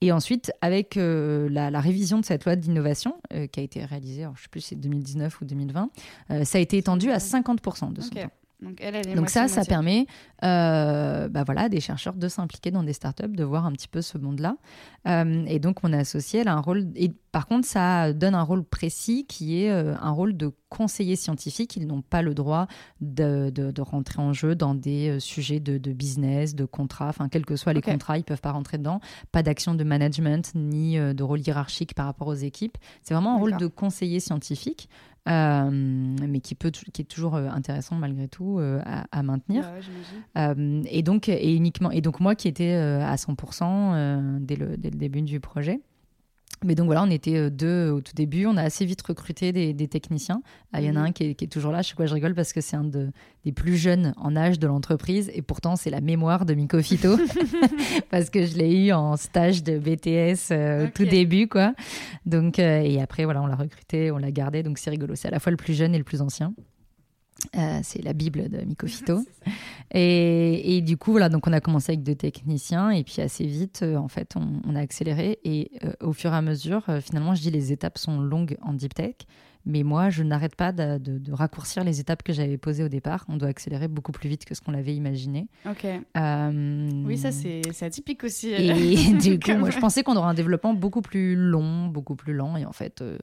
Et 0.00 0.12
ensuite, 0.12 0.52
avec 0.60 0.96
euh, 0.96 1.48
la, 1.50 1.70
la 1.70 1.80
révision 1.80 2.18
de 2.18 2.24
cette 2.24 2.44
loi 2.44 2.56
d'innovation, 2.56 3.16
euh, 3.32 3.46
qui 3.46 3.60
a 3.60 3.62
été 3.62 3.84
réalisée, 3.84 4.22
alors, 4.24 4.34
je 4.36 4.40
ne 4.40 4.42
sais 4.44 4.48
plus 4.50 4.60
si 4.60 4.68
c'est 4.70 4.76
2019 4.76 5.40
ou 5.40 5.44
2020, 5.44 5.90
euh, 6.30 6.44
ça 6.44 6.58
a 6.58 6.60
été 6.60 6.76
étendu 6.76 7.10
à 7.10 7.18
50% 7.18 7.92
de 7.92 8.00
son 8.02 8.08
Ok. 8.08 8.20
temps. 8.22 8.28
Donc 8.62 8.78
elle, 8.80 8.94
elle 8.94 9.08
est 9.08 9.14
Donc 9.14 9.28
ça, 9.28 9.40
moitié, 9.40 9.56
ça 9.56 9.64
permet 9.64 10.06
euh, 10.42 11.28
bah 11.28 11.42
voilà, 11.44 11.62
à 11.62 11.68
des 11.68 11.80
chercheurs 11.80 12.14
de 12.14 12.28
s'impliquer 12.28 12.70
dans 12.70 12.82
des 12.82 12.92
startups, 12.92 13.28
de 13.28 13.44
voir 13.44 13.66
un 13.66 13.72
petit 13.72 13.88
peu 13.88 14.00
ce 14.00 14.16
monde-là. 14.16 14.56
Euh, 15.06 15.44
et 15.46 15.58
donc, 15.58 15.82
mon 15.82 15.92
associé, 15.92 16.40
elle 16.40 16.48
a 16.48 16.54
un 16.54 16.60
rôle... 16.60 16.86
Et 16.94 17.12
par 17.32 17.46
contre, 17.46 17.66
ça 17.66 18.12
donne 18.12 18.34
un 18.34 18.42
rôle 18.42 18.64
précis 18.64 19.26
qui 19.28 19.62
est 19.62 19.70
euh, 19.70 19.94
un 20.00 20.10
rôle 20.12 20.36
de 20.36 20.50
conseiller 20.70 21.16
scientifique. 21.16 21.76
Ils 21.76 21.86
n'ont 21.86 22.00
pas 22.00 22.22
le 22.22 22.32
droit 22.32 22.66
de, 23.00 23.50
de- 23.50 23.70
de 23.70 23.82
rentrer 23.82 24.22
en 24.22 24.32
jeu 24.32 24.54
dans 24.54 24.74
des 24.74 25.18
sujets 25.20 25.60
de, 25.60 25.76
de 25.76 25.92
business, 25.92 26.54
de 26.54 26.64
contrats, 26.64 27.08
enfin, 27.08 27.28
quels 27.28 27.44
que 27.44 27.56
soient 27.56 27.72
les 27.74 27.82
contrats, 27.82 28.18
ils 28.18 28.24
peuvent 28.24 28.40
pas 28.40 28.52
rentrer 28.52 28.78
dedans. 28.78 29.00
Pas 29.30 29.42
d'action 29.42 29.74
de 29.74 29.84
management, 29.84 30.52
ni 30.54 30.96
de 30.96 31.22
rôle 31.22 31.40
hiérarchique 31.40 31.94
par 31.94 32.06
rapport 32.06 32.28
aux 32.28 32.34
équipes. 32.34 32.78
C'est 33.02 33.14
vraiment 33.14 33.34
un 33.34 33.38
rôle 33.38 33.56
de 33.56 33.66
conseiller 33.66 34.20
scientifique. 34.20 34.88
Euh, 35.28 35.70
mais 35.70 36.40
qui, 36.40 36.54
peut, 36.54 36.70
qui 36.70 37.02
est 37.02 37.06
toujours 37.06 37.34
euh, 37.36 37.48
intéressant 37.48 37.96
malgré 37.96 38.28
tout 38.28 38.58
euh, 38.58 38.80
à, 38.84 39.06
à 39.10 39.22
maintenir. 39.22 39.62
Bah 40.34 40.52
ouais, 40.52 40.82
et 40.90 41.02
donc 41.02 41.28
et 41.28 41.54
uniquement 41.54 41.90
et 41.90 42.00
donc 42.00 42.20
moi 42.20 42.34
qui 42.34 42.48
étais 42.48 42.74
à 42.74 43.14
100% 43.14 43.62
euh, 43.94 44.38
dès, 44.40 44.56
le, 44.56 44.76
dès 44.76 44.90
le 44.90 44.98
début 44.98 45.22
du 45.22 45.40
projet. 45.40 45.80
Mais 46.64 46.74
donc 46.74 46.86
voilà, 46.86 47.02
on 47.02 47.10
était 47.10 47.36
euh, 47.36 47.50
deux 47.50 47.90
au 47.90 48.00
tout 48.00 48.12
début. 48.14 48.46
On 48.46 48.56
a 48.56 48.62
assez 48.62 48.84
vite 48.84 49.02
recruté 49.02 49.52
des, 49.52 49.72
des 49.72 49.86
techniciens. 49.88 50.42
Ah, 50.72 50.80
Il 50.80 50.86
y 50.86 50.90
en 50.90 50.96
a 50.96 51.00
Mhm. 51.00 51.06
un 51.06 51.12
qui 51.12 51.24
est, 51.24 51.34
qui 51.34 51.44
est 51.44 51.48
toujours 51.48 51.70
là. 51.72 51.82
Je 51.82 51.88
sais 51.90 51.94
quoi, 51.94 52.06
je 52.06 52.14
rigole 52.14 52.34
parce 52.34 52.52
que 52.52 52.60
c'est 52.60 52.76
un 52.76 52.84
de- 52.84 53.10
des 53.44 53.52
plus 53.52 53.76
jeunes 53.76 54.14
en 54.16 54.34
âge 54.36 54.58
de 54.58 54.66
l'entreprise 54.66 55.30
et 55.34 55.42
pourtant 55.42 55.76
c'est 55.76 55.90
la 55.90 56.00
mémoire 56.00 56.46
de 56.46 56.54
Miko 56.54 56.80
Fito 56.82 57.16
parce 58.10 58.30
que 58.30 58.44
je 58.46 58.56
l'ai 58.56 58.86
eu 58.86 58.92
en 58.92 59.16
stage 59.16 59.62
de 59.62 59.78
BTS 59.78 60.50
euh, 60.52 60.86
au 60.86 60.90
tout 60.90 61.04
début 61.04 61.48
quoi. 61.48 61.74
Donc 62.26 62.58
euh, 62.58 62.80
et 62.82 63.00
après 63.00 63.24
voilà, 63.24 63.42
on 63.42 63.46
l'a 63.46 63.56
recruté, 63.56 64.10
on 64.10 64.18
l'a 64.18 64.30
gardé. 64.30 64.62
Donc 64.62 64.78
c'est 64.78 64.90
rigolo. 64.90 65.14
C'est 65.14 65.28
à 65.28 65.30
la 65.30 65.40
fois 65.40 65.50
le 65.50 65.56
plus 65.56 65.74
jeune 65.74 65.94
et 65.94 65.98
le 65.98 66.04
plus 66.04 66.20
ancien. 66.22 66.54
Euh, 67.56 67.80
c'est 67.82 68.02
la 68.02 68.12
Bible 68.12 68.48
de 68.48 68.64
Miko 68.64 68.86
Fito. 68.86 69.20
Et, 69.96 70.76
et 70.76 70.80
du 70.80 70.96
coup, 70.96 71.12
voilà, 71.12 71.28
donc 71.28 71.46
on 71.46 71.52
a 71.52 71.60
commencé 71.60 71.92
avec 71.92 72.02
deux 72.02 72.16
techniciens 72.16 72.90
et 72.90 73.04
puis 73.04 73.20
assez 73.20 73.46
vite, 73.46 73.82
euh, 73.84 73.94
en 73.94 74.08
fait, 74.08 74.34
on, 74.34 74.60
on 74.66 74.74
a 74.74 74.80
accéléré 74.80 75.38
et 75.44 75.70
euh, 75.84 75.92
au 76.00 76.12
fur 76.12 76.32
et 76.32 76.36
à 76.36 76.42
mesure, 76.42 76.82
finalement, 77.00 77.36
je 77.36 77.42
dis 77.42 77.50
les 77.52 77.70
étapes 77.70 77.98
sont 77.98 78.18
longues 78.18 78.56
en 78.62 78.72
deep 78.72 78.94
tech, 78.94 79.14
mais 79.66 79.82
moi, 79.82 80.10
je 80.10 80.22
n'arrête 80.22 80.54
pas 80.56 80.72
de, 80.72 80.98
de- 80.98 81.18
de 81.18 81.32
raccourcir 81.32 81.84
les 81.84 82.00
étapes 82.00 82.22
que 82.22 82.32
j'avais 82.32 82.58
posées 82.58 82.84
au 82.84 82.88
départ. 82.88 83.24
On 83.28 83.36
doit 83.36 83.48
accélérer 83.48 83.88
beaucoup 83.88 84.12
plus 84.12 84.28
vite 84.28 84.44
que 84.44 84.54
ce 84.54 84.60
qu'on 84.60 84.72
l'avait 84.72 84.94
imaginé. 84.94 85.48
Ok. 85.68 85.86
Euh, 86.16 86.90
Oui, 87.04 87.16
ça 87.18 87.32
c'est 87.32 87.62
atypique 87.82 88.24
aussi. 88.24 88.48
et 88.50 89.12
du 89.14 89.38
coup, 89.38 89.52
moi, 89.54 89.70
je 89.70 89.78
pensais 89.78 90.02
qu'on 90.02 90.16
aurait 90.16 90.28
un 90.28 90.34
développement 90.34 90.74
beaucoup 90.74 91.02
plus 91.02 91.34
long, 91.36 91.86
beaucoup 91.86 92.14
plus 92.16 92.34
lent. 92.34 92.56
Et 92.56 92.64
en 92.66 92.72
fait, 92.72 93.00
euh, 93.02 93.18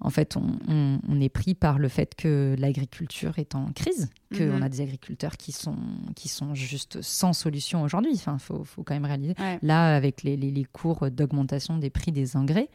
en 0.00 0.10
fait 0.10 0.36
on, 0.36 0.58
on- 0.68 0.98
on 1.08 1.20
est 1.20 1.28
pris 1.28 1.54
par 1.54 1.78
le 1.78 1.88
fait 1.88 2.14
que 2.14 2.54
l'agriculture 2.58 3.38
est 3.38 3.54
en 3.54 3.66
crise, 3.72 4.10
qu'on 4.36 4.44
Mhm. 4.56 4.62
a 4.62 4.68
des 4.68 4.80
agriculteurs 4.80 5.36
qui 5.36 5.52
sont, 5.52 5.76
qui 6.16 6.28
sont 6.28 6.54
juste 6.54 7.02
sans 7.02 7.32
solution 7.32 7.82
aujourd'hui. 7.82 8.12
Enfin, 8.14 8.36
il 8.38 8.42
faut, 8.42 8.64
faut 8.64 8.82
quand 8.82 8.94
même 8.94 9.04
réaliser. 9.04 9.34
Ouais. 9.38 9.58
Là, 9.62 9.94
avec 9.94 10.22
les, 10.22 10.36
les- 10.36 10.50
les 10.50 10.64
cours 10.64 11.10
d'augmentation 11.10 11.78
des 11.78 11.90
prix 11.90 12.12
des 12.12 12.36
engrais, 12.36 12.68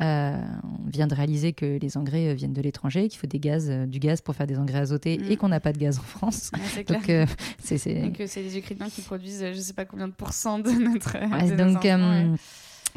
on 0.00 0.88
vient 0.90 1.06
de 1.06 1.14
réaliser 1.14 1.52
que 1.52 1.78
les 1.78 1.96
engrais 1.96 2.28
euh, 2.28 2.34
viennent 2.34 2.52
de 2.52 2.62
l'étranger, 2.62 3.08
qu'il 3.08 3.18
faut 3.18 3.26
des 3.26 3.38
gaz, 3.38 3.68
euh, 3.70 3.86
du 3.86 3.98
gaz 3.98 4.20
pour 4.20 4.34
faire 4.34 4.46
des 4.46 4.58
engrais 4.58 4.80
azotés 4.80 5.20
et 5.30 5.36
qu'on 5.36 5.48
n'a 5.48 5.60
pas 5.60 5.72
de 5.72 5.78
gaz 5.78 5.98
en 5.98 6.02
France. 6.02 6.50
Ouais, 6.54 6.60
c'est 6.74 6.84
clair. 6.84 7.00
Donc, 7.00 7.10
euh, 7.10 7.26
c'est... 7.62 7.86
euh, 7.86 8.10
les 8.36 8.58
Ukrainiens 8.58 8.88
qui 8.88 9.02
produisent 9.02 9.42
euh, 9.42 9.52
je 9.52 9.60
sais 9.60 9.74
pas 9.74 9.84
combien 9.84 10.08
de 10.08 10.12
pourcents 10.12 10.58
de 10.58 10.70
notre. 10.70 11.16
Ouais, 11.16 11.50
de 11.50 11.62
nos 11.62 11.74
donc, 11.74 11.84
intrants, 11.84 12.10
ouais. 12.10 12.38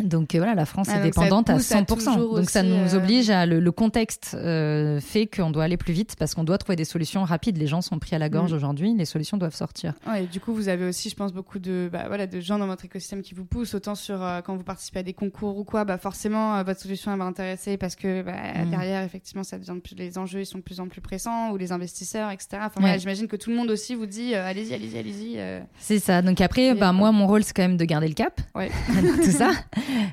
Donc 0.02 0.34
euh, 0.34 0.38
voilà, 0.40 0.56
la 0.56 0.66
France 0.66 0.88
Ah, 0.92 1.00
est 1.00 1.04
dépendante 1.04 1.50
à 1.50 1.54
pousse 1.54 1.72
à 1.72 1.82
100%. 1.82 1.86
toujours 1.86 2.36
donc 2.38 2.50
ça 2.50 2.64
nous 2.64 2.94
euh, 2.94 2.98
oblige 2.98 3.30
à 3.30 3.46
le, 3.46 3.60
le 3.60 3.72
contexte 3.72 4.32
euh, 4.34 5.00
fait 5.00 5.28
qu'on 5.28 5.52
doit 5.52 5.64
aller 5.66 5.78
plus 5.78 5.94
vite 5.94 6.16
parce 6.18 6.34
qu'on 6.34 6.44
doit 6.44 6.58
trouver 6.58 6.76
des 6.76 6.86
solutions 6.86 7.24
rapides. 7.24 7.58
Les 7.58 7.68
gens 7.68 7.82
sont 7.82 8.00
pris 8.00 8.16
à 8.16 8.20
la 8.20 8.30
gorge 8.30 8.52
Mm. 8.52 8.56
aujourd'hui, 8.56 8.94
les 8.96 9.06
solutions 9.06 9.38
doivent 9.38 9.56
sortir. 9.56 9.94
Ouais, 10.08 10.24
et 10.24 10.28
du 10.28 10.40
coup, 10.40 10.54
vous 10.54 10.68
avez 10.70 10.86
aussi, 10.88 11.10
je 11.10 11.16
pense, 11.16 11.32
beaucoup 11.34 11.60
de, 11.60 11.90
bah, 11.92 12.06
voilà, 12.08 12.26
de 12.28 12.40
gens 12.40 12.58
dans 12.60 12.68
votre 12.68 12.86
écosystème 12.86 13.22
qui 13.22 13.34
vous 13.36 13.46
poussent, 13.46 13.74
autant 13.76 13.96
sur 13.96 14.22
euh, 14.24 14.42
quand 14.42 14.56
vous 14.56 14.64
participez 14.64 15.00
à 15.00 15.04
des 15.04 15.14
concours 15.14 15.58
ou 15.58 15.64
quoi, 15.64 15.86
bah, 15.86 15.98
forcément, 15.98 16.62
votre 16.64 16.80
solution 16.82 17.12
elle 17.14 17.20
va 17.20 17.26
intéresser 17.26 17.78
parce 17.78 17.96
que 17.96 18.22
bah, 18.24 18.34
Mm. 18.66 18.70
derrière, 18.72 19.04
effectivement, 19.04 19.44
ça 19.44 19.58
devient 19.58 19.80
plus, 19.84 19.96
les 19.96 20.18
enjeux 20.18 20.42
ils 20.42 20.46
sont 20.46 20.58
de 20.60 20.64
plus 20.64 20.80
en 20.80 20.88
plus 20.88 21.02
pressants 21.02 21.52
ou 21.52 21.58
les 21.58 21.72
investisseurs, 21.72 22.32
etc. 22.32 22.48
Enfin, 22.54 22.64
Ouais. 22.78 22.82
voilà, 22.82 22.98
j'imagine 22.98 23.28
que 23.28 23.36
tout 23.36 23.50
le 23.50 23.56
monde 23.56 23.70
aussi 23.70 23.96
vous 23.96 24.06
dit 24.06 24.34
allez-y, 24.36 24.74
allez-y, 24.74 24.98
allez-y. 24.98 25.40
C'est 25.80 26.00
ça. 26.00 26.22
Donc 26.22 26.42
après, 26.42 26.74
bah, 26.76 26.92
moi, 26.94 27.12
mon 27.12 27.28
rôle, 27.28 27.44
c'est 27.44 27.54
quand 27.54 27.62
même 27.64 27.78
de 27.78 27.86
garder 27.86 28.08
le 28.08 28.14
cap. 28.14 28.42
Ouais. 28.56 28.70
Tout 29.24 29.32
ça. 29.32 29.52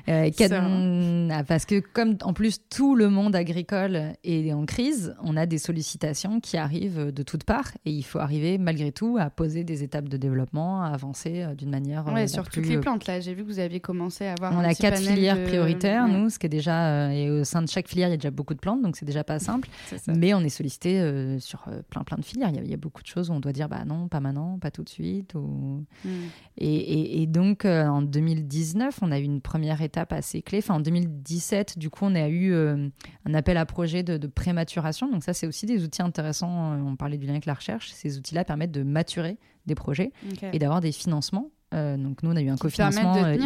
Euh, 0.09 0.29
hein. 0.51 1.27
Ah, 1.31 1.43
Parce 1.43 1.65
que 1.65 1.79
comme 1.79 2.17
en 2.23 2.33
plus 2.33 2.59
tout 2.69 2.95
le 2.95 3.09
monde 3.09 3.35
agricole 3.35 4.13
est 4.23 4.51
en 4.53 4.65
crise, 4.65 5.15
on 5.23 5.37
a 5.37 5.45
des 5.45 5.57
sollicitations 5.57 6.39
qui 6.39 6.57
arrivent 6.57 7.11
de 7.11 7.23
toutes 7.23 7.43
parts 7.43 7.71
et 7.85 7.91
il 7.91 8.03
faut 8.03 8.19
arriver 8.19 8.57
malgré 8.57 8.91
tout 8.91 9.17
à 9.19 9.29
poser 9.29 9.63
des 9.63 9.83
étapes 9.83 10.09
de 10.09 10.17
développement, 10.17 10.83
à 10.83 10.87
avancer 10.87 11.43
euh, 11.43 11.55
d'une 11.55 11.69
manière 11.69 12.07
euh, 12.07 12.13
Ouais, 12.13 12.21
la 12.21 12.27
sur 12.27 12.43
plus, 12.43 12.61
toutes 12.61 12.69
les 12.69 12.77
euh, 12.77 12.81
plantes, 12.81 13.05
là, 13.07 13.19
j'ai 13.19 13.33
vu 13.33 13.43
que 13.43 13.47
vous 13.47 13.59
aviez 13.59 13.79
commencé 13.79 14.25
à 14.25 14.33
avoir 14.33 14.53
On 14.53 14.59
un 14.59 14.63
a 14.63 14.73
quatre 14.73 14.97
filières 15.01 15.37
de- 15.37 15.43
prioritaires, 15.45 16.05
Ouais, 16.05 16.11
nous, 16.11 16.29
ce 16.29 16.39
qui 16.39 16.45
est 16.47 16.49
déjà. 16.49 16.87
euh, 16.87 17.09
et 17.11 17.29
au 17.29 17.43
sein 17.43 17.61
de 17.61 17.69
chaque 17.69 17.87
filière, 17.87 18.07
il 18.09 18.11
y 18.11 18.15
a 18.15 18.17
déjà 18.17 18.31
beaucoup 18.31 18.53
de 18.53 18.59
plantes, 18.59 18.81
donc 18.81 18.95
c'est 18.97 19.05
déjà 19.05 19.23
pas 19.23 19.39
simple. 19.39 19.69
Mais 20.07 20.33
on 20.33 20.41
est 20.41 20.49
sollicité 20.49 20.99
euh, 20.99 21.39
sur 21.39 21.63
euh, 21.67 21.81
plein, 21.89 22.03
plein 22.03 22.17
de 22.17 22.25
filières. 22.25 22.49
Il 22.49 22.55
y, 22.55 22.59
a, 22.59 22.63
il 22.63 22.69
y 22.69 22.73
a 22.73 22.77
beaucoup 22.77 23.01
de 23.01 23.07
choses 23.07 23.29
où 23.29 23.33
on 23.33 23.39
doit 23.39 23.53
dire 23.53 23.69
bah 23.69 23.85
non, 23.85 24.07
pas 24.07 24.19
maintenant, 24.19 24.57
pas 24.59 24.71
tout 24.71 24.83
de 24.83 24.89
suite. 24.89 25.33
Ou... 25.35 25.83
Mm. 26.05 26.09
Et, 26.57 26.75
et- 26.75 27.21
et 27.21 27.27
donc, 27.27 27.65
euh, 27.65 27.85
en 27.87 28.01
2019, 28.01 28.99
on 29.01 29.11
a 29.11 29.19
eu 29.19 29.23
une 29.23 29.41
première 29.41 29.60
étape 29.81 30.11
assez 30.13 30.41
clé. 30.41 30.57
Enfin, 30.59 30.75
en 30.75 30.79
2017, 30.79 31.77
du 31.77 31.89
coup, 31.89 32.05
on 32.05 32.15
a 32.15 32.27
eu 32.27 32.51
euh, 32.53 32.87
un 33.25 33.33
appel 33.33 33.57
à 33.57 33.65
projet 33.65 34.03
de, 34.03 34.17
de 34.17 34.27
prématuration. 34.27 35.09
Donc, 35.11 35.23
ça, 35.23 35.33
c'est 35.33 35.47
aussi 35.47 35.65
des 35.65 35.83
outils 35.83 36.01
intéressants. 36.01 36.73
Euh, 36.73 36.81
On 36.85 36.95
parlait 36.95 37.17
du 37.17 37.25
lien 37.25 37.33
avec 37.33 37.45
la 37.45 37.53
recherche. 37.53 37.91
Ces 37.91 38.17
outils-là 38.17 38.43
permettent 38.45 38.71
de 38.71 38.83
maturer 38.83 39.37
des 39.65 39.75
projets 39.75 40.11
et 40.53 40.59
d'avoir 40.59 40.81
des 40.81 40.91
financements. 40.91 41.51
Euh, 41.73 41.95
donc, 41.95 42.21
nous, 42.23 42.31
on 42.31 42.35
a 42.35 42.41
eu 42.41 42.49
un 42.49 42.55
cofinancement 42.57 43.13
euh, 43.25 43.37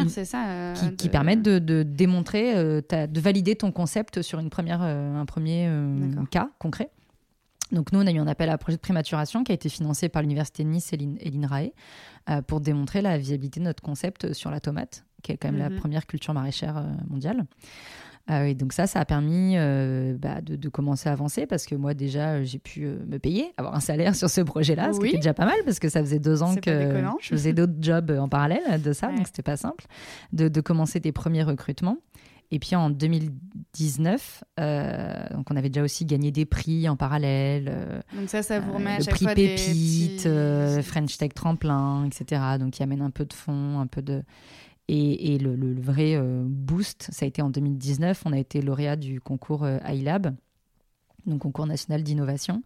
euh, 0.50 0.74
qui, 0.74 0.96
qui 0.96 1.08
de- 1.08 1.12
permettent 1.12 1.44
de, 1.44 1.60
de 1.60 1.84
démontrer, 1.84 2.82
ta- 2.88 3.06
de 3.08 3.20
valider 3.20 3.56
ton 3.56 3.72
concept 3.72 4.22
sur 4.22 4.40
une 4.40 4.50
première, 4.50 4.82
un 4.82 5.26
premier 5.26 5.68
cas 6.32 6.50
concret. 6.58 6.90
Donc 7.72 7.92
nous, 7.92 8.00
on 8.00 8.06
a 8.06 8.12
eu 8.12 8.20
un 8.20 8.28
appel 8.28 8.50
à 8.50 8.58
projet 8.60 8.78
de 8.78 8.82
prématuration 8.82 9.44
qui 9.44 9.52
a 9.52 9.56
été 9.56 9.70
financé 9.70 10.08
par 10.08 10.22
l'Université 10.22 10.64
de 10.64 10.70
Nice 10.70 10.94
et 10.94 10.98
l'In- 10.98 11.16
et 11.20 11.32
l'INRAE 11.32 12.42
pour 12.48 12.62
démontrer 12.62 13.02
la 13.02 13.18
viabilité 13.18 13.60
de 13.60 13.66
notre 13.66 13.82
concept 13.82 14.34
sur 14.34 14.52
la 14.52 14.60
tomate, 14.60 15.04
qui 15.26 15.32
est 15.32 15.38
quand 15.38 15.50
même 15.52 15.58
la 15.60 15.70
Mhm. 15.70 15.78
première 15.80 16.06
culture 16.06 16.34
maraîchère 16.34 16.78
euh, 16.78 16.84
mondiale. 17.10 17.46
Euh, 18.32 18.46
et 18.46 18.56
donc 18.56 18.74
ça, 18.74 18.88
ça 18.88 19.00
a 19.00 19.06
permis 19.06 19.54
euh, 19.56 20.16
bah, 20.18 20.42
de, 20.42 20.56
de 20.56 20.70
commencer 20.70 21.10
à 21.10 21.12
avancer 21.12 21.46
parce 21.46 21.66
que 21.68 21.76
moi 21.76 21.94
déjà, 21.94 22.42
j'ai 22.44 22.58
pu 22.58 22.86
euh, 22.86 22.98
me 23.08 23.20
payer, 23.20 23.52
avoir 23.58 23.76
un 23.76 23.80
salaire 23.80 24.16
sur 24.22 24.30
ce 24.32 24.42
projet-là, 24.42 24.94
ce 24.94 25.00
qui 25.00 25.08
était 25.10 25.18
déjà 25.18 25.36
pas 25.36 25.46
mal 25.46 25.58
parce 25.64 25.78
que 25.80 25.90
ça 25.90 26.00
faisait 26.02 26.18
deux 26.20 26.42
ans 26.42 26.56
que 26.56 27.04
je 27.22 27.28
faisais 27.30 27.54
d'autres 27.54 27.76
jobs 27.82 28.10
en 28.20 28.28
parallèle 28.28 28.82
de 28.82 28.94
ça, 28.94 29.10
Ouais. 29.10 29.16
donc 29.18 29.28
c'était 29.28 29.44
pas 29.44 29.58
simple 29.58 29.86
de, 30.34 30.48
de 30.48 30.62
commencer 30.62 31.00
tes 31.02 31.12
premiers 31.12 31.44
recrutements. 31.44 31.98
Et 32.52 32.58
puis 32.60 32.76
en 32.76 32.90
2019, 32.92 34.44
euh, 34.60 35.14
donc 35.34 35.48
on 35.52 35.56
avait 35.56 35.70
déjà 35.70 35.84
aussi 35.84 36.06
gagné 36.06 36.32
des 36.32 36.46
prix 36.46 36.88
en 36.90 36.96
parallèle. 36.96 38.04
Donc 38.16 38.30
ça, 38.30 38.42
ça 38.44 38.60
vous 38.60 38.74
remet 38.74 38.92
à 38.92 38.98
le 39.00 39.04
chaque 39.04 39.16
prix 39.16 39.26
fois 39.26 39.34
des 39.36 39.50
Pépite, 39.56 40.24
petits- 40.24 40.84
French 40.84 41.18
Tech 41.18 41.34
Tremplin, 41.34 42.06
etc. 42.06 42.42
Donc, 42.60 42.74
qui 42.74 42.84
amène 42.84 43.02
un 43.02 43.10
peu 43.10 43.26
de 43.26 43.34
fonds, 43.34 43.80
un 43.80 43.88
peu 43.88 44.02
de. 44.02 44.24
Et, 44.88 45.34
et 45.34 45.38
le, 45.40 45.56
le- 45.56 45.74
le 45.74 45.82
vrai 45.82 46.16
euh, 46.16 46.44
boost, 46.46 47.10
ça 47.12 47.26
a 47.26 47.28
été 47.28 47.42
en 47.42 47.50
2019. 47.50 48.22
On 48.26 48.34
a 48.34 48.38
été 48.38 48.62
lauréat 48.62 48.96
du 48.96 49.20
concours 49.20 49.64
euh, 49.64 49.80
iLab, 49.88 50.36
donc 51.26 51.42
concours 51.42 51.66
national 51.66 52.04
d'innovation, 52.04 52.62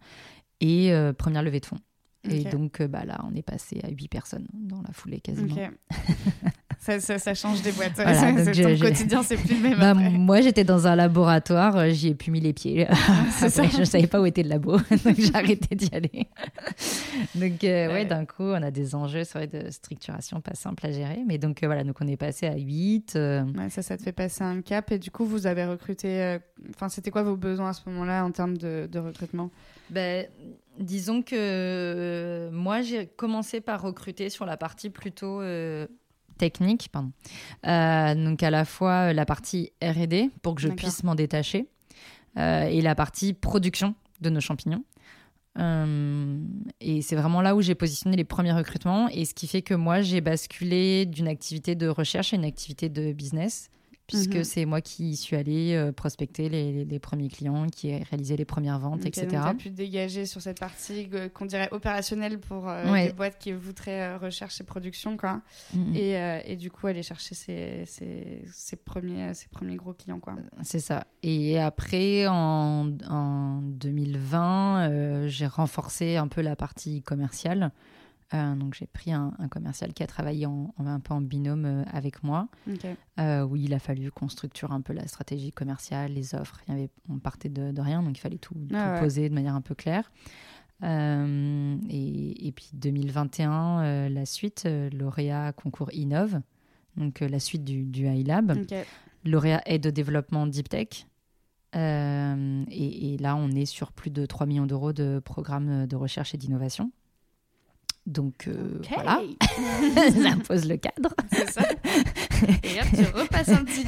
et 0.60 0.92
euh, 0.92 1.12
première 1.14 1.42
levée 1.42 1.60
de 1.60 1.66
fonds. 1.66 1.78
Et 2.24 2.44
donc, 2.50 2.82
bah, 2.82 3.04
là, 3.06 3.24
on 3.30 3.34
est 3.34 3.42
passé 3.42 3.80
à 3.82 3.88
8 3.88 4.08
personnes 4.08 4.46
dans 4.52 4.82
la 4.82 4.92
foulée 4.92 5.20
quasiment. 5.20 5.54
ça, 6.80 6.98
ça, 6.98 7.18
ça 7.18 7.34
change 7.34 7.60
des 7.62 7.72
boîtes. 7.72 7.92
Voilà, 7.94 8.32
donc 8.44 8.54
ton 8.54 8.78
quotidien, 8.78 9.22
c'est 9.22 9.36
plus 9.36 9.54
le 9.54 9.68
même. 9.68 9.78
Bah, 9.78 9.90
après. 9.90 10.10
moi, 10.10 10.40
j'étais 10.40 10.64
dans 10.64 10.86
un 10.86 10.96
laboratoire, 10.96 11.76
euh, 11.76 11.90
j'y 11.90 12.08
ai 12.08 12.14
plus 12.14 12.30
mis 12.32 12.40
les 12.40 12.52
pieds. 12.54 12.86
C'est 13.32 13.50
ça. 13.50 13.62
Après, 13.64 13.78
je 13.78 13.84
savais 13.84 14.06
pas 14.06 14.20
où 14.20 14.24
était 14.26 14.42
le 14.42 14.48
labo, 14.48 14.78
donc 15.04 15.14
j'ai 15.18 15.34
arrêté 15.34 15.74
d'y 15.76 15.90
aller. 15.94 16.26
donc, 17.34 17.62
euh, 17.64 17.86
ouais, 17.88 17.92
Ouais. 17.92 18.04
d'un 18.06 18.24
coup, 18.24 18.44
on 18.44 18.62
a 18.62 18.70
des 18.70 18.94
enjeux 18.94 19.22
vrai, 19.34 19.46
de 19.46 19.70
structuration 19.70 20.40
pas 20.40 20.54
simple 20.54 20.86
à 20.86 20.90
gérer. 20.92 21.20
Mais 21.26 21.36
donc, 21.38 21.62
euh, 21.62 21.66
voilà, 21.66 21.84
donc 21.84 21.96
on 22.00 22.06
est 22.08 22.16
passé 22.16 22.46
à 22.46 22.56
8. 22.56 23.12
Ouais, 23.14 23.68
ça, 23.68 23.82
ça 23.82 23.96
te 23.98 24.02
fait 24.02 24.12
passer 24.12 24.42
un 24.42 24.62
cap. 24.62 24.90
Et 24.90 24.98
du 24.98 25.10
coup, 25.10 25.24
vous 25.26 25.46
avez 25.46 25.64
recruté. 25.66 26.20
euh, 26.22 26.38
Enfin, 26.74 26.88
c'était 26.88 27.10
quoi 27.10 27.22
vos 27.22 27.36
besoins 27.36 27.70
à 27.70 27.72
ce 27.72 27.82
moment-là 27.88 28.24
en 28.24 28.30
termes 28.30 28.56
de, 28.56 28.86
de 28.90 28.98
recrutement? 28.98 29.50
Ben, 29.90 30.26
disons 30.78 31.22
que 31.22 31.34
euh, 31.36 32.50
moi, 32.52 32.82
j'ai 32.82 33.06
commencé 33.06 33.60
par 33.60 33.82
recruter 33.82 34.28
sur 34.30 34.46
la 34.46 34.56
partie 34.56 34.90
plutôt 34.90 35.40
euh, 35.40 35.86
technique, 36.40 36.88
pardon. 36.90 37.12
Euh, 37.66 38.14
donc 38.14 38.42
à 38.42 38.50
la 38.50 38.64
fois 38.64 39.10
euh, 39.10 39.12
la 39.12 39.26
partie 39.26 39.72
R&D 39.82 40.30
pour 40.42 40.54
que 40.54 40.62
je 40.62 40.68
puisse 40.68 41.04
m'en 41.04 41.14
détacher 41.14 41.66
euh, 42.38 42.64
et 42.64 42.80
la 42.80 42.94
partie 42.94 43.34
production 43.34 43.94
de 44.22 44.30
nos 44.30 44.40
champignons. 44.40 44.84
Euh, 45.58 46.38
et 46.80 47.02
c'est 47.02 47.16
vraiment 47.16 47.42
là 47.42 47.54
où 47.54 47.60
j'ai 47.60 47.74
positionné 47.74 48.16
les 48.16 48.24
premiers 48.24 48.52
recrutements 48.52 49.08
et 49.08 49.24
ce 49.24 49.34
qui 49.34 49.48
fait 49.48 49.62
que 49.62 49.74
moi 49.74 50.00
j'ai 50.00 50.20
basculé 50.20 51.06
d'une 51.06 51.28
activité 51.28 51.74
de 51.74 51.88
recherche 51.88 52.32
à 52.32 52.36
une 52.36 52.44
activité 52.44 52.88
de 52.88 53.12
business 53.12 53.68
puisque 54.10 54.36
Mhm. 54.36 54.44
c'est 54.44 54.64
moi 54.64 54.80
qui 54.80 55.16
suis 55.16 55.36
allée 55.36 55.74
euh, 55.74 55.92
prospecter 55.92 56.48
les, 56.48 56.72
les- 56.72 56.84
les 56.84 56.98
premiers 56.98 57.28
clients, 57.28 57.66
qui 57.68 57.88
ai 57.88 58.02
réalisé 58.02 58.36
les 58.36 58.44
premières 58.44 58.78
ventes, 58.78 59.00
Ok, 59.00 59.06
etc. 59.06 59.26
Donc, 59.28 59.30
tu 59.42 59.48
as 59.48 59.54
pu 59.54 59.70
dégager 59.70 60.26
sur 60.26 60.40
cette 60.42 60.58
partie 60.60 61.08
euh, 61.14 61.28
qu'on 61.28 61.46
dirait 61.46 61.68
opérationnelle 61.70 62.38
pour 62.40 62.68
euh, 62.68 62.90
Ouais. 62.90 63.06
des 63.08 63.12
boîtes 63.12 63.38
qui 63.38 63.52
voudraient 63.52 64.02
euh, 64.14 64.18
recherche 64.18 64.60
et 64.60 64.64
production. 64.64 65.16
Quoi. 65.16 65.40
Et, 65.94 66.16
euh, 66.16 66.40
et 66.44 66.56
du 66.56 66.70
coup, 66.70 66.86
aller 66.88 67.02
chercher 67.02 67.34
ses, 67.34 67.84
ses, 67.86 68.42
ses 68.52 68.76
premiers, 68.76 69.32
ses 69.34 69.48
premiers 69.48 69.76
gros 69.76 69.92
clients. 69.92 70.20
Quoi. 70.20 70.34
C'est 70.62 70.80
ça. 70.80 71.04
Et 71.22 71.58
après, 71.58 72.26
en, 72.26 72.90
en 73.08 73.60
2020, 73.62 74.90
euh, 74.90 75.28
j'ai 75.28 75.46
renforcé 75.46 76.16
un 76.16 76.28
peu 76.28 76.40
la 76.40 76.56
partie 76.56 77.02
commerciale. 77.02 77.70
Euh, 78.32 78.54
donc, 78.54 78.74
j'ai 78.74 78.86
pris 78.86 79.12
un, 79.12 79.32
un 79.40 79.48
commercial 79.48 79.92
qui 79.92 80.02
a 80.04 80.06
travaillé 80.06 80.46
en, 80.46 80.72
en- 80.78 80.86
un 80.86 81.00
peu 81.00 81.14
en 81.14 81.20
binôme 81.20 81.64
euh, 81.64 81.82
avec 81.92 82.22
moi, 82.22 82.48
Ok. 82.70 82.86
euh, 83.18 83.42
où 83.44 83.56
il 83.56 83.74
a 83.74 83.78
fallu 83.80 84.10
qu'on 84.12 84.28
structure 84.28 84.70
un 84.70 84.80
peu 84.80 84.92
la 84.92 85.06
stratégie 85.08 85.50
commerciale, 85.50 86.12
les 86.12 86.34
offres. 86.36 86.60
Il 86.68 86.72
y 86.74 86.76
avait, 86.76 86.90
on 87.08 87.18
partait 87.18 87.48
de, 87.48 87.72
de 87.72 87.80
rien, 87.80 88.02
donc 88.04 88.16
il 88.16 88.20
fallait 88.20 88.38
tout, 88.38 88.54
tout 88.54 88.74
Ah 88.76 88.92
ouais. 88.94 89.00
poser 89.00 89.28
de 89.28 89.34
manière 89.34 89.54
un 89.56 89.60
peu 89.60 89.74
claire. 89.74 90.12
Euh, 90.82 91.76
et, 91.90 92.46
et 92.46 92.52
puis 92.52 92.70
2021, 92.74 93.80
euh, 93.82 94.08
la 94.08 94.24
suite, 94.24 94.66
lauréat 94.92 95.52
concours 95.52 95.92
Innov, 95.92 96.40
donc 96.96 97.20
la 97.20 97.38
suite 97.40 97.64
du, 97.64 97.84
du 97.84 98.06
iLab 98.06 98.52
Ok. 98.52 98.74
lauréat 99.24 99.60
aide 99.66 99.88
au 99.88 99.90
développement 99.90 100.46
Deep 100.46 100.68
Tech. 100.68 101.06
Et, 101.74 103.14
et 103.14 103.18
là, 103.18 103.36
on 103.36 103.50
est 103.50 103.66
sur 103.66 103.92
plus 103.92 104.10
de 104.10 104.26
3 104.26 104.46
millions 104.46 104.66
d'euros 104.66 104.92
de 104.92 105.20
programmes 105.24 105.86
de 105.86 105.96
recherche 105.96 106.34
et 106.34 106.38
d'innovation. 106.38 106.90
Donc 108.06 108.48
euh, 108.48 108.80
voilà, 108.94 109.20
ça 109.94 110.36
pose 110.46 110.66
le 110.68 110.76
cadre. 110.76 111.14
C'est 111.32 111.50
ça. 111.50 111.62
Et 112.64 112.80
hop, 112.80 112.86
tu 112.96 113.04
repasses 113.18 113.48
un 113.50 113.64
petit. 113.64 113.86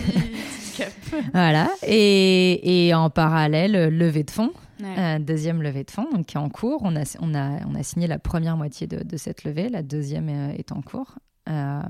Voilà. 1.33 1.69
Et, 1.87 2.87
et 2.89 2.95
en 2.95 3.11
parallèle, 3.11 3.89
levée 3.97 4.25
de 4.25 4.31
fonds, 4.31 4.53
Ouais. 4.83 4.99
euh, 4.99 5.19
deuxième 5.21 5.63
levée 5.63 5.85
de 5.85 5.91
fonds, 5.93 6.09
donc 6.13 6.27
qui 6.27 6.37
est 6.37 6.41
en 6.41 6.49
cours. 6.49 6.81
On 6.83 6.97
a, 6.97 7.03
on 7.21 7.35
a, 7.37 7.65
on 7.69 7.75
a 7.77 7.83
signé 7.85 8.09
la 8.09 8.19
première 8.19 8.57
moitié 8.57 8.89
de, 8.89 9.05
de 9.05 9.17
cette 9.17 9.45
levée, 9.45 9.69
la 9.69 9.83
deuxième 9.83 10.29
euh, 10.29 10.53
est 10.57 10.73
en 10.73 10.83
cours. 10.83 11.15
Euh, 11.49 11.83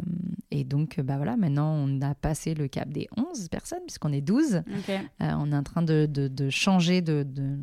et 0.50 0.64
donc, 0.64 1.00
bah 1.00 1.16
voilà, 1.16 1.36
maintenant, 1.38 1.72
on 1.74 2.00
a 2.02 2.14
passé 2.14 2.52
le 2.54 2.68
cap 2.68 2.88
des 2.90 3.08
11 3.16 3.48
personnes, 3.48 3.80
puisqu'on 3.86 4.12
est 4.12 4.20
12. 4.20 4.56
Ok. 4.66 4.90
Euh, 4.90 4.98
on 5.38 5.52
est 5.52 5.56
en 5.56 5.62
train 5.62 5.80
de, 5.82 6.06
de- 6.06 6.28
de 6.28 6.50
changer 6.50 7.00
de, 7.00 7.22
de, 7.22 7.56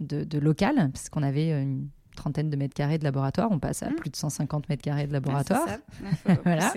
de- 0.00 0.24
de 0.24 0.38
local, 0.38 0.90
parce 0.92 1.10
qu'on 1.10 1.22
avait 1.22 1.50
une 1.62 1.88
trentaine 2.16 2.50
de 2.50 2.56
mètres 2.56 2.74
carrés 2.74 2.98
de 2.98 3.04
laboratoire. 3.04 3.48
On 3.50 3.58
passe 3.58 3.82
à 3.82 3.90
Mhm. 3.90 3.96
plus 3.96 4.10
de 4.10 4.16
150 4.16 4.68
mètres 4.68 4.82
carrés 4.82 5.06
de 5.06 5.12
laboratoire. 5.12 5.66
Voilà. 6.44 6.72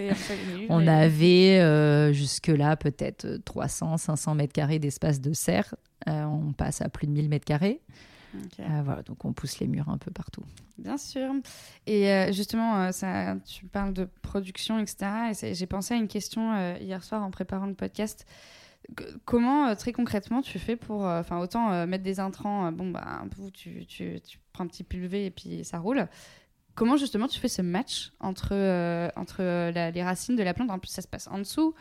On 0.69 0.81
et- 0.81 0.89
avait 0.89 1.59
euh, 1.59 2.13
jusque-là 2.13 2.75
peut-être 2.77 3.37
300, 3.45 3.97
500 3.97 4.35
mètres 4.35 4.53
carrés 4.53 4.79
d'espace 4.79 5.21
de 5.21 5.33
serre. 5.33 5.75
Euh, 6.07 6.23
on 6.25 6.53
passe 6.53 6.81
à 6.81 6.89
plus 6.89 7.07
de 7.07 7.11
1000 7.11 7.29
mètres 7.29 7.45
carrés. 7.45 7.81
Euh, 8.59 8.81
voilà, 8.83 9.01
donc 9.01 9.23
on 9.23 9.31
pousse 9.31 9.59
les 9.59 9.67
murs 9.67 9.87
un 9.87 9.97
peu 9.97 10.11
partout. 10.11 10.43
Bien 10.77 10.97
sûr. 10.97 11.31
Et 11.87 12.09
euh, 12.11 12.33
justement, 12.33 12.81
euh, 12.81 12.91
ça, 12.91 13.35
tu 13.45 13.65
parles 13.65 13.93
de 13.93 14.09
production, 14.21 14.77
etc. 14.77 14.97
Et 15.41 15.53
j'ai 15.55 15.65
pensé 15.67 15.93
à 15.93 15.97
une 15.97 16.09
question 16.09 16.53
euh, 16.53 16.75
hier 16.81 17.01
soir 17.01 17.23
en 17.23 17.31
préparant 17.31 17.65
le 17.65 17.75
podcast. 17.75 18.25
Comment, 19.25 19.67
euh, 19.67 19.75
très 19.75 19.91
concrètement, 19.93 20.41
tu 20.41 20.59
fais 20.59 20.75
pour. 20.75 21.07
euh, 21.07 21.19
Enfin, 21.19 21.39
autant 21.39 21.71
euh, 21.71 21.85
mettre 21.85 22.03
des 22.03 22.19
intrants, 22.19 22.71
bon, 22.71 22.91
bah, 22.91 23.23
tu, 23.53 23.85
tu, 23.85 24.19
prends 24.53 24.63
un 24.63 24.67
petit 24.67 24.83
pulvé 24.83 25.25
et 25.25 25.31
puis 25.31 25.63
ça 25.63 25.79
roule. 25.79 26.07
Comment, 26.75 26.97
justement, 26.97 27.27
tu 27.27 27.39
fais 27.39 27.47
ce 27.47 27.61
match 27.61 28.11
entre, 28.19 28.53
entre 29.15 29.41
les 29.71 30.03
racines 30.03 30.35
de 30.35 30.43
la 30.43 30.53
plante? 30.53 30.69
En 30.71 30.79
plus, 30.79 30.89
ça 30.89 31.01
se 31.01 31.07
passe 31.07 31.27
en 31.27 31.37
dessous. 31.37 31.73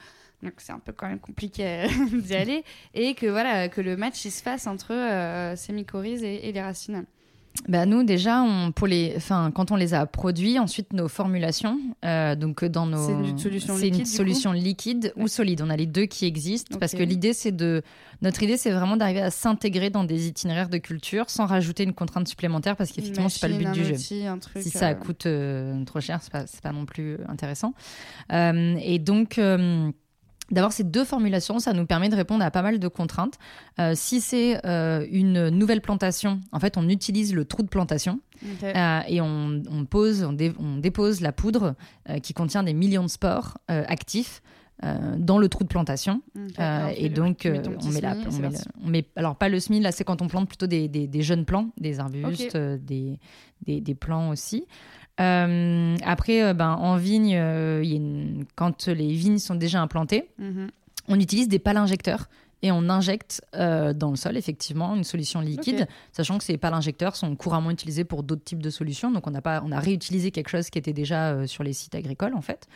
Donc, 0.44 0.54
c'est 0.58 0.72
un 0.72 0.78
peu 0.78 0.92
quand 0.92 1.08
même 1.08 1.18
compliqué 1.18 1.86
d'y 2.12 2.34
aller. 2.34 2.64
Et 2.92 3.14
que, 3.14 3.26
voilà, 3.26 3.68
que 3.68 3.80
le 3.80 3.96
match, 3.96 4.16
se 4.16 4.42
fasse 4.42 4.66
entre 4.66 4.92
euh, 4.92 5.56
ces 5.56 5.72
mycorhizes 5.72 6.22
et 6.22 6.52
les 6.52 6.62
racines. 6.62 7.06
Bah 7.68 7.86
nous 7.86 8.02
déjà, 8.02 8.42
on, 8.42 8.72
pour 8.72 8.88
les, 8.88 9.14
enfin 9.16 9.50
quand 9.54 9.70
on 9.70 9.76
les 9.76 9.94
a 9.94 10.04
produits, 10.06 10.58
ensuite 10.58 10.92
nos 10.92 11.08
formulations, 11.08 11.78
euh, 12.04 12.34
donc 12.34 12.64
dans 12.64 12.84
nos, 12.84 13.06
C'est 13.06 13.12
une 13.12 13.38
solution 13.38 13.76
liquide, 13.76 13.98
une 14.00 14.06
solution 14.06 14.52
liquide 14.52 15.12
ou 15.16 15.28
solide. 15.28 15.62
On 15.62 15.70
a 15.70 15.76
les 15.76 15.86
deux 15.86 16.06
qui 16.06 16.26
existent 16.26 16.76
parce 16.78 16.92
que 16.92 17.02
l'idée 17.02 17.32
c'est 17.32 17.52
de, 17.52 17.82
notre 18.22 18.42
idée 18.42 18.56
c'est 18.56 18.72
vraiment 18.72 18.96
d'arriver 18.96 19.22
à 19.22 19.30
s'intégrer 19.30 19.88
dans 19.88 20.04
des 20.04 20.26
itinéraires 20.26 20.68
de 20.68 20.78
culture 20.78 21.30
sans 21.30 21.46
rajouter 21.46 21.84
une 21.84 21.94
contrainte 21.94 22.26
supplémentaire 22.26 22.76
parce 22.76 22.90
qu'effectivement 22.90 23.28
c'est 23.28 23.40
pas 23.40 23.48
le 23.48 23.56
but 23.56 23.70
du 23.70 23.84
jeu. 23.84 23.94
outil, 23.94 24.26
un 24.26 24.38
truc, 24.38 24.60
si 24.60 24.70
ça 24.70 24.90
euh, 24.90 24.94
coûte 24.94 25.26
euh, 25.26 25.84
trop 25.84 26.00
cher, 26.00 26.20
c'est 26.22 26.32
pas, 26.32 26.46
c'est 26.46 26.60
pas 26.60 26.72
non 26.72 26.86
plus 26.86 27.18
intéressant. 27.28 27.72
Euh, 28.32 28.76
et 28.82 28.98
donc, 28.98 29.38
euh, 29.38 29.90
d'avoir 30.50 30.72
ces 30.72 30.84
deux 30.84 31.04
formulations, 31.04 31.58
ça 31.58 31.72
nous 31.72 31.86
permet 31.86 32.08
de 32.08 32.16
répondre 32.16 32.44
à 32.44 32.50
pas 32.50 32.62
mal 32.62 32.78
de 32.78 32.88
contraintes. 32.88 33.38
Euh, 33.78 33.92
si 33.94 34.20
c'est 34.20 34.64
euh, 34.66 35.06
une 35.10 35.48
nouvelle 35.48 35.80
plantation, 35.80 36.40
en 36.52 36.60
fait, 36.60 36.76
on 36.76 36.88
utilise 36.88 37.34
le 37.34 37.44
trou 37.44 37.62
de 37.62 37.68
plantation 37.68 38.20
euh, 38.76 39.00
et 39.08 39.20
on, 39.20 39.62
on 39.70 39.84
pose, 39.86 40.22
on, 40.24 40.32
dé- 40.32 40.52
on 40.58 40.76
dépose 40.76 41.20
la 41.20 41.32
poudre 41.32 41.74
qui 42.22 42.34
contient 42.34 42.62
des 42.62 42.74
millions 42.74 43.02
de 43.04 43.08
spores 43.08 43.58
actifs. 43.68 44.42
euh, 44.82 45.14
dans 45.18 45.38
le 45.38 45.48
trou 45.48 45.62
de 45.62 45.68
plantation 45.68 46.20
Euh, 46.58 46.90
tu 46.92 47.00
et 47.04 47.08
donc 47.08 47.46
euh, 47.46 47.62
on 47.86 47.88
met, 47.92 48.00
la, 48.00 48.14
on, 48.28 48.32
met 48.32 48.40
parti. 48.50 48.64
le- 48.66 48.84
on 48.84 48.88
met- 48.90 49.06
alors 49.14 49.36
pas 49.36 49.48
le 49.48 49.60
semis 49.60 49.78
là 49.80 49.92
c'est 49.92 50.02
quand 50.02 50.20
on 50.20 50.26
plante 50.26 50.48
plutôt 50.48 50.66
des, 50.66 50.88
des- 50.88 51.06
des 51.06 51.22
jeunes 51.22 51.44
plants 51.44 51.68
des 51.78 52.00
arbustes 52.00 52.56
des, 53.66 53.80
des 53.80 53.94
plants 53.94 54.30
aussi 54.30 54.66
Euh, 55.20 55.96
après 56.04 56.42
euh, 56.42 56.54
ben, 56.54 56.72
en 56.72 56.96
vigne 56.96 57.36
euh, 57.36 57.80
il 57.84 57.90
y 57.90 57.92
a 57.92 57.96
une- 57.96 58.44
quand 58.56 58.88
les 58.88 59.12
vignes 59.12 59.38
sont 59.38 59.54
déjà 59.54 59.80
implantées 59.80 60.28
Mhm. 60.40 60.68
on 61.08 61.20
utilise 61.20 61.46
des 61.46 61.60
pales 61.60 61.76
injecteurs 61.76 62.28
et 62.62 62.72
on 62.72 62.88
injecte 62.88 63.40
euh, 63.54 63.92
dans 63.92 64.10
le 64.10 64.16
sol 64.16 64.36
effectivement 64.36 64.96
une 64.96 65.04
solution 65.04 65.40
liquide, 65.40 65.86
sachant 66.12 66.38
que 66.38 66.44
ces 66.44 66.56
pales 66.56 66.72
injecteurs 66.74 67.14
sont 67.14 67.36
couramment 67.36 67.70
utilisés 67.70 68.04
pour 68.04 68.22
d'autres 68.22 68.42
types 68.42 68.62
de 68.62 68.70
solutions. 68.70 69.10
Donc 69.12 69.26
on 69.26 69.34
a 69.34 69.42
pas, 69.42 69.62
on 69.66 69.70
a 69.70 69.78
réutilisé 69.78 70.30
quelque 70.30 70.48
chose 70.48 70.70
qui 70.70 70.78
était 70.78 70.94
déjà 70.94 71.32
euh, 71.32 71.46
sur 71.46 71.62
les 71.62 71.74
sites 71.74 71.94
agricoles 71.94 72.34
en 72.34 72.40
fait. 72.40 72.66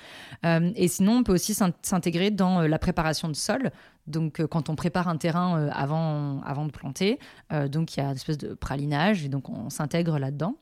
Euh, 0.44 0.70
et 0.76 0.88
sinon 0.88 1.16
on 1.18 1.22
peut 1.24 1.32
aussi 1.32 1.54
s'in- 1.54 1.72
s'intégrer 1.82 2.30
dans 2.30 2.60
la 2.60 2.78
préparation 2.78 3.28
de 3.28 3.34
sol. 3.34 3.70
Donc, 4.08 4.44
quand 4.46 4.68
on 4.68 4.74
prépare 4.74 5.08
un 5.08 5.16
terrain 5.16 5.68
avant, 5.68 6.40
avant 6.42 6.66
de 6.66 6.70
planter, 6.70 7.18
donc 7.70 7.96
il 7.96 8.00
y 8.00 8.02
a 8.02 8.06
une 8.06 8.16
espèce 8.16 8.38
de 8.38 8.54
pralinage 8.54 9.24
et 9.24 9.28
donc 9.28 9.48
on 9.48 9.70
s'intègre 9.70 10.18
là-dedans. 10.18 10.56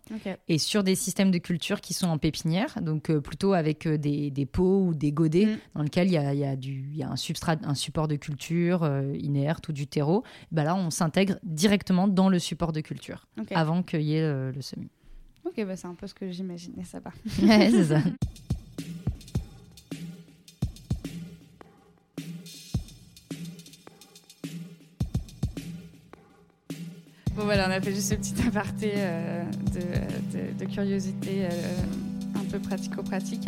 Et 0.48 0.58
sur 0.58 0.82
des 0.82 0.94
systèmes 0.94 1.30
de 1.30 1.38
culture 1.38 1.80
qui 1.80 1.94
sont 1.94 2.08
en 2.08 2.18
pépinière, 2.18 2.78
donc 2.80 3.12
plutôt 3.18 3.52
avec 3.52 3.88
des, 3.88 4.30
des, 4.30 4.46
pots 4.46 4.86
ou 4.86 4.94
des 4.94 5.12
godets 5.12 5.46
mm. 5.46 5.58
dans 5.74 5.82
lesquels 5.82 6.08
il 6.08 6.14
y 6.14 6.18
a, 6.18 6.34
y, 6.34 6.44
a 6.44 6.56
du, 6.56 6.88
y 6.92 7.02
a 7.02 7.10
un 7.10 7.16
substrat, 7.16 7.56
un 7.62 7.74
support 7.74 8.08
de 8.08 8.16
culture 8.16 8.88
inerte 9.18 9.68
ou 9.68 9.72
du 9.72 9.86
terreau. 9.86 10.24
Bah 10.52 10.64
là, 10.64 10.74
on 10.74 10.90
s'intègre 10.90 11.36
directement 11.42 12.08
dans 12.08 12.28
le 12.28 12.38
support 12.38 12.72
de 12.72 12.80
culture 12.80 13.26
avant 13.54 13.82
qu'il 13.82 14.02
y 14.02 14.14
ait 14.14 14.52
le 14.52 14.60
semis. 14.60 14.90
Ok, 15.46 15.64
bah 15.64 15.76
c'est 15.76 15.86
un 15.86 15.94
peu 15.94 16.06
ce 16.06 16.14
que 16.14 16.30
j'imaginais, 16.30 16.84
ça 16.84 16.98
va. 16.98 17.10
ouais, 17.46 17.70
c'est 17.70 17.84
ça. 17.84 18.00
Bon 27.36 27.44
voilà, 27.44 27.68
on 27.68 27.70
a 27.70 27.82
fait 27.82 27.94
juste 27.94 28.08
ce 28.08 28.14
petit 28.14 28.34
aparté 28.48 28.92
euh, 28.96 29.42
de, 30.58 30.64
curiosité 30.64 31.44
euh, 31.44 31.50
un 32.34 32.44
peu 32.50 32.58
pratico-pratique. 32.58 33.46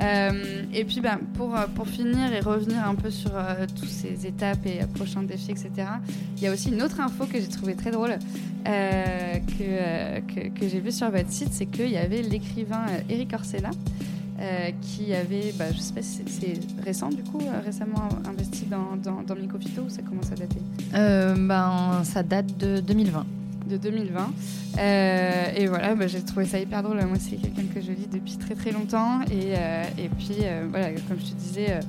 Euh, 0.00 0.62
et 0.72 0.84
puis 0.84 1.00
ben, 1.00 1.18
pour, 1.34 1.56
pour 1.74 1.88
finir 1.88 2.32
et 2.32 2.38
revenir 2.38 2.86
un 2.86 2.94
peu 2.94 3.10
sur 3.10 3.32
toutes 3.76 3.88
ces 3.88 4.24
étapes 4.24 4.64
et 4.66 4.86
prochains 4.94 5.24
défis, 5.24 5.50
etc., 5.50 5.70
il 6.36 6.44
y 6.44 6.46
a 6.46 6.52
aussi 6.52 6.68
une 6.70 6.80
autre 6.80 7.00
info 7.00 7.26
que 7.26 7.40
j'ai 7.40 7.48
trouvé 7.48 7.74
très 7.74 7.90
drôle. 7.90 8.16
Que, 8.64 10.20
que, 10.20 10.48
que 10.48 10.68
j'ai 10.68 10.78
vu 10.78 10.92
sur 10.92 11.10
votre 11.10 11.30
site, 11.30 11.52
c'est 11.52 11.66
qu'il 11.66 11.90
y 11.90 11.96
avait 11.96 12.22
l'écrivain 12.22 12.84
Eric 13.08 13.32
Orsella. 13.32 13.70
Euh, 14.40 14.70
qui 14.80 15.12
avait, 15.12 15.52
bah, 15.58 15.64
je 15.72 15.78
sais 15.78 15.92
pas 15.92 16.02
si 16.02 16.22
c'est 16.28 16.60
récent 16.84 17.08
du 17.08 17.24
coup, 17.24 17.40
récemment 17.64 18.08
investi 18.24 18.66
dans, 18.66 18.94
dans, 18.96 19.22
dans 19.22 19.34
ou 19.34 19.88
ça 19.88 20.02
commence 20.02 20.30
à 20.30 20.36
dater? 20.36 20.60
Ben, 20.92 22.02
Ça 22.04 22.22
date 22.22 22.56
de 22.56 22.78
2020. 22.80 23.26
De 23.68 23.76
2020. 23.76 24.30
et 25.56 25.66
voilà, 25.66 25.94
bah, 25.96 26.06
j'ai 26.06 26.22
trouvé 26.22 26.46
ça 26.46 26.60
hyper 26.60 26.84
drôle. 26.84 27.04
Moi, 27.06 27.18
c'est 27.18 27.36
quelqu'un 27.36 27.64
que 27.74 27.80
je 27.80 27.90
lis 27.90 28.06
depuis 28.12 28.36
très 28.36 28.54
très 28.54 28.70
longtemps. 28.70 29.22
Et, 29.30 29.54
et 30.00 30.08
puis, 30.08 30.36
voilà, 30.70 30.92
comme 31.08 31.18
je 31.18 31.32
te 31.32 31.36
disais, 31.36 31.80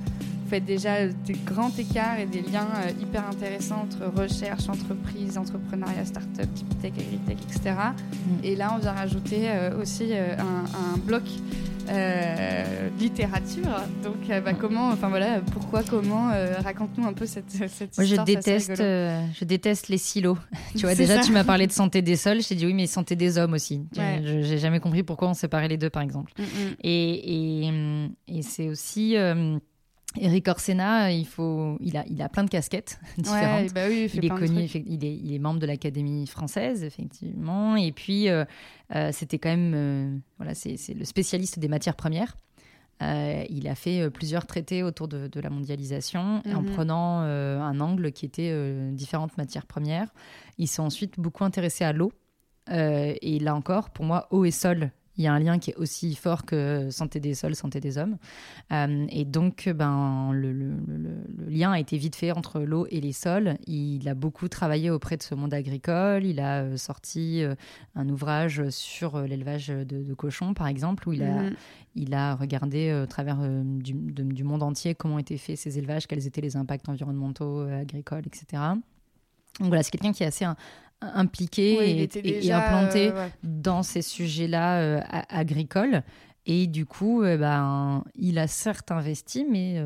faites 0.49 0.65
déjà 0.65 1.07
des 1.07 1.37
grands 1.45 1.71
écarts 1.77 2.19
et 2.19 2.25
des 2.25 2.41
liens 2.41 2.67
euh, 2.77 2.91
hyper 2.99 3.27
intéressants 3.27 3.83
entre 3.83 4.19
recherche, 4.19 4.67
entreprise, 4.67 5.37
entrepreneuriat, 5.37 6.05
start-up, 6.05 6.49
tech, 6.81 6.91
agritech, 6.97 7.37
etc. 7.47 7.75
Mm. 7.75 8.43
Et 8.43 8.55
là, 8.55 8.73
on 8.75 8.79
vient 8.79 8.93
rajouter 8.93 9.43
euh, 9.45 9.79
aussi 9.79 10.07
euh, 10.11 10.35
un, 10.39 10.97
bloc 10.97 11.23
littérature. 12.99 13.81
Donc, 14.03 14.27
bah, 14.27 14.53
mm. 14.53 14.57
comment, 14.57 14.89
enfin 14.89 15.09
voilà, 15.09 15.41
pourquoi, 15.51 15.83
comment, 15.83 16.29
raconte-nous 16.63 17.05
un 17.05 17.13
peu 17.13 17.25
cette, 17.25 17.49
cette 17.49 17.97
Moi, 17.97 18.05
je 18.05 18.15
déteste, 18.23 18.77
je 18.77 19.43
déteste 19.45 19.87
les 19.87 19.97
silos. 19.97 20.37
tu 20.75 20.81
vois, 20.81 20.95
déjà, 20.95 21.19
tu 21.19 21.31
m'as 21.31 21.43
parlé 21.43 21.67
de 21.67 21.71
santé 21.71 22.01
des 22.01 22.15
sols. 22.15 22.41
Je 22.41 22.49
t'ai 22.49 22.55
dit 22.55 22.65
oui, 22.65 22.73
mais 22.73 22.87
santé 22.87 23.15
des 23.15 23.37
hommes 23.37 23.53
aussi. 23.53 23.87
Je 23.95 24.41
J'ai 24.43 24.57
jamais 24.57 24.79
compris 24.79 25.03
pourquoi 25.03 25.29
on 25.29 25.33
séparait 25.33 25.67
les 25.67 25.77
deux, 25.77 25.89
par 25.89 26.01
exemple. 26.01 26.31
Mm, 26.37 26.43
et, 26.83 27.67
et, 27.67 27.71
et 28.27 28.41
c'est 28.41 28.69
aussi 28.69 29.15
Eric 30.17 30.47
Orsena, 30.47 31.11
il, 31.11 31.25
faut, 31.25 31.77
il, 31.81 31.95
a, 31.95 32.03
il 32.07 32.21
a 32.21 32.29
plein 32.29 32.43
de 32.43 32.49
casquettes 32.49 32.99
différentes. 33.17 33.73
Bah 33.73 33.89
il, 33.89 34.25
est 34.25 34.29
connu, 34.29 34.63
il 34.63 35.05
est, 35.05 35.15
il 35.15 35.33
est, 35.33 35.39
membre 35.39 35.59
de 35.59 35.67
l'Académie 35.67 36.25
française, 36.25 36.83
effectivement. 36.83 37.75
Et 37.75 37.91
puis, 37.91 38.27
euh, 38.27 38.43
euh, 38.95 39.11
c'était 39.11 39.37
quand 39.37 39.49
même, 39.49 39.73
euh, 39.75 40.17
voilà, 40.37 40.55
c'est 40.55 40.77
le 40.93 41.05
spécialiste 41.05 41.59
des 41.59 41.67
matières 41.67 41.95
premières. 41.95 42.37
il 43.01 43.67
a 43.67 43.75
fait 43.75 44.09
plusieurs 44.09 44.47
traités 44.47 44.81
autour 44.81 45.07
de, 45.07 45.39
la 45.39 45.49
mondialisation 45.49 46.41
en 46.45 46.61
mhm. 46.61 46.71
prenant 46.73 47.19
un 47.19 47.79
angle 47.79 48.11
qui 48.11 48.25
était 48.25 48.51
différentes 48.91 49.37
matières 49.37 49.67
premières. 49.67 50.09
Il 50.57 50.67
s'est 50.67 50.81
ensuite 50.81 51.19
beaucoup 51.19 51.43
intéressé 51.43 51.83
à 51.83 51.93
l'eau. 51.93 52.11
et 52.69 53.39
là 53.39 53.55
encore, 53.55 53.91
pour 53.91 54.05
moi, 54.05 54.27
eau 54.31 54.43
et 54.43 54.51
sol, 54.51 54.91
il 55.19 55.23
y 55.23 55.27
a 55.27 55.33
un 55.33 55.39
lien 55.39 55.59
qui 55.59 55.71
est 55.71 55.75
aussi 55.75 56.15
fort 56.15 56.45
que 56.45 56.89
santé 56.91 57.19
des 57.19 57.33
sols, 57.33 57.53
santé 57.53 57.81
des 57.81 57.97
hommes. 57.97 58.17
Euh, 58.71 59.05
et 59.09 59.25
donc, 59.25 59.67
ben, 59.67 60.31
le, 60.31 60.77
lien 61.45 61.73
a 61.73 61.79
été 61.79 61.97
vite 61.97 62.15
fait 62.15 62.31
entre 62.31 62.61
l'eau 62.61 62.87
et 62.89 63.01
les 63.01 63.11
sols. 63.11 63.57
Il 63.67 64.07
a 64.07 64.13
beaucoup 64.13 64.47
travaillé 64.47 64.89
auprès 64.89 65.17
de 65.17 65.23
ce 65.23 65.35
monde 65.35 65.53
agricole. 65.53 66.25
Il 66.25 66.39
a 66.39 66.61
euh, 66.61 66.77
sorti 66.77 67.43
euh, 67.43 67.55
un 67.95 68.07
ouvrage 68.07 68.69
sur 68.69 69.19
l'élevage 69.19 69.67
de, 69.67 70.13
cochons, 70.13 70.53
par 70.53 70.67
exemple, 70.67 71.09
où 71.09 71.11
il 71.11 71.23
a, 71.23 71.43
mhm. 71.43 71.55
il 71.95 72.13
a 72.13 72.35
regardé 72.35 72.93
au 72.93 73.05
travers 73.05 73.39
du, 73.39 73.93
du, 73.93 74.43
monde 74.45 74.63
entier 74.63 74.95
comment 74.95 75.19
étaient 75.19 75.37
faits 75.37 75.57
ces 75.57 75.77
élevages, 75.77 76.07
quels 76.07 76.27
étaient 76.27 76.41
les 76.41 76.55
impacts 76.55 76.87
environnementaux, 76.87 77.59
agricoles, 77.59 78.23
etc. 78.25 78.63
Donc 79.59 79.67
voilà, 79.67 79.83
c'est 79.83 79.91
quelqu'un 79.91 80.13
qui 80.13 80.23
est 80.23 80.27
assez 80.27 80.45
impliqué 81.01 82.03
et, 82.03 82.51
implanté 82.51 83.11
euh, 83.13 83.27
dans 83.43 83.83
ces 83.83 84.01
sujets-là 84.01 84.79
euh, 84.79 85.01
agricoles. 85.29 86.03
Et 86.45 86.67
du 86.67 86.85
coup, 86.85 87.21
euh, 87.21 87.37
ben, 87.37 88.03
il 88.15 88.39
a 88.39 88.47
certes 88.47 88.91
investi, 88.91 89.45
mais 89.49 89.83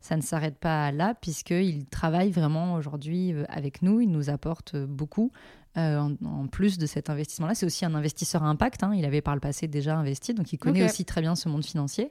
ça 0.00 0.16
ne 0.16 0.22
s'arrête 0.22 0.58
pas 0.58 0.92
là, 0.92 1.14
puisqu'il 1.14 1.86
travaille 1.86 2.30
vraiment 2.30 2.74
aujourd'hui 2.74 3.34
avec 3.48 3.82
nous, 3.82 4.00
il 4.00 4.10
nous 4.10 4.30
apporte 4.30 4.76
beaucoup. 4.76 5.32
en, 5.76 6.46
plus 6.50 6.78
de 6.78 6.86
cet 6.86 7.10
investissement-là, 7.10 7.54
c'est 7.54 7.66
aussi 7.66 7.84
un 7.84 7.94
investisseur 7.94 8.44
à 8.44 8.46
impact. 8.46 8.84
Hein. 8.84 8.92
Il 8.94 9.04
avait 9.04 9.22
par 9.22 9.34
le 9.34 9.40
passé 9.40 9.66
déjà 9.66 9.96
investi, 9.96 10.34
donc 10.34 10.52
il 10.52 10.58
connaît 10.58 10.84
aussi 10.84 11.04
très 11.04 11.20
bien 11.20 11.34
ce 11.34 11.48
monde 11.48 11.64
financier. 11.64 12.10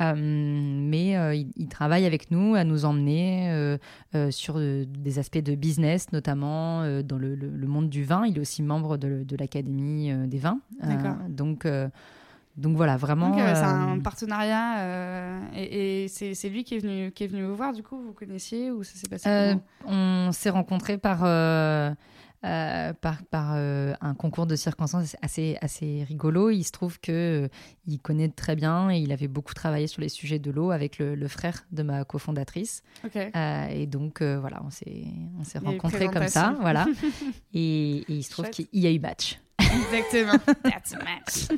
Euh, 0.00 0.14
mais 0.16 1.16
euh, 1.16 1.34
il, 1.34 1.68
travaille 1.68 2.04
avec 2.04 2.32
nous 2.32 2.56
à 2.56 2.64
nous 2.64 2.84
emmener 2.84 3.78
euh, 4.14 4.30
sur 4.30 4.58
des 4.58 5.18
aspects 5.18 5.38
de 5.38 5.54
business, 5.54 6.10
notamment 6.12 6.80
dans 7.02 7.18
le, 7.18 7.66
monde 7.66 7.88
du 7.88 8.04
vin. 8.04 8.26
Il 8.26 8.36
est 8.36 8.40
aussi 8.40 8.62
membre 8.62 8.96
de, 8.96 9.36
l'Académie 9.38 10.12
des 10.26 10.38
vins. 10.38 10.60
donc 11.28 11.66
donc 12.56 12.76
voilà, 12.76 12.96
vraiment. 12.96 13.36
c'est 13.36 13.64
un 13.64 13.98
partenariat 13.98 15.50
et, 15.56 16.06
c'est 16.08 16.48
lui 16.48 16.62
qui 16.62 16.76
est 16.76 16.78
venu 16.78 17.10
qui 17.10 17.24
est 17.24 17.28
venu 17.28 17.44
vous 17.44 17.56
voir. 17.56 17.72
Du 17.72 17.82
coup, 17.82 18.00
vous 18.00 18.12
connaissiez 18.12 18.70
ou 18.70 18.82
ça 18.82 18.94
s'est 18.94 19.08
passé 19.08 19.56
On 19.86 20.30
s'est 20.32 20.50
rencontrés 20.50 20.98
par 20.98 21.24
euh, 22.44 22.92
par, 22.92 23.22
par 23.24 23.52
euh, 23.54 23.94
un 24.02 24.14
concours 24.14 24.46
de 24.46 24.54
circonstances 24.54 25.16
assez, 25.22 25.56
assez 25.62 26.04
rigolo. 26.04 26.50
Il 26.50 26.62
se 26.62 26.72
trouve 26.72 27.00
qu'il 27.00 27.14
euh, 27.14 27.48
il 27.86 27.98
connaît 27.98 28.28
très 28.28 28.54
bien 28.54 28.90
et 28.90 28.98
il 28.98 29.12
avait 29.12 29.28
beaucoup 29.28 29.54
travaillé 29.54 29.86
sur 29.86 30.02
les 30.02 30.10
sujets 30.10 30.38
de 30.38 30.50
l'eau 30.50 30.70
avec 30.70 30.98
le, 30.98 31.28
frère 31.28 31.64
de 31.72 31.82
ma 31.82 32.04
cofondatrice. 32.04 32.82
et 33.14 33.86
donc, 33.86 34.22
voilà, 34.22 34.62
on 34.62 34.70
s'est, 34.70 35.04
on 35.40 35.44
s'est 35.44 35.58
rencontrés 35.58 36.08
comme 36.08 36.28
ça. 36.28 36.54
Voilà. 36.60 36.86
et, 37.54 38.04
il 38.08 38.22
se 38.22 38.30
trouve 38.30 38.50
qu'il 38.50 38.68
y 38.74 38.86
a 38.86 38.90
eu 38.90 38.98
match. 38.98 39.40
Exactement. 39.58 40.38
That's 40.64 40.92
a 40.92 40.98
match. 40.98 41.48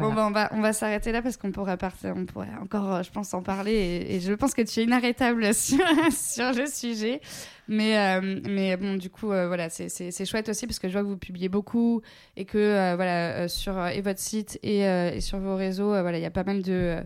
Bon, 0.00 0.12
ben, 0.12 0.26
on 0.26 0.30
va, 0.30 0.48
on 0.52 0.60
va 0.60 0.72
s'arrêter 0.72 1.12
là 1.12 1.22
parce 1.22 1.36
qu'on 1.36 1.52
pourrait, 1.52 1.76
partir, 1.76 2.14
on 2.16 2.24
pourrait 2.24 2.48
encore, 2.60 3.02
je 3.02 3.10
pense, 3.10 3.34
en 3.34 3.42
parler. 3.42 4.06
Et, 4.08 4.20
je 4.20 4.32
pense 4.32 4.54
que 4.54 4.62
tu 4.62 4.80
es 4.80 4.84
inarrêtable 4.84 5.54
sur, 5.54 5.78
sur 6.10 6.52
le 6.52 6.66
sujet. 6.66 7.20
Mais, 7.68 7.98
euh, 7.98 8.40
mais 8.44 8.76
bon, 8.76 8.94
du 8.94 9.10
coup, 9.10 9.32
euh, 9.32 9.46
voilà, 9.46 9.70
c'est 9.70 10.24
chouette 10.26 10.48
aussi 10.48 10.66
parce 10.66 10.78
que 10.78 10.88
je 10.88 10.92
vois 10.92 11.02
que 11.02 11.08
vous 11.08 11.16
publiez 11.16 11.48
beaucoup 11.48 12.02
et 12.36 12.44
que, 12.44 12.58
euh, 12.58 12.96
voilà, 12.96 13.48
sur 13.48 13.86
et 13.86 14.00
votre 14.00 14.20
site 14.20 14.58
et, 14.62 14.80
et 14.80 15.20
sur 15.20 15.38
vos 15.38 15.56
réseaux, 15.56 15.88
voilà, 15.88 16.18
il 16.18 16.22
y 16.22 16.26
a 16.26 16.30
pas 16.30 16.44
mal 16.44 16.62
de 16.62 16.72
euh, 16.72 17.02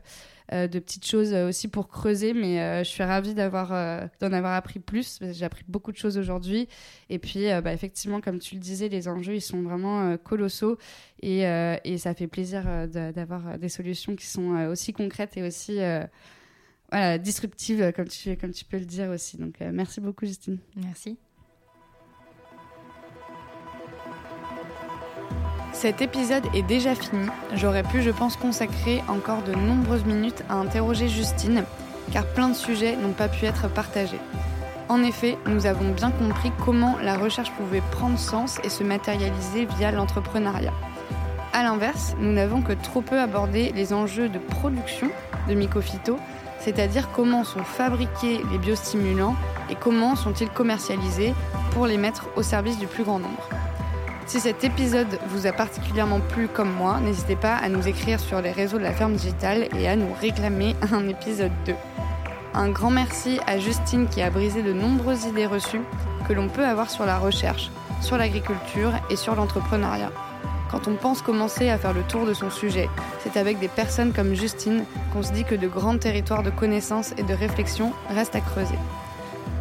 de 0.51 0.79
petites 0.79 1.07
choses 1.07 1.33
euh, 1.33 1.49
aussi 1.49 1.69
pour 1.69 1.89
creuser. 1.89 2.33
Mais 2.33 2.61
euh, 2.61 2.79
je 2.85 2.89
suis 2.89 3.03
ravie 3.03 3.35
d'avoir 3.35 3.69
d'en 4.21 4.33
avoir 4.33 4.55
appris 4.55 4.79
plus. 4.79 5.19
J'ai 5.33 5.45
appris 5.45 5.65
beaucoup 5.69 5.93
de 5.93 5.97
choses 5.97 6.19
aujourd'hui. 6.19 6.69
Et 7.11 7.19
puis, 7.19 7.47
bah, 7.63 7.73
effectivement, 7.73 8.21
comme 8.21 8.39
tu 8.39 8.55
le 8.55 8.61
disais, 8.61 8.89
les 8.89 9.09
enjeux, 9.09 9.35
ils 9.35 9.41
sont 9.41 9.63
vraiment 9.63 10.17
colossaux. 10.19 10.79
Et, 11.23 11.43
et, 11.85 11.99
ça 11.99 12.15
fait 12.15 12.27
plaisir 12.29 12.65
d'avoir 12.89 13.59
des 13.59 13.69
solutions 13.69 14.15
qui 14.17 14.27
sont 14.27 14.67
aussi 14.71 14.93
concrètes 14.93 15.37
et 15.37 15.43
aussi 15.43 15.79
voilà, 16.91 17.19
disruptives, 17.19 17.93
comme 17.95 18.09
tu, 18.09 18.37
comme 18.37 18.53
tu 18.53 18.65
peux 18.65 18.79
le 18.79 18.87
dire 18.87 19.11
aussi. 19.11 19.37
Donc, 19.37 19.61
merci 19.61 20.01
beaucoup, 20.01 20.27
Justine. 20.27 20.59
Merci. 20.77 21.19
Cet 25.81 26.03
épisode 26.03 26.43
est 26.55 26.63
déjà 26.63 26.97
fini. 26.97 27.29
J'aurais 27.55 27.85
pu, 27.85 28.03
je 28.03 28.11
pense, 28.11 28.35
consacrer 28.35 29.01
encore 29.07 29.43
de 29.43 29.55
nombreuses 29.55 30.05
minutes 30.05 30.43
à 30.49 30.55
interroger 30.55 31.07
Justine, 31.07 31.63
car 32.13 32.27
plein 32.27 32.49
de 32.49 32.57
sujets 32.57 32.97
n'ont 32.97 33.13
pas 33.13 33.29
pu 33.29 33.45
être 33.45 33.69
partagés. 33.69 34.19
En 34.89 35.05
effet, 35.05 35.39
nous 35.47 35.67
avons 35.67 35.91
bien 35.91 36.11
compris 36.11 36.51
comment 36.65 36.97
la 37.01 37.17
recherche 37.17 37.53
pouvait 37.53 37.85
prendre 37.93 38.19
sens 38.19 38.59
et 38.65 38.71
se 38.71 38.83
matérialiser 38.83 39.69
via 39.77 39.93
l'entrepreneuriat. 39.93 40.73
A 41.53 41.63
l'inverse, 41.63 42.17
nous 42.19 42.33
n'avons 42.33 42.61
que 42.61 42.73
trop 42.73 43.01
peu 43.01 43.21
abordé 43.21 43.71
les 43.77 43.93
enjeux 43.93 44.29
de 44.29 44.41
production 44.41 45.09
de 45.49 45.55
mycophyto, 45.55 46.19
c'est-à-dire 46.59 47.09
comment 47.13 47.45
sont 47.45 47.63
fabriqués 47.63 48.41
les 48.51 48.59
biostimulants 48.59 49.37
et 49.71 49.77
comment 49.77 50.17
sont-ils 50.17 50.51
commercialisés 50.51 51.35
pour 51.71 51.87
les 51.87 51.99
mettre 51.99 52.27
au 52.35 52.43
service 52.43 52.81
du 52.81 52.89
plus 52.89 53.05
grand 53.05 53.21
nombre. 53.21 53.49
Si 54.29 54.41
cet 54.41 54.63
épisode 54.63 55.19
vous 55.29 55.47
a 55.47 55.53
particulièrement 55.53 56.21
plu 56.21 56.49
comme 56.49 56.71
moi, 56.71 57.01
n'hésitez 57.01 57.35
pas 57.35 57.55
à 57.55 57.71
nous 57.71 57.89
écrire 57.89 58.21
sur 58.21 58.43
les 58.43 58.53
réseaux 58.53 58.77
de 58.77 58.83
la 58.83 58.93
ferme 58.93 59.15
digitale 59.15 59.69
et 59.75 59.89
à 59.89 59.97
nous 59.97 60.13
réclamer 60.21 60.77
un 60.93 61.09
épisode 61.09 61.51
2. 61.65 61.75
Un 62.53 62.69
grand 62.69 62.91
merci 62.91 63.41
à 63.47 63.59
Justine 63.59 64.07
qui 64.07 64.21
a 64.21 64.29
brisé 64.29 64.63
de 64.63 64.75
nombreuses 64.75 65.25
idées 65.25 65.47
reçues 65.47 65.81
que 66.29 66.35
l'on 66.35 66.49
peut 66.49 66.67
avoir 66.67 66.91
sur 66.91 67.07
la 67.07 67.17
recherche, 67.17 67.71
sur 68.03 68.19
l'agriculture 68.19 68.93
et 69.09 69.17
sur 69.17 69.35
l'entrepreneuriat. 69.35 70.13
Quand 70.71 70.89
on 70.89 70.97
pense 70.97 71.23
commencer 71.23 71.71
à 71.71 71.79
faire 71.79 71.95
le 71.95 72.03
tour 72.03 72.27
de 72.27 72.35
son 72.35 72.51
sujet, 72.51 72.91
c'est 73.21 73.39
avec 73.39 73.59
des 73.59 73.69
personnes 73.69 74.13
comme 74.13 74.35
Justine 74.35 74.85
qu'on 75.11 75.23
se 75.23 75.33
dit 75.33 75.45
que 75.45 75.55
de 75.55 75.69
grands 75.69 75.97
territoires 75.97 76.43
de 76.43 76.51
connaissances 76.51 77.15
et 77.17 77.23
de 77.23 77.33
réflexion 77.33 77.95
restent 78.11 78.37
à 78.37 78.43
creuser. 78.43 78.79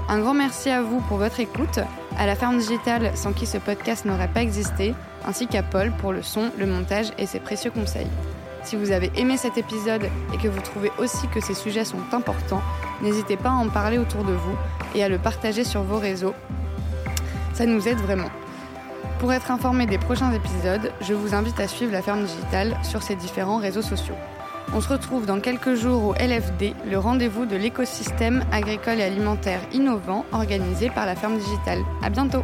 Un 0.09 0.19
grand 0.19 0.33
merci 0.33 0.69
à 0.69 0.81
vous 0.81 0.99
pour 1.07 1.19
votre 1.19 1.39
écoute, 1.39 1.79
à 2.17 2.25
la 2.25 2.35
ferme 2.35 2.57
digitale 2.57 3.11
sans 3.15 3.33
qui 3.33 3.45
ce 3.45 3.57
podcast 3.57 4.05
n'aurait 4.05 4.27
pas 4.27 4.41
existé, 4.41 4.93
ainsi 5.25 5.47
qu'à 5.47 5.63
Paul 5.63 5.91
pour 5.99 6.13
le 6.13 6.21
son, 6.21 6.51
le 6.57 6.65
montage 6.65 7.11
et 7.17 7.25
ses 7.25 7.39
précieux 7.39 7.71
conseils. 7.71 8.07
Si 8.63 8.75
vous 8.75 8.91
avez 8.91 9.11
aimé 9.15 9.37
cet 9.37 9.57
épisode 9.57 10.09
et 10.33 10.37
que 10.37 10.47
vous 10.47 10.59
trouvez 10.61 10.91
aussi 10.97 11.27
que 11.29 11.39
ces 11.39 11.53
sujets 11.53 11.85
sont 11.85 12.01
importants, 12.11 12.61
n'hésitez 13.01 13.37
pas 13.37 13.49
à 13.49 13.53
en 13.53 13.69
parler 13.69 13.97
autour 13.97 14.23
de 14.23 14.33
vous 14.33 14.57
et 14.95 15.03
à 15.03 15.09
le 15.09 15.19
partager 15.19 15.63
sur 15.63 15.83
vos 15.83 15.99
réseaux. 15.99 16.33
Ça 17.53 17.65
nous 17.65 17.87
aide 17.87 17.99
vraiment. 17.99 18.29
Pour 19.19 19.33
être 19.33 19.51
informé 19.51 19.85
des 19.85 19.97
prochains 19.97 20.31
épisodes, 20.33 20.91
je 21.01 21.13
vous 21.13 21.33
invite 21.33 21.59
à 21.59 21.67
suivre 21.67 21.91
la 21.91 22.01
ferme 22.01 22.23
digitale 22.23 22.77
sur 22.83 23.01
ses 23.03 23.15
différents 23.15 23.57
réseaux 23.57 23.81
sociaux. 23.81 24.15
On 24.73 24.81
se 24.81 24.89
retrouve 24.89 25.25
dans 25.25 25.39
quelques 25.39 25.75
jours 25.75 26.03
au 26.03 26.13
LFD, 26.13 26.73
le 26.89 26.97
rendez-vous 26.97 27.45
de 27.45 27.55
l'écosystème 27.55 28.43
agricole 28.51 28.99
et 28.99 29.03
alimentaire 29.03 29.61
innovant 29.73 30.25
organisé 30.33 30.89
par 30.89 31.05
la 31.05 31.15
ferme 31.15 31.37
digitale. 31.37 31.79
À 32.03 32.09
bientôt! 32.09 32.43